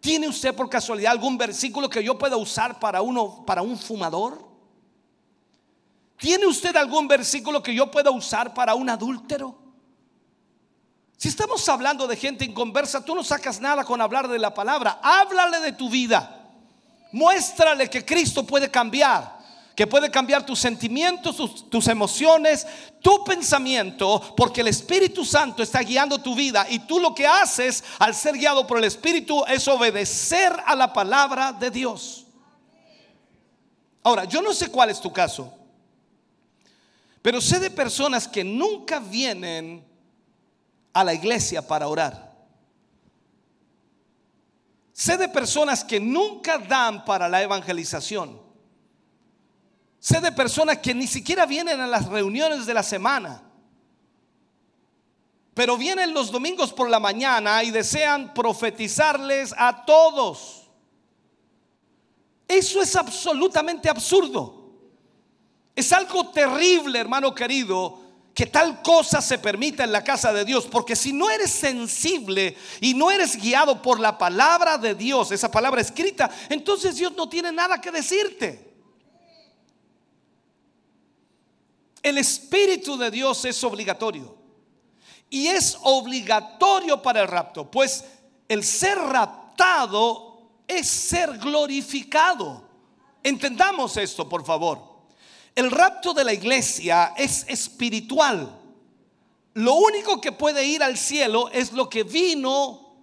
¿Tiene 0.00 0.28
usted 0.28 0.54
por 0.54 0.68
casualidad 0.68 1.12
algún 1.12 1.38
versículo 1.38 1.88
que 1.88 2.04
yo 2.04 2.18
pueda 2.18 2.36
usar 2.36 2.78
para 2.78 3.00
uno 3.00 3.44
para 3.46 3.62
un 3.62 3.78
fumador? 3.78 4.46
¿Tiene 6.18 6.46
usted 6.46 6.76
algún 6.76 7.08
versículo 7.08 7.62
que 7.62 7.74
yo 7.74 7.90
pueda 7.90 8.10
usar 8.10 8.52
para 8.52 8.74
un 8.74 8.90
adúltero? 8.90 9.69
Si 11.20 11.28
estamos 11.28 11.68
hablando 11.68 12.06
de 12.06 12.16
gente 12.16 12.46
inconversa, 12.46 13.04
tú 13.04 13.14
no 13.14 13.22
sacas 13.22 13.60
nada 13.60 13.84
con 13.84 14.00
hablar 14.00 14.26
de 14.26 14.38
la 14.38 14.54
palabra. 14.54 15.00
Háblale 15.02 15.60
de 15.60 15.72
tu 15.72 15.90
vida. 15.90 16.50
Muéstrale 17.12 17.90
que 17.90 18.06
Cristo 18.06 18.46
puede 18.46 18.70
cambiar, 18.70 19.38
que 19.76 19.86
puede 19.86 20.10
cambiar 20.10 20.46
tus 20.46 20.58
sentimientos, 20.58 21.36
tus, 21.68 21.88
emociones, 21.88 22.66
tu 23.02 23.22
pensamiento, 23.22 24.34
porque 24.34 24.62
el 24.62 24.68
Espíritu 24.68 25.22
Santo 25.22 25.62
está 25.62 25.80
guiando 25.80 26.22
tu 26.22 26.34
vida 26.34 26.66
y 26.70 26.78
tú 26.78 26.98
lo 26.98 27.14
que 27.14 27.26
haces 27.26 27.84
al 27.98 28.14
ser 28.14 28.38
guiado 28.38 28.66
por 28.66 28.78
el 28.78 28.84
Espíritu 28.84 29.44
es 29.44 29.68
obedecer 29.68 30.56
a 30.64 30.74
la 30.74 30.90
palabra 30.90 31.52
de 31.52 31.70
Dios. 31.70 32.24
Ahora, 34.02 34.24
yo 34.24 34.40
no 34.40 34.54
sé 34.54 34.70
cuál 34.70 34.88
es 34.88 34.98
tu 34.98 35.12
caso, 35.12 35.52
pero 37.20 37.42
sé 37.42 37.60
de 37.60 37.68
personas 37.68 38.26
que 38.26 38.42
nunca 38.42 39.00
vienen 39.00 39.89
a 40.92 41.04
la 41.04 41.14
iglesia 41.14 41.66
para 41.66 41.88
orar. 41.88 42.30
Sé 44.92 45.16
de 45.16 45.28
personas 45.28 45.82
que 45.82 45.98
nunca 45.98 46.58
dan 46.58 47.04
para 47.04 47.28
la 47.28 47.42
evangelización. 47.42 48.40
Sé 49.98 50.20
de 50.20 50.32
personas 50.32 50.78
que 50.78 50.94
ni 50.94 51.06
siquiera 51.06 51.46
vienen 51.46 51.80
a 51.80 51.86
las 51.86 52.06
reuniones 52.06 52.66
de 52.66 52.74
la 52.74 52.82
semana. 52.82 53.42
Pero 55.54 55.76
vienen 55.76 56.14
los 56.14 56.30
domingos 56.30 56.72
por 56.72 56.88
la 56.88 57.00
mañana 57.00 57.62
y 57.62 57.70
desean 57.70 58.34
profetizarles 58.34 59.54
a 59.56 59.84
todos. 59.84 60.70
Eso 62.46 62.82
es 62.82 62.96
absolutamente 62.96 63.88
absurdo. 63.88 64.72
Es 65.74 65.92
algo 65.92 66.30
terrible, 66.30 66.98
hermano 66.98 67.34
querido, 67.34 68.09
que 68.34 68.46
tal 68.46 68.82
cosa 68.82 69.20
se 69.20 69.38
permita 69.38 69.84
en 69.84 69.92
la 69.92 70.04
casa 70.04 70.32
de 70.32 70.44
Dios, 70.44 70.66
porque 70.66 70.96
si 70.96 71.12
no 71.12 71.28
eres 71.30 71.50
sensible 71.50 72.56
y 72.80 72.94
no 72.94 73.10
eres 73.10 73.36
guiado 73.36 73.82
por 73.82 73.98
la 74.00 74.16
palabra 74.16 74.78
de 74.78 74.94
Dios, 74.94 75.32
esa 75.32 75.50
palabra 75.50 75.80
escrita, 75.80 76.30
entonces 76.48 76.96
Dios 76.96 77.12
no 77.16 77.28
tiene 77.28 77.52
nada 77.52 77.80
que 77.80 77.90
decirte. 77.90 78.70
El 82.02 82.18
Espíritu 82.18 82.96
de 82.96 83.10
Dios 83.10 83.44
es 83.44 83.62
obligatorio. 83.62 84.38
Y 85.28 85.46
es 85.46 85.78
obligatorio 85.82 87.00
para 87.00 87.22
el 87.22 87.28
rapto, 87.28 87.70
pues 87.70 88.04
el 88.48 88.64
ser 88.64 88.98
raptado 88.98 90.40
es 90.66 90.88
ser 90.88 91.38
glorificado. 91.38 92.64
Entendamos 93.22 93.96
esto, 93.96 94.28
por 94.28 94.44
favor. 94.44 94.89
El 95.54 95.70
rapto 95.70 96.14
de 96.14 96.24
la 96.24 96.32
iglesia 96.32 97.14
es 97.16 97.44
espiritual. 97.48 98.58
Lo 99.54 99.74
único 99.74 100.20
que 100.20 100.32
puede 100.32 100.64
ir 100.64 100.82
al 100.82 100.96
cielo 100.96 101.50
es 101.50 101.72
lo 101.72 101.88
que 101.88 102.04
vino 102.04 102.94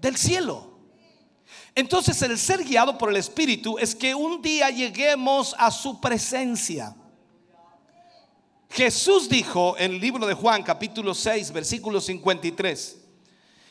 del 0.00 0.16
cielo. 0.16 0.72
Entonces 1.74 2.20
el 2.22 2.38
ser 2.38 2.64
guiado 2.64 2.96
por 2.96 3.10
el 3.10 3.16
Espíritu 3.16 3.78
es 3.78 3.94
que 3.94 4.14
un 4.14 4.40
día 4.40 4.70
lleguemos 4.70 5.54
a 5.58 5.70
su 5.70 6.00
presencia. 6.00 6.94
Jesús 8.70 9.28
dijo 9.28 9.76
en 9.78 9.92
el 9.92 10.00
libro 10.00 10.26
de 10.26 10.34
Juan 10.34 10.62
capítulo 10.62 11.14
6 11.14 11.52
versículo 11.52 12.00
53, 12.00 12.98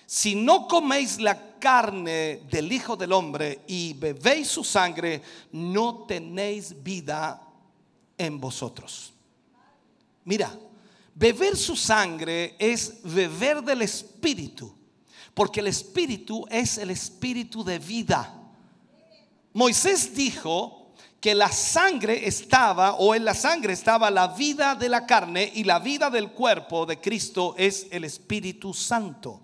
si 0.05 0.35
no 0.35 0.67
coméis 0.67 1.19
la 1.19 1.57
carne 1.59 2.41
del 2.49 2.71
Hijo 2.71 2.95
del 2.95 3.11
Hombre 3.11 3.61
y 3.67 3.93
bebéis 3.93 4.49
su 4.49 4.63
sangre, 4.63 5.21
no 5.51 6.05
tenéis 6.05 6.83
vida 6.83 7.42
en 8.23 8.39
vosotros. 8.39 9.13
Mira, 10.25 10.57
beber 11.13 11.57
su 11.57 11.75
sangre 11.75 12.55
es 12.59 13.01
beber 13.03 13.61
del 13.61 13.81
Espíritu, 13.81 14.73
porque 15.33 15.59
el 15.59 15.67
Espíritu 15.67 16.45
es 16.49 16.77
el 16.77 16.89
Espíritu 16.89 17.63
de 17.63 17.79
vida. 17.79 18.33
Moisés 19.53 20.15
dijo 20.15 20.83
que 21.19 21.35
la 21.35 21.51
sangre 21.51 22.27
estaba, 22.27 22.95
o 22.95 23.15
en 23.15 23.23
la 23.23 23.33
sangre 23.33 23.73
estaba 23.73 24.11
la 24.11 24.27
vida 24.27 24.75
de 24.75 24.89
la 24.89 25.05
carne 25.05 25.51
y 25.53 25.63
la 25.63 25.79
vida 25.79 26.09
del 26.09 26.31
cuerpo 26.31 26.85
de 26.85 26.99
Cristo 26.99 27.55
es 27.57 27.87
el 27.91 28.03
Espíritu 28.03 28.73
Santo. 28.73 29.39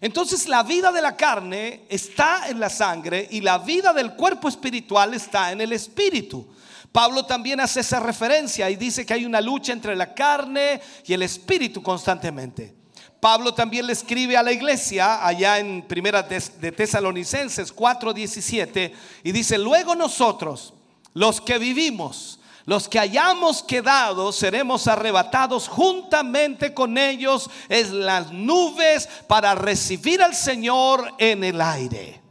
Entonces 0.00 0.46
la 0.46 0.62
vida 0.62 0.92
de 0.92 1.02
la 1.02 1.16
carne 1.16 1.84
está 1.88 2.48
en 2.48 2.60
la 2.60 2.70
sangre 2.70 3.26
y 3.30 3.40
la 3.40 3.58
vida 3.58 3.92
del 3.92 4.14
cuerpo 4.14 4.48
espiritual 4.48 5.14
está 5.14 5.50
en 5.50 5.60
el 5.60 5.72
Espíritu. 5.72 6.46
Pablo 6.92 7.24
también 7.24 7.60
hace 7.60 7.80
esa 7.80 8.00
referencia 8.00 8.68
y 8.70 8.76
dice 8.76 9.04
que 9.04 9.14
hay 9.14 9.24
una 9.24 9.40
lucha 9.40 9.72
entre 9.72 9.94
la 9.96 10.14
carne 10.14 10.80
y 11.04 11.12
el 11.12 11.22
espíritu 11.22 11.82
constantemente. 11.82 12.74
Pablo 13.20 13.52
también 13.52 13.86
le 13.86 13.92
escribe 13.92 14.36
a 14.36 14.42
la 14.42 14.52
iglesia 14.52 15.26
allá 15.26 15.58
en 15.58 15.82
Primera 15.82 16.22
de 16.22 16.72
Tesalonicenses 16.72 17.72
4:17 17.72 18.94
y 19.24 19.32
dice, 19.32 19.58
"Luego 19.58 19.96
nosotros, 19.96 20.72
los 21.14 21.40
que 21.40 21.58
vivimos, 21.58 22.38
los 22.64 22.88
que 22.88 23.00
hayamos 23.00 23.62
quedado, 23.62 24.30
seremos 24.30 24.86
arrebatados 24.86 25.66
juntamente 25.66 26.74
con 26.74 26.96
ellos 26.96 27.50
en 27.68 28.06
las 28.06 28.30
nubes 28.30 29.08
para 29.26 29.54
recibir 29.56 30.22
al 30.22 30.34
Señor 30.34 31.12
en 31.18 31.42
el 31.42 31.60
aire." 31.60 32.27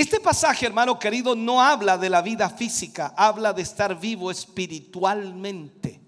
Este 0.00 0.18
pasaje, 0.18 0.64
hermano 0.64 0.98
querido, 0.98 1.36
no 1.36 1.60
habla 1.60 1.98
de 1.98 2.08
la 2.08 2.22
vida 2.22 2.48
física, 2.48 3.12
habla 3.18 3.52
de 3.52 3.60
estar 3.60 4.00
vivo 4.00 4.30
espiritualmente. 4.30 6.00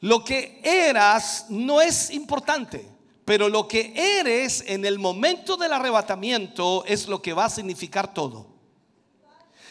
Lo 0.00 0.24
que 0.24 0.62
eras 0.64 1.44
no 1.50 1.82
es 1.82 2.10
importante, 2.10 2.88
pero 3.26 3.50
lo 3.50 3.68
que 3.68 3.92
eres 4.18 4.64
en 4.66 4.86
el 4.86 4.98
momento 4.98 5.58
del 5.58 5.74
arrebatamiento 5.74 6.86
es 6.86 7.06
lo 7.06 7.20
que 7.20 7.34
va 7.34 7.44
a 7.44 7.50
significar 7.50 8.14
todo. 8.14 8.46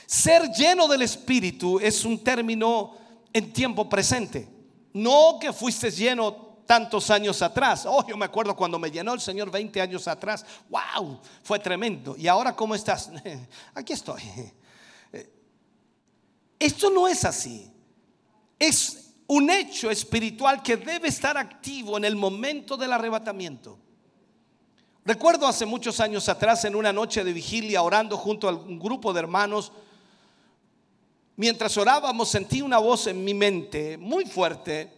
Ser 0.06 0.52
lleno 0.52 0.88
del 0.88 1.02
Espíritu 1.02 1.80
es 1.80 2.06
un 2.06 2.24
término 2.24 2.96
en 3.34 3.54
tiempo 3.54 3.89
presente. 3.89 4.48
No 4.93 5.39
que 5.41 5.52
fuiste 5.52 5.89
lleno 5.89 6.45
tantos 6.66 7.09
años 7.09 7.41
atrás. 7.41 7.86
Oh, 7.88 8.05
yo 8.07 8.18
me 8.18 8.26
acuerdo 8.26 8.55
cuando 8.55 8.80
me 8.80 8.91
llenó 8.91 9.13
el 9.13 9.22
Señor 9.22 9.51
20 9.51 9.82
años 9.82 10.07
atrás. 10.07 10.45
¡Wow! 10.70 11.20
Fue 11.43 11.59
tremendo. 11.59 12.16
¿Y 12.18 12.28
ahora 12.28 12.55
cómo 12.55 12.76
estás? 12.76 13.11
Aquí 13.74 13.93
estoy. 13.93 14.22
Esto 16.59 16.89
no 16.89 17.07
es 17.07 17.26
así. 17.26 17.72
Es 18.57 19.13
un 19.28 19.49
hecho 19.49 19.89
espiritual 19.89 20.61
que 20.61 20.78
debe 20.78 21.07
estar 21.07 21.38
activo 21.38 21.97
en 21.97 22.05
el 22.05 22.16
momento 22.16 22.78
del 22.78 22.93
arrebatamiento. 22.93 23.80
Recuerdo 25.03 25.47
hace 25.47 25.66
muchos 25.66 25.99
años 25.99 26.28
atrás 26.30 26.66
en 26.66 26.76
una 26.76 26.91
noche 26.91 27.24
de 27.24 27.34
vigilia 27.34 27.84
orando 27.84 28.18
junto 28.18 28.49
a 28.49 28.53
un 28.53 28.80
grupo 28.80 29.13
de 29.13 29.20
hermanos. 29.20 29.72
Mientras 31.36 31.78
orábamos 31.78 32.30
sentí 32.30 32.61
una 32.61 32.78
voz 32.78 33.07
en 33.07 33.24
mi 33.24 33.34
mente 33.34 33.97
muy 33.97 34.26
fuerte 34.26 34.95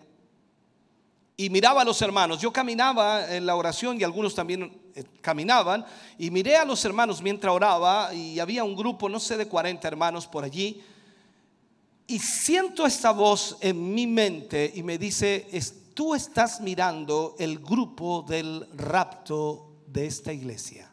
y 1.39 1.51
miraba 1.51 1.83
a 1.83 1.85
los 1.85 2.01
hermanos. 2.01 2.41
Yo 2.41 2.51
caminaba 2.51 3.33
en 3.33 3.45
la 3.45 3.55
oración 3.55 4.01
y 4.01 4.03
algunos 4.03 4.33
también 4.33 4.75
eh, 4.95 5.03
caminaban 5.21 5.85
y 6.17 6.31
miré 6.31 6.57
a 6.57 6.65
los 6.65 6.83
hermanos 6.83 7.21
mientras 7.21 7.53
oraba 7.53 8.11
y 8.11 8.39
había 8.39 8.63
un 8.63 8.75
grupo, 8.75 9.07
no 9.07 9.19
sé, 9.19 9.37
de 9.37 9.47
40 9.47 9.87
hermanos 9.87 10.25
por 10.25 10.43
allí. 10.43 10.81
Y 12.07 12.17
siento 12.17 12.87
esta 12.87 13.11
voz 13.11 13.57
en 13.61 13.93
mi 13.93 14.07
mente 14.07 14.71
y 14.73 14.81
me 14.81 14.97
dice, 14.97 15.47
tú 15.93 16.15
estás 16.15 16.59
mirando 16.59 17.35
el 17.37 17.59
grupo 17.59 18.25
del 18.27 18.67
rapto 18.75 19.69
de 19.85 20.07
esta 20.07 20.33
iglesia. 20.33 20.91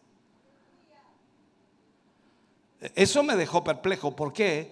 Eso 2.94 3.22
me 3.22 3.36
dejó 3.36 3.64
perplejo. 3.64 4.14
¿Por 4.14 4.34
qué? 4.34 4.70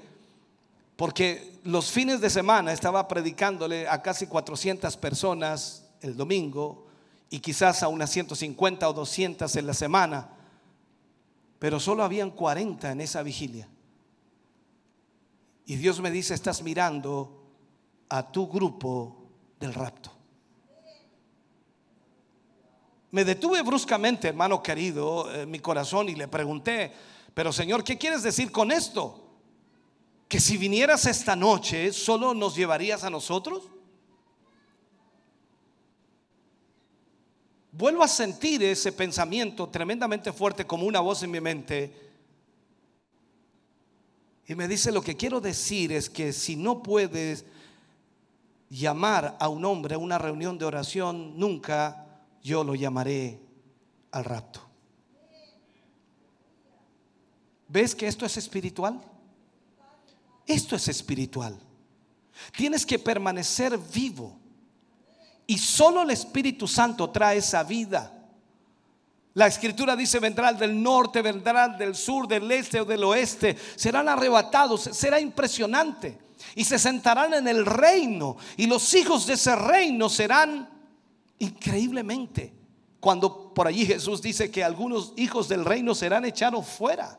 Porque 0.97 1.51
los 1.64 1.90
fines 1.90 2.20
de 2.20 2.30
semana 2.30 2.72
estaba 2.72 3.06
predicándole 3.06 3.88
a 3.88 4.02
casi 4.02 4.26
400 4.26 4.96
personas 4.96 5.84
el 6.00 6.16
domingo 6.16 6.86
y 7.30 7.40
quizás 7.40 7.82
a 7.82 7.88
unas 7.88 8.10
150 8.10 8.88
o 8.88 8.92
200 8.92 9.56
en 9.56 9.66
la 9.66 9.74
semana, 9.74 10.28
pero 11.58 11.78
solo 11.78 12.02
habían 12.02 12.30
40 12.30 12.90
en 12.90 13.00
esa 13.00 13.22
vigilia. 13.22 13.68
Y 15.64 15.76
Dios 15.76 16.00
me 16.00 16.10
dice, 16.10 16.34
estás 16.34 16.62
mirando 16.62 17.44
a 18.08 18.30
tu 18.30 18.48
grupo 18.48 19.28
del 19.60 19.72
rapto. 19.72 20.10
Me 23.12 23.24
detuve 23.24 23.62
bruscamente, 23.62 24.28
hermano 24.28 24.62
querido, 24.62 25.32
en 25.32 25.50
mi 25.50 25.60
corazón 25.60 26.08
y 26.08 26.14
le 26.14 26.28
pregunté, 26.28 26.92
pero 27.34 27.52
Señor, 27.52 27.84
¿qué 27.84 27.96
quieres 27.96 28.22
decir 28.22 28.50
con 28.50 28.72
esto? 28.72 29.22
¿Que 30.33 30.41
si 30.41 30.57
vinieras 30.57 31.05
esta 31.05 31.37
noche 31.37 31.93
solo 31.93 32.33
nos 32.33 32.57
llevarías 32.57 33.05
a 33.05 33.11
nosotros? 33.11 33.64
Vuelvo 37.70 38.03
a 38.03 38.09
sentir 38.09 38.62
ese 38.62 38.93
pensamiento 38.93 39.68
tremendamente 39.68 40.33
fuerte 40.33 40.66
como 40.66 40.87
una 40.87 41.01
voz 41.01 41.22
en 41.22 41.33
mi 41.33 41.41
mente 41.43 41.95
y 44.47 44.55
me 44.55 44.66
dice, 44.66 44.91
lo 44.91 45.03
que 45.03 45.18
quiero 45.18 45.39
decir 45.39 45.93
es 45.93 46.09
que 46.09 46.33
si 46.33 46.57
no 46.57 46.83
puedes 46.83 47.45
llamar 48.70 49.37
a 49.39 49.51
un 49.51 49.66
hombre 49.66 49.97
a 49.97 49.99
una 49.99 50.16
reunión 50.16 50.57
de 50.57 50.64
oración, 50.64 51.39
nunca 51.39 52.07
yo 52.43 52.64
lo 52.64 52.74
llamaré 52.74 53.39
al 54.12 54.24
rapto. 54.24 54.62
¿Ves 57.68 57.95
que 57.95 58.07
esto 58.09 58.24
es 58.24 58.39
espiritual? 58.39 59.11
Esto 60.47 60.76
es 60.76 60.88
espiritual. 60.88 61.59
Tienes 62.57 62.84
que 62.84 62.99
permanecer 62.99 63.78
vivo. 63.78 64.38
Y 65.47 65.59
solo 65.59 66.03
el 66.03 66.11
Espíritu 66.11 66.66
Santo 66.66 67.11
trae 67.11 67.38
esa 67.38 67.62
vida. 67.62 68.12
La 69.34 69.47
escritura 69.47 69.97
dice, 69.97 70.18
vendrán 70.18 70.59
del 70.59 70.82
norte, 70.82 71.22
vendrán 71.22 71.78
del 71.78 71.95
sur, 71.95 72.28
del 72.28 72.51
este 72.51 72.80
o 72.80 72.84
del 72.84 73.05
oeste. 73.05 73.57
Serán 73.76 74.09
arrebatados, 74.09 74.82
será 74.93 75.20
impresionante. 75.20 76.18
Y 76.55 76.64
se 76.64 76.78
sentarán 76.78 77.32
en 77.34 77.49
el 77.49 77.64
reino. 77.64 78.36
Y 78.57 78.66
los 78.66 78.93
hijos 78.95 79.26
de 79.26 79.34
ese 79.34 79.57
reino 79.57 80.09
serán 80.09 80.68
increíblemente. 81.38 82.53
Cuando 83.01 83.53
por 83.55 83.66
allí 83.66 83.86
Jesús 83.86 84.22
dice 84.22 84.51
que 84.51 84.62
algunos 84.62 85.12
hijos 85.16 85.49
del 85.49 85.64
reino 85.64 85.95
serán 85.95 86.24
echados 86.24 86.66
fuera. 86.66 87.18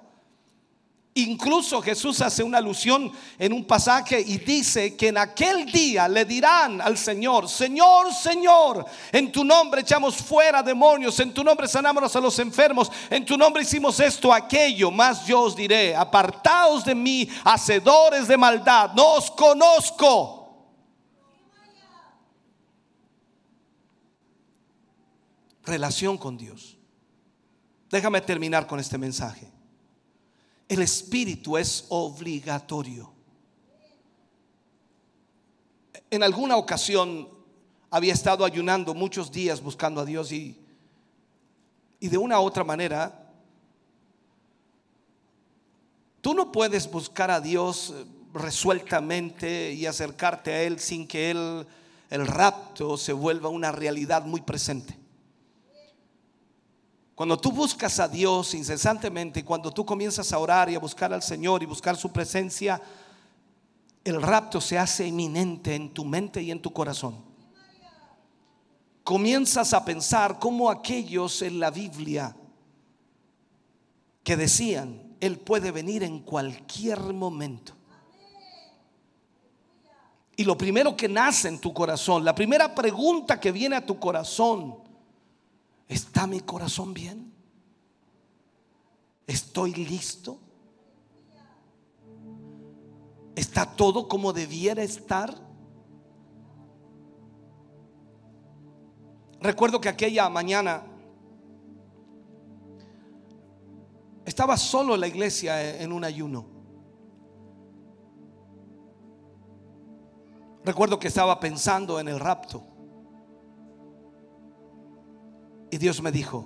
Incluso 1.16 1.80
Jesús 1.80 2.22
hace 2.22 2.41
una 2.41 2.57
alusión 2.57 3.11
en 3.38 3.53
un 3.53 3.66
pasaje 3.66 4.20
y 4.20 4.39
dice 4.39 4.95
que 4.95 5.09
en 5.09 5.20
aquel 5.20 5.72
día 5.72 6.07
le 6.07 6.26
dirán 6.26 6.82
al 6.82 6.97
Señor, 6.97 7.47
Señor, 7.47 8.11
Señor, 8.11 8.84
en 9.11 9.32
tu 9.32 9.43
nombre 9.43 9.82
echamos 9.82 10.16
fuera 10.16 10.64
demonios, 10.64 11.20
en 11.20 11.32
tu 11.32 11.43
nombre 11.43 11.68
sanamos 11.68 12.16
a 12.16 12.20
los 12.20 12.39
enfermos, 12.39 12.91
en 13.11 13.24
tu 13.26 13.38
nombre 13.38 13.61
hicimos 13.61 13.99
esto, 13.99 14.34
aquello, 14.34 14.89
más 14.89 15.28
yo 15.28 15.41
os 15.41 15.55
diré, 15.55 15.95
apartaos 15.95 16.84
de 16.84 16.95
mí, 16.95 17.30
hacedores 17.43 18.28
de 18.28 18.36
maldad, 18.36 18.93
no 18.95 19.14
os 19.14 19.30
conozco. 19.30 20.39
Relación 25.64 26.18
con 26.18 26.39
Dios. 26.39 26.76
Déjame 27.91 28.20
terminar 28.22 28.66
con 28.66 28.80
este 28.80 28.97
mensaje. 28.97 29.53
El 30.68 30.82
espíritu 30.82 31.57
es 31.57 31.86
obligatorio. 31.89 33.11
En 36.09 36.24
alguna 36.24 36.57
ocasión 36.57 37.28
había 37.89 38.14
estado 38.14 38.45
ayunando 38.45 38.93
muchos 38.93 39.32
días 39.32 39.61
buscando 39.61 40.01
a 40.01 40.05
Dios 40.05 40.32
y, 40.32 40.57
y 41.99 42.07
de 42.07 42.18
una 42.18 42.39
u 42.39 42.43
otra 42.43 42.64
manera, 42.64 43.32
tú 46.22 46.34
no 46.34 46.51
puedes 46.51 46.89
buscar 46.89 47.30
a 47.30 47.39
Dios 47.39 47.93
resueltamente 48.34 49.74
y 49.74 49.86
acercarte 49.86 50.51
a 50.51 50.64
Él 50.64 50.80
sin 50.80 51.07
que 51.07 51.32
Él, 51.32 51.68
el 52.09 52.28
rapto, 52.28 52.97
se 52.97 53.14
vuelva 53.14 53.49
una 53.49 53.72
realidad 53.72 54.26
muy 54.26 54.41
presente. 54.41 55.03
Cuando 57.16 57.38
tú 57.38 57.51
buscas 57.51 57.99
a 57.99 58.07
Dios 58.07 58.53
incesantemente 58.55 59.41
y 59.41 59.43
cuando 59.43 59.72
tú 59.72 59.86
comienzas 59.86 60.34
a 60.34 60.39
orar 60.39 60.70
y 60.70 60.76
a 60.76 60.80
buscar 60.80 61.14
al 61.14 61.22
Señor 61.22 61.61
y 61.61 61.68
buscar 61.68 61.95
su 61.95 62.11
presencia, 62.11 62.82
el 64.03 64.22
rapto 64.22 64.59
se 64.59 64.80
hace 64.80 65.07
inminente 65.07 65.76
en 65.76 65.93
tu 65.93 66.05
mente 66.05 66.41
y 66.41 66.49
en 66.49 66.61
tu 66.61 66.74
corazón. 66.74 67.24
Comienzas 69.03 69.74
a 69.74 69.86
pensar 69.86 70.39
como 70.39 70.72
aquellos 70.72 71.41
en 71.41 71.59
la 71.59 71.70
Biblia 71.70 72.36
que 74.24 74.36
decían, 74.36 75.16
Él 75.20 75.38
puede 75.38 75.72
venir 75.72 76.03
en 76.03 76.20
cualquier 76.20 76.99
momento. 77.14 77.74
Y 80.36 80.45
lo 80.45 80.57
primero 80.57 80.95
que 80.95 81.07
nace 81.07 81.47
en 81.47 81.59
tu 81.59 81.74
corazón, 81.74 82.26
la 82.26 82.34
primera 82.34 82.74
pregunta 82.74 83.39
que 83.39 83.51
viene 83.51 83.76
a 83.76 83.86
tu 83.86 83.99
corazón, 83.99 84.82
¿Está 85.88 86.27
mi 86.27 86.39
corazón 86.41 86.93
bien? 86.93 87.34
¿Estoy 89.27 89.73
listo? 89.73 90.39
¿Está 93.36 93.65
todo 93.65 94.07
como 94.07 94.34
debiera 94.34 94.84
estar? 94.84 95.36
Recuerdo 99.39 99.81
que 99.81 99.89
aquella 99.89 100.29
mañana 100.29 100.84
estaba 104.25 104.55
solo 104.55 104.95
en 104.95 105.01
la 105.01 105.07
iglesia 105.07 105.81
en 105.81 105.91
un 105.91 106.03
ayuno. 106.03 106.45
Recuerdo 110.63 110.97
que 110.97 111.09
estaba 111.09 111.39
pensando 111.39 111.99
en 111.99 112.07
el 112.07 112.19
rapto. 112.19 112.72
Y 115.74 115.80
Dios 115.80 116.03
me 116.03 116.11
dijo 116.11 116.45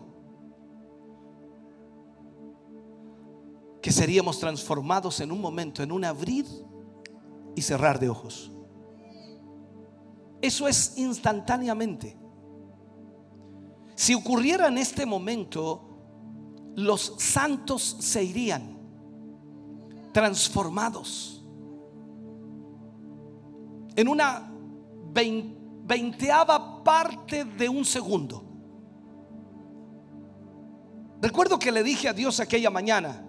que 3.81 3.91
seríamos 3.91 4.39
transformados 4.39 5.19
en 5.19 5.33
un 5.33 5.41
momento, 5.41 5.83
en 5.83 5.91
un 5.91 6.05
abrir 6.05 6.45
y 7.53 7.61
cerrar 7.61 7.99
de 7.99 8.07
ojos. 8.07 8.49
Eso 10.41 10.65
es 10.65 10.97
instantáneamente. 10.97 12.17
Si 13.95 14.13
ocurriera 14.13 14.69
en 14.69 14.77
este 14.77 15.05
momento, 15.05 15.81
los 16.77 17.15
santos 17.17 17.97
se 17.99 18.23
irían 18.23 18.79
transformados 20.13 21.45
en 23.93 24.07
una 24.07 24.49
veinteava 25.11 26.81
parte 26.81 27.43
de 27.43 27.67
un 27.67 27.83
segundo. 27.83 28.46
Recuerdo 31.21 31.57
que 31.57 31.71
le 31.71 31.83
dije 31.83 32.07
a 32.07 32.13
Dios 32.13 32.39
aquella 32.39 32.69
mañana, 32.69 33.23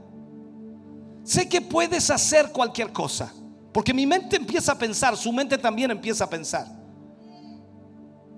sé 1.24 1.48
que 1.48 1.60
puedes 1.60 2.10
hacer 2.10 2.52
cualquier 2.52 2.92
cosa, 2.92 3.32
porque 3.72 3.94
mi 3.94 4.06
mente 4.06 4.36
empieza 4.36 4.72
a 4.72 4.78
pensar, 4.78 5.16
su 5.16 5.32
mente 5.32 5.56
también 5.56 5.90
empieza 5.90 6.24
a 6.24 6.30
pensar. 6.30 6.66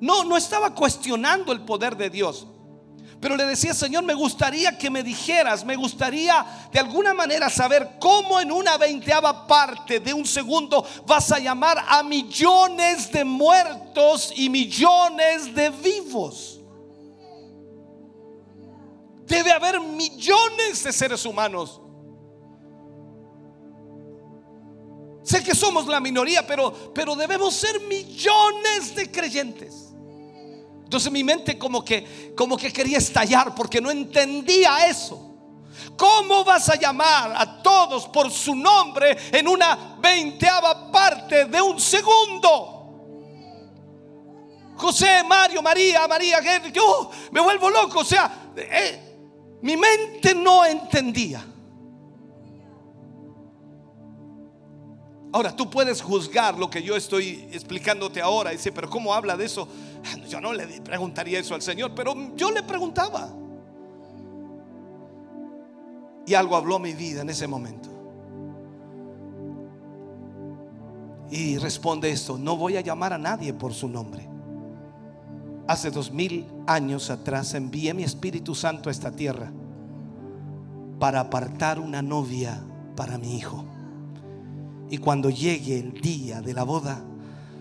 No, 0.01 0.25
no 0.25 0.37
estaba 0.37 0.75
cuestionando 0.75 1.53
el 1.53 1.63
poder 1.63 1.97
de 1.97 2.11
Dios, 2.11 2.47
pero 3.21 3.37
le 3.37 3.45
decía, 3.45 3.75
Señor, 3.75 4.05
me 4.05 4.15
gustaría 4.15 4.79
que 4.79 4.89
me 4.89 5.03
dijeras, 5.03 5.65
me 5.65 5.77
gustaría 5.77 6.47
de 6.73 6.79
alguna 6.79 7.13
manera 7.13 7.51
saber 7.51 7.97
cómo 8.01 8.41
en 8.41 8.51
una 8.51 8.79
veinteava 8.79 9.47
parte 9.47 10.01
de 10.01 10.15
un 10.15 10.25
segundo 10.25 10.87
vas 11.07 11.31
a 11.31 11.39
llamar 11.39 11.85
a 11.87 12.03
millones 12.03 13.13
de 13.13 13.25
muertos 13.25 14.33
y 14.35 14.49
millones 14.49 15.55
de 15.55 15.69
vivos. 15.69 16.60
Debe 19.31 19.53
haber 19.53 19.81
millones 19.81 20.83
de 20.83 20.93
seres 20.93 21.25
humanos. 21.25 21.81
Sé 25.23 25.45
que 25.45 25.55
somos 25.55 25.87
la 25.87 26.01
minoría, 26.01 26.45
pero, 26.45 26.93
pero 26.93 27.15
debemos 27.15 27.55
ser 27.55 27.81
millones 27.83 28.93
de 28.97 29.09
creyentes. 29.09 29.95
Entonces 30.83 31.13
mi 31.13 31.23
mente 31.23 31.57
como 31.57 31.85
que, 31.85 32.35
como 32.37 32.57
que 32.57 32.73
quería 32.73 32.99
estallar 32.99 33.55
porque 33.55 33.81
no 33.81 33.93
entendía 33.93 34.89
eso. 34.89 35.29
¿Cómo 35.97 36.43
vas 36.43 36.69
a 36.69 36.75
llamar 36.75 37.33
a 37.37 37.63
todos 37.63 38.09
por 38.09 38.33
su 38.33 38.57
nombre 38.57 39.17
en 39.31 39.47
una 39.47 39.97
veinteava 40.01 40.91
parte 40.91 41.45
de 41.45 41.63
un 41.63 41.79
segundo? 41.79 42.79
José, 44.77 45.23
Mario, 45.23 45.63
María, 45.63 46.09
María, 46.09 46.41
yo 46.73 47.13
me 47.31 47.41
vuelvo 47.41 47.71
loco. 47.71 48.01
O 48.01 48.05
sea, 48.05 48.51
eh, 48.57 49.10
mi 49.63 49.77
mente 49.77 50.35
no 50.35 50.65
entendía. 50.65 51.45
Ahora, 55.33 55.55
tú 55.55 55.71
puedes 55.71 56.03
juzgar 56.03 56.59
lo 56.59 56.69
que 56.69 56.83
yo 56.83 56.97
estoy 56.97 57.49
explicándote 57.53 58.21
ahora. 58.21 58.51
Dice, 58.51 58.73
pero 58.73 58.91
¿cómo 58.91 59.15
habla 59.15 59.37
de 59.37 59.45
eso? 59.45 59.69
Yo 60.29 60.41
no 60.41 60.53
le 60.53 60.81
preguntaría 60.81 61.39
eso 61.39 61.55
al 61.55 61.63
Señor, 61.63 61.93
pero 61.95 62.35
yo 62.35 62.51
le 62.51 62.63
preguntaba. 62.63 63.33
Y 66.27 66.35
algo 66.35 66.57
habló 66.57 66.79
mi 66.79 66.95
vida 66.95 67.23
en 67.23 67.31
ese 67.31 67.47
momento. 67.47 67.89
Y 71.31 71.59
responde 71.59 72.11
esto, 72.11 72.37
no 72.37 72.57
voy 72.57 72.77
a 72.77 72.81
llamar 72.81 73.13
a 73.13 73.19
nadie 73.19 73.55
por 73.55 73.73
su 73.73 73.89
nombre. 73.89 74.30
Hace 75.71 75.93
dos 75.93 76.11
mil 76.11 76.47
años 76.67 77.11
atrás 77.11 77.55
envié 77.55 77.95
mi 77.95 78.03
Espíritu 78.03 78.57
Santo 78.57 78.89
a 78.89 78.93
esta 78.93 79.13
tierra 79.13 79.53
para 80.99 81.21
apartar 81.21 81.79
una 81.79 82.03
novia 82.03 82.61
para 82.97 83.19
mi 83.19 83.37
hijo. 83.37 83.65
Y 84.91 84.99
cuando 84.99 85.31
llegue 85.31 85.79
el 85.79 85.93
día 86.01 86.41
de 86.41 86.55
la 86.55 86.65
boda, 86.65 87.05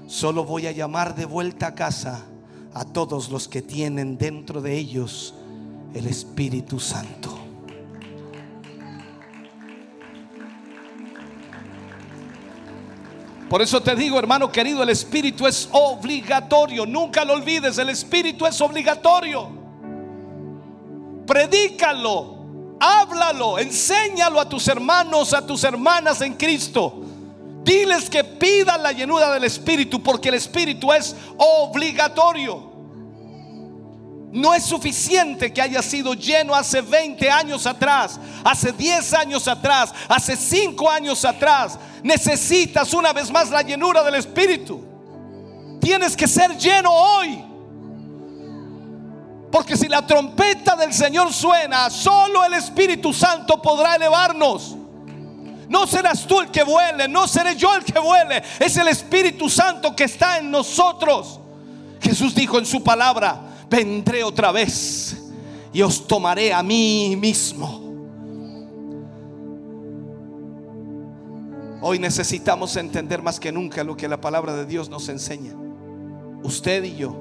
solo 0.07 0.43
voy 0.43 0.65
a 0.65 0.71
llamar 0.71 1.13
de 1.13 1.25
vuelta 1.25 1.67
a 1.67 1.75
casa 1.75 2.25
a 2.73 2.83
todos 2.83 3.29
los 3.29 3.47
que 3.47 3.61
tienen 3.61 4.17
dentro 4.17 4.59
de 4.59 4.75
ellos 4.75 5.35
el 5.93 6.07
Espíritu 6.07 6.79
Santo. 6.79 7.38
Por 13.49 13.63
eso 13.63 13.81
te 13.81 13.95
digo, 13.95 14.19
hermano 14.19 14.51
querido, 14.51 14.83
el 14.83 14.89
Espíritu 14.89 15.47
es 15.47 15.67
obligatorio. 15.71 16.85
Nunca 16.85 17.25
lo 17.25 17.33
olvides, 17.33 17.79
el 17.79 17.89
Espíritu 17.89 18.45
es 18.45 18.61
obligatorio. 18.61 19.49
Predícalo, 21.25 22.77
háblalo, 22.79 23.57
enséñalo 23.57 24.39
a 24.39 24.47
tus 24.47 24.67
hermanos, 24.67 25.33
a 25.33 25.45
tus 25.45 25.63
hermanas 25.63 26.21
en 26.21 26.35
Cristo. 26.35 27.01
Diles 27.63 28.07
que 28.07 28.23
pidan 28.23 28.83
la 28.83 28.91
llenura 28.91 29.31
del 29.31 29.43
Espíritu 29.43 30.01
porque 30.01 30.29
el 30.29 30.35
Espíritu 30.35 30.93
es 30.93 31.15
obligatorio. 31.37 32.68
No 34.31 34.53
es 34.53 34.63
suficiente 34.63 35.51
que 35.51 35.61
haya 35.61 35.81
sido 35.81 36.13
lleno 36.13 36.53
hace 36.53 36.81
20 36.81 37.31
años 37.31 37.65
atrás, 37.65 38.19
hace 38.43 38.71
10 38.71 39.13
años 39.13 39.47
atrás, 39.47 39.91
hace 40.07 40.35
5 40.35 40.89
años 40.89 41.25
atrás. 41.25 41.79
Necesitas 42.03 42.93
una 42.93 43.11
vez 43.11 43.31
más 43.31 43.49
la 43.49 43.63
llenura 43.63 44.03
del 44.03 44.15
Espíritu. 44.15 44.85
Tienes 45.81 46.15
que 46.15 46.27
ser 46.27 46.55
lleno 46.57 46.91
hoy. 46.91 47.43
Porque 49.51 49.75
si 49.75 49.87
la 49.87 50.05
trompeta 50.05 50.75
del 50.75 50.93
Señor 50.93 51.33
suena, 51.33 51.89
solo 51.89 52.45
el 52.45 52.53
Espíritu 52.53 53.11
Santo 53.11 53.59
podrá 53.59 53.95
elevarnos. 53.95 54.75
No 55.67 55.87
serás 55.87 56.27
tú 56.27 56.39
el 56.41 56.51
que 56.51 56.63
vuele, 56.63 57.07
no 57.07 57.27
seré 57.27 57.55
yo 57.55 57.75
el 57.75 57.83
que 57.83 57.97
vuele. 57.97 58.43
Es 58.59 58.77
el 58.77 58.87
Espíritu 58.87 59.49
Santo 59.49 59.95
que 59.95 60.03
está 60.03 60.37
en 60.37 60.51
nosotros. 60.51 61.39
Jesús 61.99 62.35
dijo 62.35 62.59
en 62.59 62.65
su 62.67 62.83
palabra, 62.83 63.48
vendré 63.69 64.23
otra 64.23 64.51
vez 64.51 65.31
y 65.71 65.81
os 65.81 66.07
tomaré 66.07 66.53
a 66.53 66.63
mí 66.63 67.15
mismo. 67.19 67.79
Hoy 71.81 71.97
necesitamos 71.99 72.75
entender 72.75 73.21
más 73.21 73.39
que 73.39 73.51
nunca 73.51 73.83
lo 73.83 73.95
que 73.95 74.07
la 74.07 74.19
palabra 74.19 74.53
de 74.53 74.65
Dios 74.65 74.89
nos 74.89 75.07
enseña. 75.07 75.53
Usted 76.43 76.83
y 76.83 76.95
yo 76.95 77.15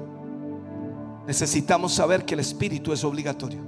necesitamos 1.27 1.93
saber 1.93 2.25
que 2.25 2.33
el 2.33 2.39
Espíritu 2.39 2.91
es 2.91 3.03
obligatorio. 3.03 3.59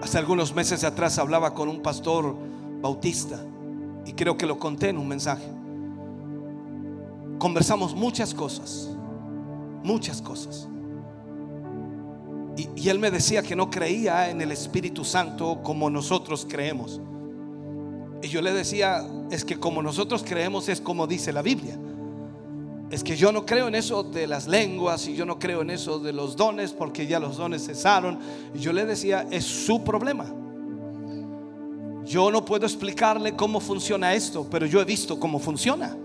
Hace 0.00 0.18
algunos 0.18 0.54
meses 0.54 0.84
atrás 0.84 1.18
hablaba 1.18 1.52
con 1.52 1.68
un 1.68 1.82
pastor 1.82 2.36
bautista 2.80 3.40
y 4.06 4.12
creo 4.12 4.36
que 4.36 4.46
lo 4.46 4.58
conté 4.58 4.90
en 4.90 4.98
un 4.98 5.08
mensaje. 5.08 5.48
Conversamos 7.38 7.94
muchas 7.94 8.32
cosas, 8.32 8.93
muchas 9.84 10.20
cosas. 10.20 10.68
Y, 12.56 12.88
él 12.88 12.98
me 12.98 13.10
decía 13.10 13.42
que 13.42 13.54
no 13.54 13.70
creía 13.70 14.30
en 14.30 14.40
el 14.40 14.50
Espíritu 14.50 15.04
Santo 15.04 15.60
como 15.62 15.88
nosotros 15.90 16.46
creemos. 16.48 17.00
Y 18.22 18.28
yo 18.28 18.42
le 18.42 18.52
decía, 18.52 19.06
es 19.30 19.44
que 19.44 19.58
como 19.58 19.82
nosotros 19.82 20.24
creemos 20.26 20.68
es 20.68 20.80
como 20.80 21.06
dice 21.06 21.32
la 21.32 21.42
Biblia 21.42 21.78
es 22.94 23.02
que 23.02 23.16
yo 23.16 23.32
no 23.32 23.44
creo 23.44 23.68
en 23.68 23.74
eso 23.74 24.04
de 24.04 24.26
las 24.26 24.46
lenguas 24.46 25.08
y 25.08 25.16
yo 25.16 25.26
no 25.26 25.38
creo 25.38 25.62
en 25.62 25.70
eso 25.70 25.98
de 25.98 26.12
los 26.12 26.36
dones 26.36 26.72
porque 26.72 27.06
ya 27.06 27.18
los 27.18 27.36
dones 27.36 27.66
cesaron. 27.66 28.20
Y 28.54 28.58
yo 28.58 28.72
le 28.72 28.84
decía, 28.84 29.26
es 29.30 29.44
su 29.44 29.82
problema. 29.82 30.26
Yo 32.04 32.30
no 32.30 32.44
puedo 32.44 32.66
explicarle 32.66 33.34
cómo 33.34 33.58
funciona 33.58 34.14
esto, 34.14 34.46
pero 34.48 34.66
yo 34.66 34.80
he 34.80 34.84
visto 34.84 35.18
cómo 35.18 35.38
funciona. 35.38 35.96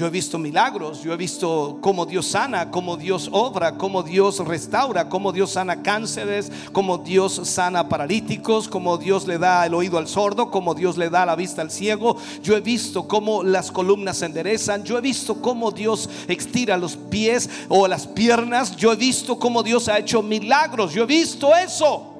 Yo 0.00 0.06
he 0.06 0.10
visto 0.10 0.38
milagros, 0.38 1.02
yo 1.02 1.12
he 1.12 1.16
visto 1.18 1.76
cómo 1.82 2.06
Dios 2.06 2.28
sana, 2.28 2.70
cómo 2.70 2.96
Dios 2.96 3.28
obra, 3.32 3.76
cómo 3.76 4.02
Dios 4.02 4.38
restaura, 4.38 5.10
cómo 5.10 5.30
Dios 5.30 5.50
sana 5.50 5.82
cánceres, 5.82 6.50
cómo 6.72 6.96
Dios 6.96 7.38
sana 7.44 7.86
paralíticos, 7.86 8.66
cómo 8.66 8.96
Dios 8.96 9.26
le 9.26 9.36
da 9.36 9.66
el 9.66 9.74
oído 9.74 9.98
al 9.98 10.08
sordo, 10.08 10.50
cómo 10.50 10.74
Dios 10.74 10.96
le 10.96 11.10
da 11.10 11.26
la 11.26 11.36
vista 11.36 11.60
al 11.60 11.70
ciego. 11.70 12.16
Yo 12.42 12.56
he 12.56 12.62
visto 12.62 13.06
cómo 13.06 13.42
las 13.42 13.70
columnas 13.70 14.16
se 14.16 14.24
enderezan, 14.24 14.84
yo 14.84 14.96
he 14.96 15.02
visto 15.02 15.42
cómo 15.42 15.70
Dios 15.70 16.08
estira 16.28 16.78
los 16.78 16.96
pies 16.96 17.50
o 17.68 17.86
las 17.86 18.06
piernas, 18.06 18.74
yo 18.76 18.94
he 18.94 18.96
visto 18.96 19.38
cómo 19.38 19.62
Dios 19.62 19.86
ha 19.90 19.98
hecho 19.98 20.22
milagros, 20.22 20.94
yo 20.94 21.02
he 21.02 21.06
visto 21.06 21.54
eso 21.54 22.14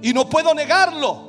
y 0.00 0.12
no 0.12 0.28
puedo 0.28 0.54
negarlo. 0.54 1.25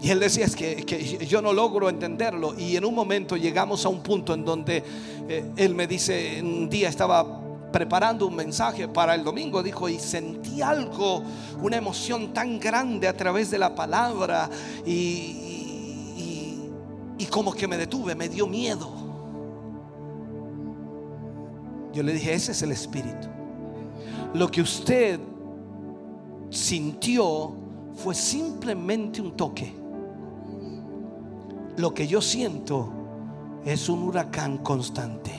Y 0.00 0.10
él 0.10 0.20
decía, 0.20 0.44
es 0.44 0.54
que, 0.54 1.26
yo 1.28 1.42
no 1.42 1.52
logro 1.52 1.88
entenderlo. 1.88 2.54
Y 2.56 2.76
en 2.76 2.84
un 2.84 2.94
momento 2.94 3.36
llegamos 3.36 3.84
a 3.84 3.88
un 3.88 4.02
punto 4.02 4.32
en 4.34 4.44
donde 4.44 4.84
eh, 5.28 5.50
él 5.56 5.74
me 5.74 5.86
dice, 5.86 6.40
un 6.42 6.68
día 6.68 6.88
estaba 6.88 7.42
preparando 7.72 8.26
un 8.26 8.36
mensaje 8.36 8.88
para 8.88 9.14
el 9.14 9.24
domingo, 9.24 9.62
dijo, 9.62 9.88
y 9.88 9.98
sentí 9.98 10.62
algo, 10.62 11.22
una 11.60 11.76
emoción 11.76 12.32
tan 12.32 12.58
grande 12.60 13.08
a 13.08 13.16
través 13.16 13.50
de 13.50 13.58
la 13.58 13.74
palabra 13.74 14.48
y, 14.86 15.48
y 17.18 17.26
como 17.26 17.52
que 17.52 17.66
me 17.66 17.76
detuve, 17.76 18.14
me 18.14 18.28
dio 18.28 18.46
miedo. 18.46 18.88
Yo 21.92 22.02
le 22.04 22.12
dije, 22.12 22.32
ese 22.32 22.52
es 22.52 22.62
el 22.62 22.70
espíritu. 22.70 23.28
Lo 24.34 24.48
que 24.50 24.62
usted 24.62 25.18
sintió 26.50 27.52
fue 27.96 28.14
simplemente 28.14 29.20
un 29.20 29.36
toque 29.36 29.77
lo 31.78 31.94
que 31.94 32.06
yo 32.06 32.20
siento 32.20 32.92
es 33.64 33.88
un 33.88 34.02
huracán 34.02 34.58
constante. 34.58 35.32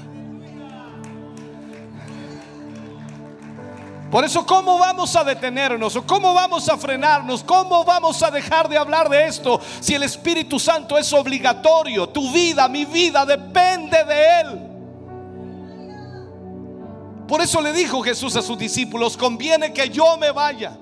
Por 4.09 4.23
eso, 4.23 4.45
¿cómo 4.45 4.79
vamos 4.79 5.15
a 5.15 5.23
detenernos? 5.23 5.95
¿O 5.95 6.07
cómo 6.07 6.33
vamos 6.33 6.67
a 6.67 6.77
frenarnos? 6.77 7.43
¿Cómo 7.43 7.83
vamos 7.83 8.23
a 8.23 8.31
dejar 8.31 8.67
de 8.67 8.77
hablar 8.77 9.07
de 9.07 9.27
esto 9.27 9.59
si 9.81 9.93
el 9.93 10.01
Espíritu 10.01 10.59
Santo 10.59 10.97
es 10.97 11.13
obligatorio? 11.13 12.07
Tu 12.09 12.31
vida, 12.31 12.67
mi 12.67 12.85
vida, 12.85 13.25
depende 13.25 14.03
de 14.05 14.39
Él. 14.39 14.59
Por 17.27 17.41
eso 17.41 17.61
le 17.61 17.71
dijo 17.73 18.01
Jesús 18.01 18.35
a 18.35 18.41
sus 18.41 18.57
discípulos, 18.57 19.15
conviene 19.15 19.73
que 19.73 19.89
yo 19.89 20.17
me 20.17 20.31
vaya. 20.31 20.75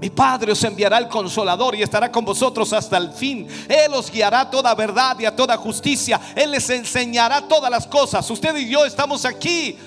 Mi 0.00 0.10
Padre 0.10 0.52
os 0.52 0.62
enviará 0.62 0.98
el 0.98 1.08
consolador 1.08 1.74
y 1.74 1.82
estará 1.82 2.12
con 2.12 2.24
vosotros 2.24 2.72
hasta 2.72 2.98
el 2.98 3.12
fin. 3.12 3.46
Él 3.66 3.94
os 3.94 4.10
guiará 4.10 4.40
a 4.40 4.50
toda 4.50 4.74
verdad 4.74 5.18
y 5.18 5.24
a 5.24 5.34
toda 5.34 5.56
justicia. 5.56 6.20
Él 6.34 6.50
les 6.50 6.68
enseñará 6.68 7.48
todas 7.48 7.70
las 7.70 7.86
cosas. 7.86 8.30
Usted 8.30 8.54
y 8.56 8.68
yo 8.68 8.84
estamos 8.84 9.24
aquí 9.24 9.78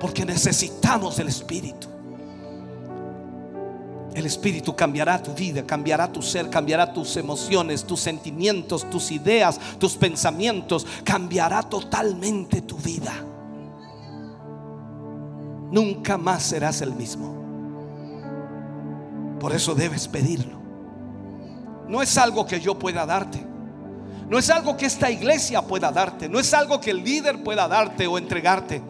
porque 0.00 0.24
necesitamos 0.24 1.18
el 1.18 1.28
Espíritu. 1.28 1.86
El 4.14 4.24
Espíritu 4.24 4.74
cambiará 4.74 5.22
tu 5.22 5.34
vida, 5.34 5.64
cambiará 5.64 6.10
tu 6.10 6.22
ser, 6.22 6.48
cambiará 6.48 6.92
tus 6.92 7.16
emociones, 7.18 7.84
tus 7.84 8.00
sentimientos, 8.00 8.88
tus 8.88 9.10
ideas, 9.10 9.60
tus 9.78 9.96
pensamientos. 9.96 10.86
Cambiará 11.04 11.62
totalmente 11.62 12.62
tu 12.62 12.78
vida. 12.78 13.12
Nunca 15.70 16.16
más 16.16 16.42
serás 16.44 16.80
el 16.80 16.92
mismo. 16.92 17.47
Por 19.38 19.54
eso 19.54 19.74
debes 19.74 20.08
pedirlo. 20.08 20.58
No 21.88 22.02
es 22.02 22.18
algo 22.18 22.46
que 22.46 22.60
yo 22.60 22.78
pueda 22.78 23.06
darte. 23.06 23.44
No 24.28 24.38
es 24.38 24.50
algo 24.50 24.76
que 24.76 24.86
esta 24.86 25.10
iglesia 25.10 25.62
pueda 25.62 25.90
darte. 25.90 26.28
No 26.28 26.38
es 26.38 26.52
algo 26.52 26.80
que 26.80 26.90
el 26.90 27.02
líder 27.02 27.42
pueda 27.42 27.66
darte 27.66 28.06
o 28.06 28.18
entregarte. 28.18 28.82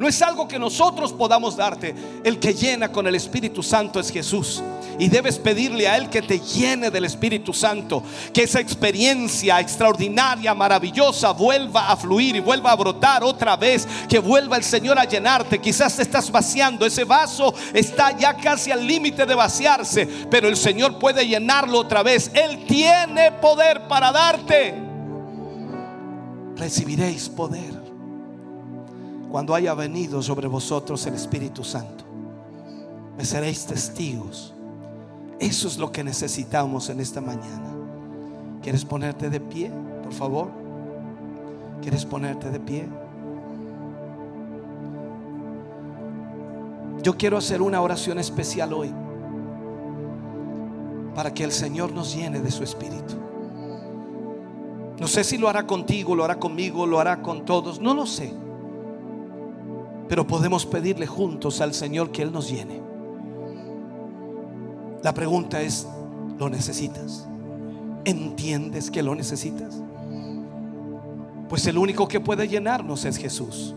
No 0.00 0.08
es 0.08 0.22
algo 0.22 0.48
que 0.48 0.58
nosotros 0.58 1.12
podamos 1.12 1.58
darte. 1.58 1.94
El 2.24 2.38
que 2.38 2.54
llena 2.54 2.90
con 2.90 3.06
el 3.06 3.14
Espíritu 3.14 3.62
Santo 3.62 4.00
es 4.00 4.10
Jesús. 4.10 4.62
Y 4.98 5.10
debes 5.10 5.38
pedirle 5.38 5.86
a 5.86 5.98
Él 5.98 6.08
que 6.08 6.22
te 6.22 6.40
llene 6.40 6.90
del 6.90 7.04
Espíritu 7.04 7.52
Santo. 7.52 8.02
Que 8.32 8.44
esa 8.44 8.60
experiencia 8.60 9.60
extraordinaria, 9.60 10.54
maravillosa, 10.54 11.32
vuelva 11.32 11.90
a 11.90 11.98
fluir 11.98 12.36
y 12.36 12.40
vuelva 12.40 12.72
a 12.72 12.76
brotar 12.76 13.22
otra 13.22 13.56
vez. 13.56 13.86
Que 14.08 14.18
vuelva 14.18 14.56
el 14.56 14.64
Señor 14.64 14.98
a 14.98 15.04
llenarte. 15.04 15.58
Quizás 15.58 15.96
te 15.96 16.02
estás 16.02 16.30
vaciando. 16.30 16.86
Ese 16.86 17.04
vaso 17.04 17.52
está 17.74 18.16
ya 18.16 18.34
casi 18.34 18.70
al 18.70 18.86
límite 18.86 19.26
de 19.26 19.34
vaciarse. 19.34 20.06
Pero 20.30 20.48
el 20.48 20.56
Señor 20.56 20.98
puede 20.98 21.26
llenarlo 21.26 21.78
otra 21.78 22.02
vez. 22.02 22.30
Él 22.32 22.64
tiene 22.64 23.32
poder 23.32 23.86
para 23.86 24.10
darte. 24.12 24.74
Recibiréis 26.56 27.28
poder 27.28 27.79
cuando 29.30 29.54
haya 29.54 29.74
venido 29.74 30.22
sobre 30.22 30.48
vosotros 30.48 31.06
el 31.06 31.14
Espíritu 31.14 31.62
Santo. 31.62 32.04
Me 33.16 33.24
seréis 33.24 33.64
testigos. 33.64 34.54
Eso 35.38 35.68
es 35.68 35.78
lo 35.78 35.92
que 35.92 36.02
necesitamos 36.02 36.90
en 36.90 37.00
esta 37.00 37.20
mañana. 37.20 37.70
¿Quieres 38.60 38.84
ponerte 38.84 39.30
de 39.30 39.40
pie, 39.40 39.70
por 40.02 40.12
favor? 40.12 40.50
¿Quieres 41.80 42.04
ponerte 42.04 42.50
de 42.50 42.60
pie? 42.60 42.88
Yo 47.02 47.16
quiero 47.16 47.38
hacer 47.38 47.62
una 47.62 47.80
oración 47.80 48.18
especial 48.18 48.72
hoy 48.74 48.92
para 51.14 51.32
que 51.32 51.44
el 51.44 51.52
Señor 51.52 51.92
nos 51.92 52.14
llene 52.14 52.40
de 52.40 52.50
su 52.50 52.64
Espíritu. 52.64 53.14
No 54.98 55.06
sé 55.06 55.24
si 55.24 55.38
lo 55.38 55.48
hará 55.48 55.66
contigo, 55.66 56.14
lo 56.14 56.24
hará 56.24 56.38
conmigo, 56.38 56.84
lo 56.84 57.00
hará 57.00 57.22
con 57.22 57.46
todos, 57.46 57.80
no 57.80 57.94
lo 57.94 58.04
sé. 58.04 58.34
Pero 60.10 60.26
podemos 60.26 60.66
pedirle 60.66 61.06
juntos 61.06 61.60
al 61.60 61.72
Señor 61.72 62.10
que 62.10 62.22
Él 62.22 62.32
nos 62.32 62.50
llene. 62.50 62.82
La 65.04 65.14
pregunta 65.14 65.62
es, 65.62 65.86
¿lo 66.36 66.50
necesitas? 66.50 67.28
¿Entiendes 68.04 68.90
que 68.90 69.04
lo 69.04 69.14
necesitas? 69.14 69.80
Pues 71.48 71.64
el 71.68 71.78
único 71.78 72.08
que 72.08 72.18
puede 72.18 72.48
llenarnos 72.48 73.04
es 73.04 73.18
Jesús. 73.18 73.76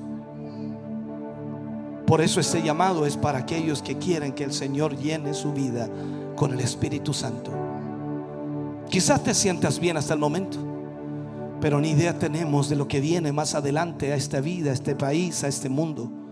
Por 2.08 2.20
eso 2.20 2.40
ese 2.40 2.64
llamado 2.64 3.06
es 3.06 3.16
para 3.16 3.38
aquellos 3.38 3.84
que 3.84 4.00
quieren 4.00 4.34
que 4.34 4.44
el 4.44 4.54
Señor 4.54 4.98
llene 4.98 5.36
su 5.36 5.54
vida 5.54 5.88
con 6.36 6.52
el 6.52 6.62
Espíritu 6.62 7.14
Santo. 7.14 7.52
Quizás 8.90 9.24
te 9.24 9.36
sientas 9.36 9.80
bien 9.80 9.98
hasta 9.98 10.16
el 10.16 10.20
momento, 10.20 10.58
pero 11.62 11.80
ni 11.80 11.92
idea 11.92 12.18
tenemos 12.18 12.70
de 12.70 12.76
lo 12.76 12.88
que 12.88 13.02
viene 13.02 13.32
más 13.32 13.54
adelante 13.54 14.12
a 14.12 14.16
esta 14.16 14.42
vida, 14.42 14.72
a 14.72 14.74
este 14.74 14.96
país, 14.96 15.44
a 15.44 15.48
este 15.48 15.70
mundo. 15.70 16.23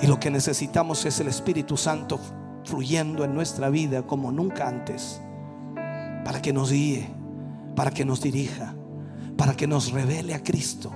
Y 0.00 0.06
lo 0.06 0.20
que 0.20 0.30
necesitamos 0.30 1.04
es 1.06 1.20
el 1.20 1.28
Espíritu 1.28 1.76
Santo 1.76 2.20
fluyendo 2.64 3.24
en 3.24 3.34
nuestra 3.34 3.70
vida 3.70 4.02
como 4.02 4.30
nunca 4.30 4.68
antes, 4.68 5.20
para 6.24 6.42
que 6.42 6.52
nos 6.52 6.70
guíe, 6.70 7.08
para 7.74 7.90
que 7.90 8.04
nos 8.04 8.20
dirija, 8.20 8.74
para 9.36 9.54
que 9.54 9.66
nos 9.66 9.92
revele 9.92 10.34
a 10.34 10.42
Cristo, 10.42 10.90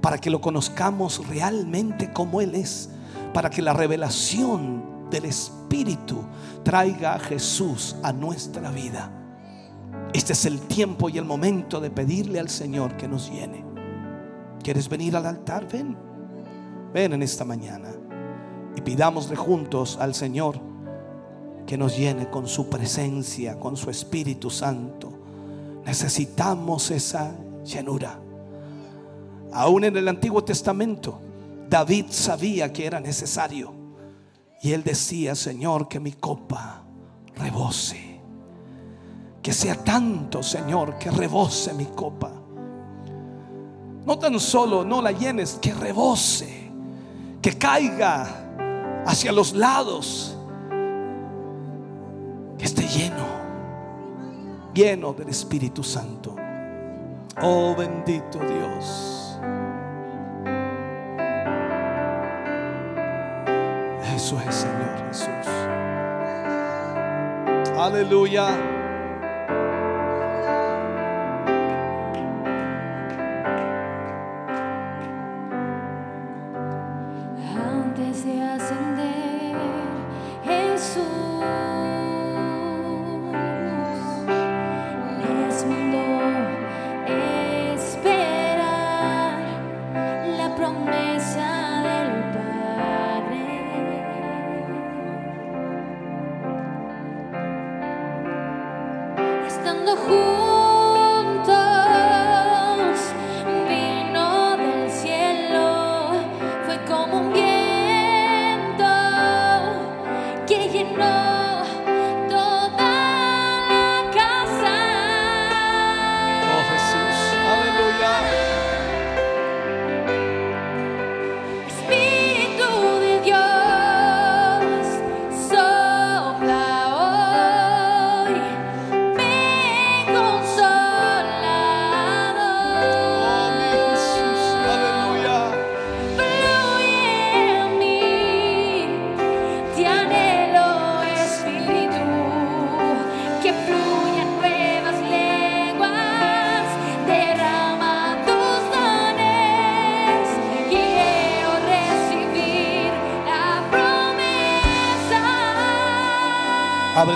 para 0.00 0.18
que 0.18 0.30
lo 0.30 0.40
conozcamos 0.40 1.26
realmente 1.28 2.12
como 2.12 2.40
Él 2.40 2.54
es, 2.56 2.90
para 3.32 3.48
que 3.48 3.62
la 3.62 3.74
revelación 3.74 5.08
del 5.10 5.26
Espíritu 5.26 6.24
traiga 6.64 7.14
a 7.14 7.20
Jesús 7.20 7.96
a 8.02 8.12
nuestra 8.12 8.70
vida. 8.70 9.10
Este 10.12 10.32
es 10.32 10.44
el 10.46 10.60
tiempo 10.62 11.08
y 11.08 11.18
el 11.18 11.24
momento 11.24 11.80
de 11.80 11.90
pedirle 11.90 12.40
al 12.40 12.48
Señor 12.48 12.96
que 12.96 13.06
nos 13.06 13.30
llene. 13.30 13.64
¿Quieres 14.62 14.88
venir 14.88 15.16
al 15.16 15.26
altar? 15.26 15.68
Ven. 15.70 15.96
Ven 16.92 17.12
en 17.12 17.22
esta 17.22 17.44
mañana 17.44 18.01
y 18.76 18.80
pidámosle 18.80 19.36
juntos 19.36 19.98
al 20.00 20.14
Señor 20.14 20.72
que 21.66 21.76
nos 21.76 21.96
llene 21.96 22.28
con 22.28 22.46
su 22.46 22.68
presencia, 22.68 23.58
con 23.58 23.76
su 23.76 23.90
Espíritu 23.90 24.50
Santo. 24.50 25.12
Necesitamos 25.84 26.90
esa 26.90 27.34
llenura. 27.64 28.18
Aún 29.52 29.84
en 29.84 29.96
el 29.96 30.08
Antiguo 30.08 30.42
Testamento, 30.42 31.18
David 31.68 32.06
sabía 32.10 32.72
que 32.72 32.86
era 32.86 33.00
necesario. 33.00 33.72
Y 34.62 34.72
él 34.72 34.82
decía, 34.84 35.34
Señor, 35.34 35.88
que 35.88 36.00
mi 36.00 36.12
copa 36.12 36.82
rebose. 37.36 38.20
Que 39.42 39.52
sea 39.52 39.74
tanto, 39.82 40.42
Señor, 40.42 40.98
que 40.98 41.10
rebose 41.10 41.74
mi 41.74 41.86
copa. 41.86 42.30
No 44.06 44.18
tan 44.18 44.38
solo 44.38 44.84
no 44.84 45.02
la 45.02 45.12
llenes, 45.12 45.58
que 45.60 45.74
rebose. 45.74 46.70
Que 47.40 47.58
caiga 47.58 48.41
hacia 49.06 49.32
los 49.32 49.52
lados. 49.52 50.36
Que 52.58 52.64
esté 52.64 52.82
lleno. 52.82 53.26
Lleno 54.74 55.12
del 55.12 55.28
Espíritu 55.28 55.82
Santo. 55.82 56.36
Oh 57.40 57.74
bendito 57.76 58.38
Dios. 58.38 59.38
Eso 64.14 64.40
es, 64.40 64.54
Señor 64.54 65.08
Jesús. 65.08 65.48
Aleluya. 67.78 68.81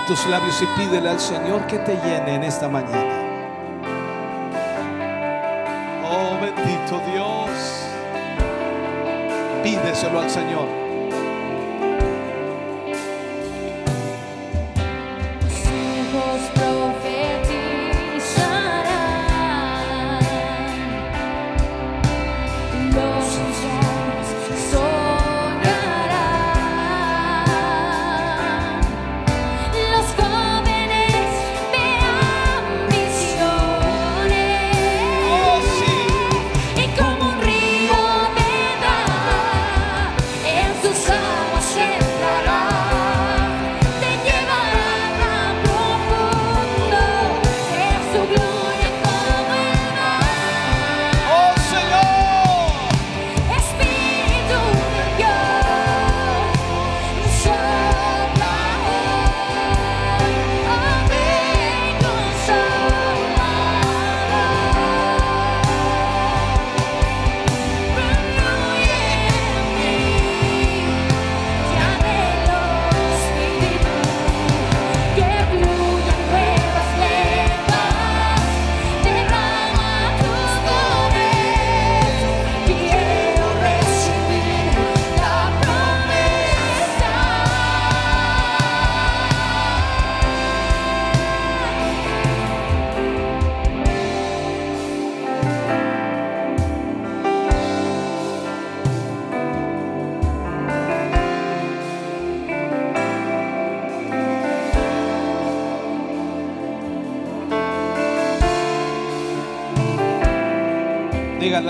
Tus 0.07 0.25
labios 0.27 0.61
y 0.61 0.65
pídele 0.79 1.09
al 1.09 1.19
Señor 1.19 1.67
que 1.67 1.79
te 1.79 1.95
llene 1.97 2.35
en 2.35 2.43
esta 2.43 2.69
mañana. 2.69 3.16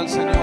Señor 0.08 0.37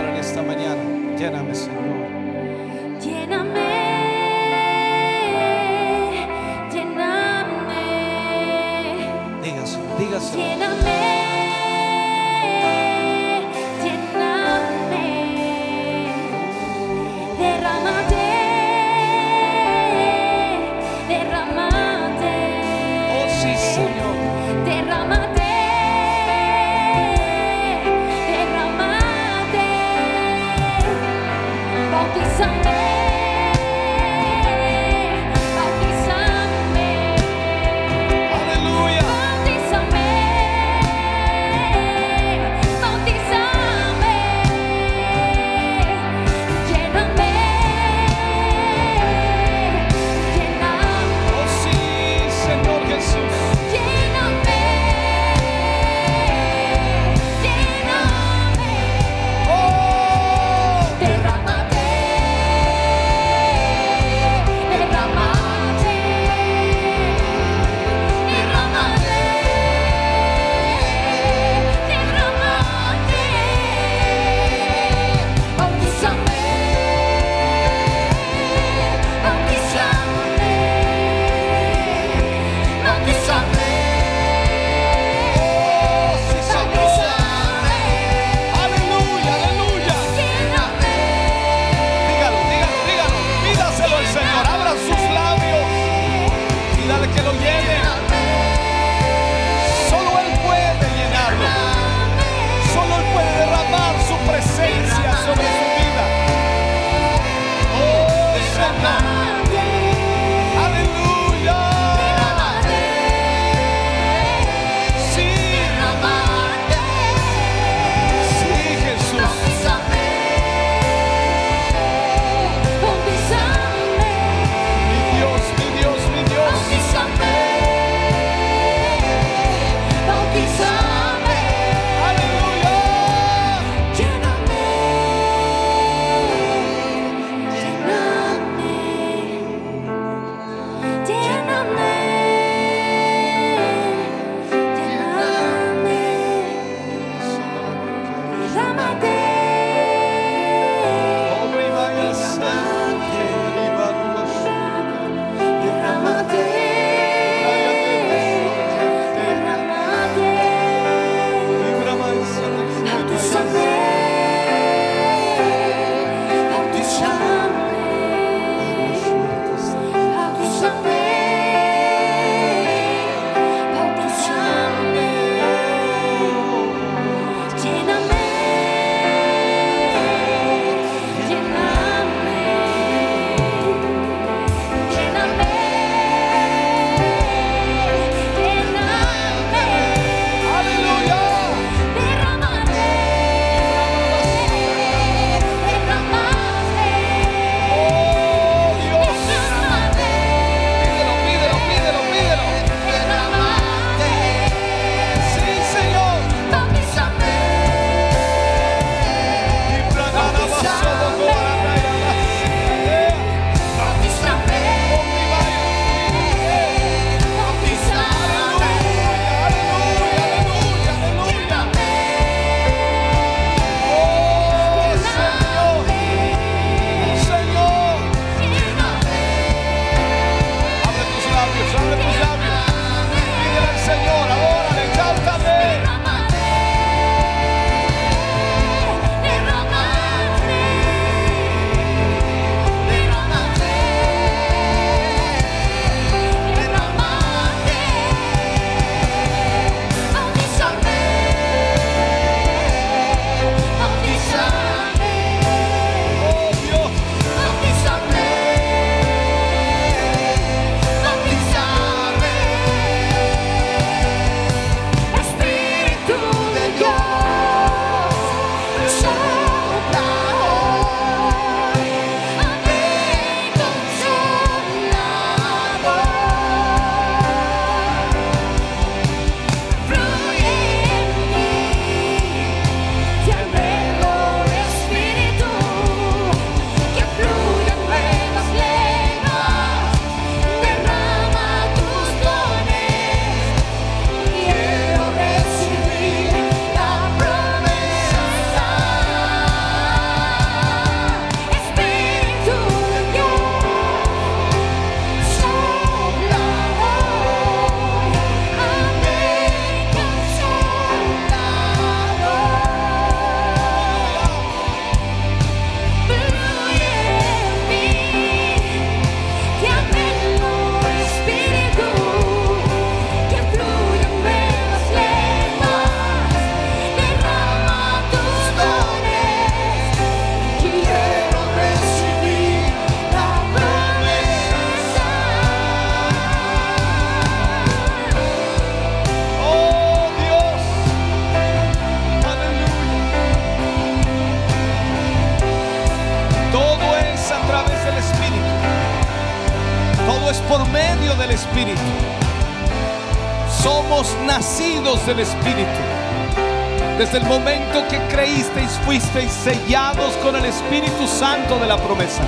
Desde 357.14 357.28
el 357.28 357.32
momento 357.32 357.86
que 357.88 357.96
creísteis, 358.08 358.72
fuisteis 358.84 359.30
sellados 359.30 360.14
con 360.16 360.34
el 360.34 360.46
Espíritu 360.46 361.06
Santo 361.06 361.60
de 361.60 361.66
la 361.68 361.76
promesa. 361.76 362.24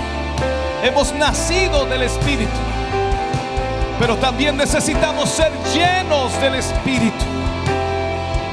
Hemos 0.81 1.13
nacido 1.13 1.87
del 1.87 2.03
Espíritu. 2.03 2.57
Pero 3.99 4.17
también 4.19 4.57
necesitamos 4.57 5.29
ser 5.29 5.51
llenos 5.75 6.41
del 6.41 6.55
Espíritu. 6.55 7.25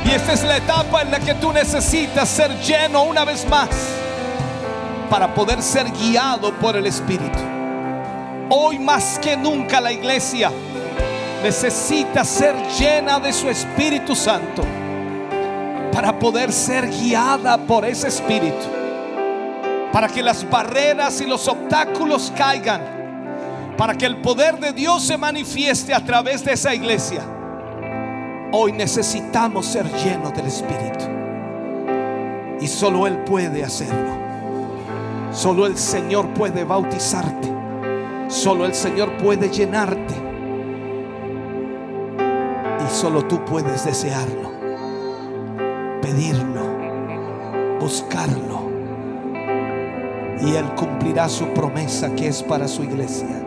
Y 0.05 0.09
esta 0.09 0.33
es 0.33 0.43
la 0.43 0.57
etapa 0.57 1.03
en 1.03 1.11
la 1.11 1.19
que 1.19 1.35
tú 1.35 1.53
necesitas 1.53 2.29
ser 2.29 2.59
lleno 2.61 3.03
una 3.03 3.25
vez 3.25 3.47
más 3.47 3.69
para 5.11 5.35
poder 5.35 5.61
ser 5.61 5.91
guiado 5.91 6.51
por 6.55 6.75
el 6.75 6.87
Espíritu. 6.87 7.37
Hoy 8.49 8.79
más 8.79 9.19
que 9.19 9.37
nunca 9.37 9.79
la 9.79 9.91
iglesia 9.91 10.51
necesita 11.43 12.25
ser 12.25 12.55
llena 12.79 13.19
de 13.19 13.31
su 13.31 13.47
Espíritu 13.51 14.15
Santo 14.15 14.63
para 16.03 16.19
poder 16.19 16.51
ser 16.51 16.89
guiada 16.89 17.57
por 17.57 17.85
ese 17.85 18.09
Espíritu. 18.09 18.65
Para 19.93 20.09
que 20.09 20.21
las 20.21 20.49
barreras 20.49 21.21
y 21.21 21.25
los 21.25 21.47
obstáculos 21.47 22.33
caigan. 22.35 22.81
Para 23.77 23.95
que 23.95 24.05
el 24.05 24.17
poder 24.17 24.59
de 24.59 24.73
Dios 24.73 25.03
se 25.03 25.17
manifieste 25.17 25.93
a 25.93 26.03
través 26.03 26.43
de 26.43 26.51
esa 26.51 26.75
iglesia. 26.75 27.21
Hoy 28.51 28.73
necesitamos 28.73 29.65
ser 29.65 29.89
llenos 30.03 30.33
del 30.33 30.47
Espíritu. 30.47 31.05
Y 32.59 32.67
solo 32.67 33.07
Él 33.07 33.19
puede 33.19 33.63
hacerlo. 33.63 34.11
Solo 35.31 35.65
el 35.65 35.77
Señor 35.77 36.33
puede 36.33 36.65
bautizarte. 36.65 37.49
Solo 38.27 38.65
el 38.65 38.73
Señor 38.73 39.15
puede 39.15 39.49
llenarte. 39.49 40.15
Y 42.85 42.93
solo 42.93 43.23
tú 43.25 43.45
puedes 43.45 43.85
desearlo, 43.85 44.52
pedirlo, 46.03 47.79
buscarlo. 47.79 48.69
Y 50.41 50.55
Él 50.55 50.65
cumplirá 50.75 51.29
su 51.29 51.45
promesa 51.53 52.13
que 52.13 52.27
es 52.27 52.43
para 52.43 52.67
su 52.67 52.83
iglesia. 52.83 53.41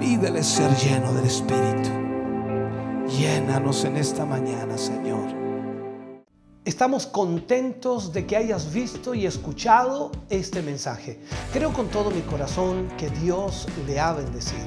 Pídele 0.00 0.42
ser 0.42 0.74
lleno 0.76 1.12
del 1.12 1.26
Espíritu. 1.26 1.90
Llénanos 3.16 3.84
en 3.84 3.96
esta 3.96 4.26
mañana, 4.26 4.76
Señor. 4.76 5.28
Estamos 6.64 7.06
contentos 7.06 8.12
de 8.12 8.26
que 8.26 8.36
hayas 8.36 8.72
visto 8.72 9.14
y 9.14 9.24
escuchado 9.24 10.10
este 10.30 10.62
mensaje. 10.62 11.20
Creo 11.52 11.72
con 11.72 11.86
todo 11.88 12.10
mi 12.10 12.22
corazón 12.22 12.88
que 12.98 13.08
Dios 13.08 13.68
le 13.86 14.00
ha 14.00 14.12
bendecido. 14.12 14.66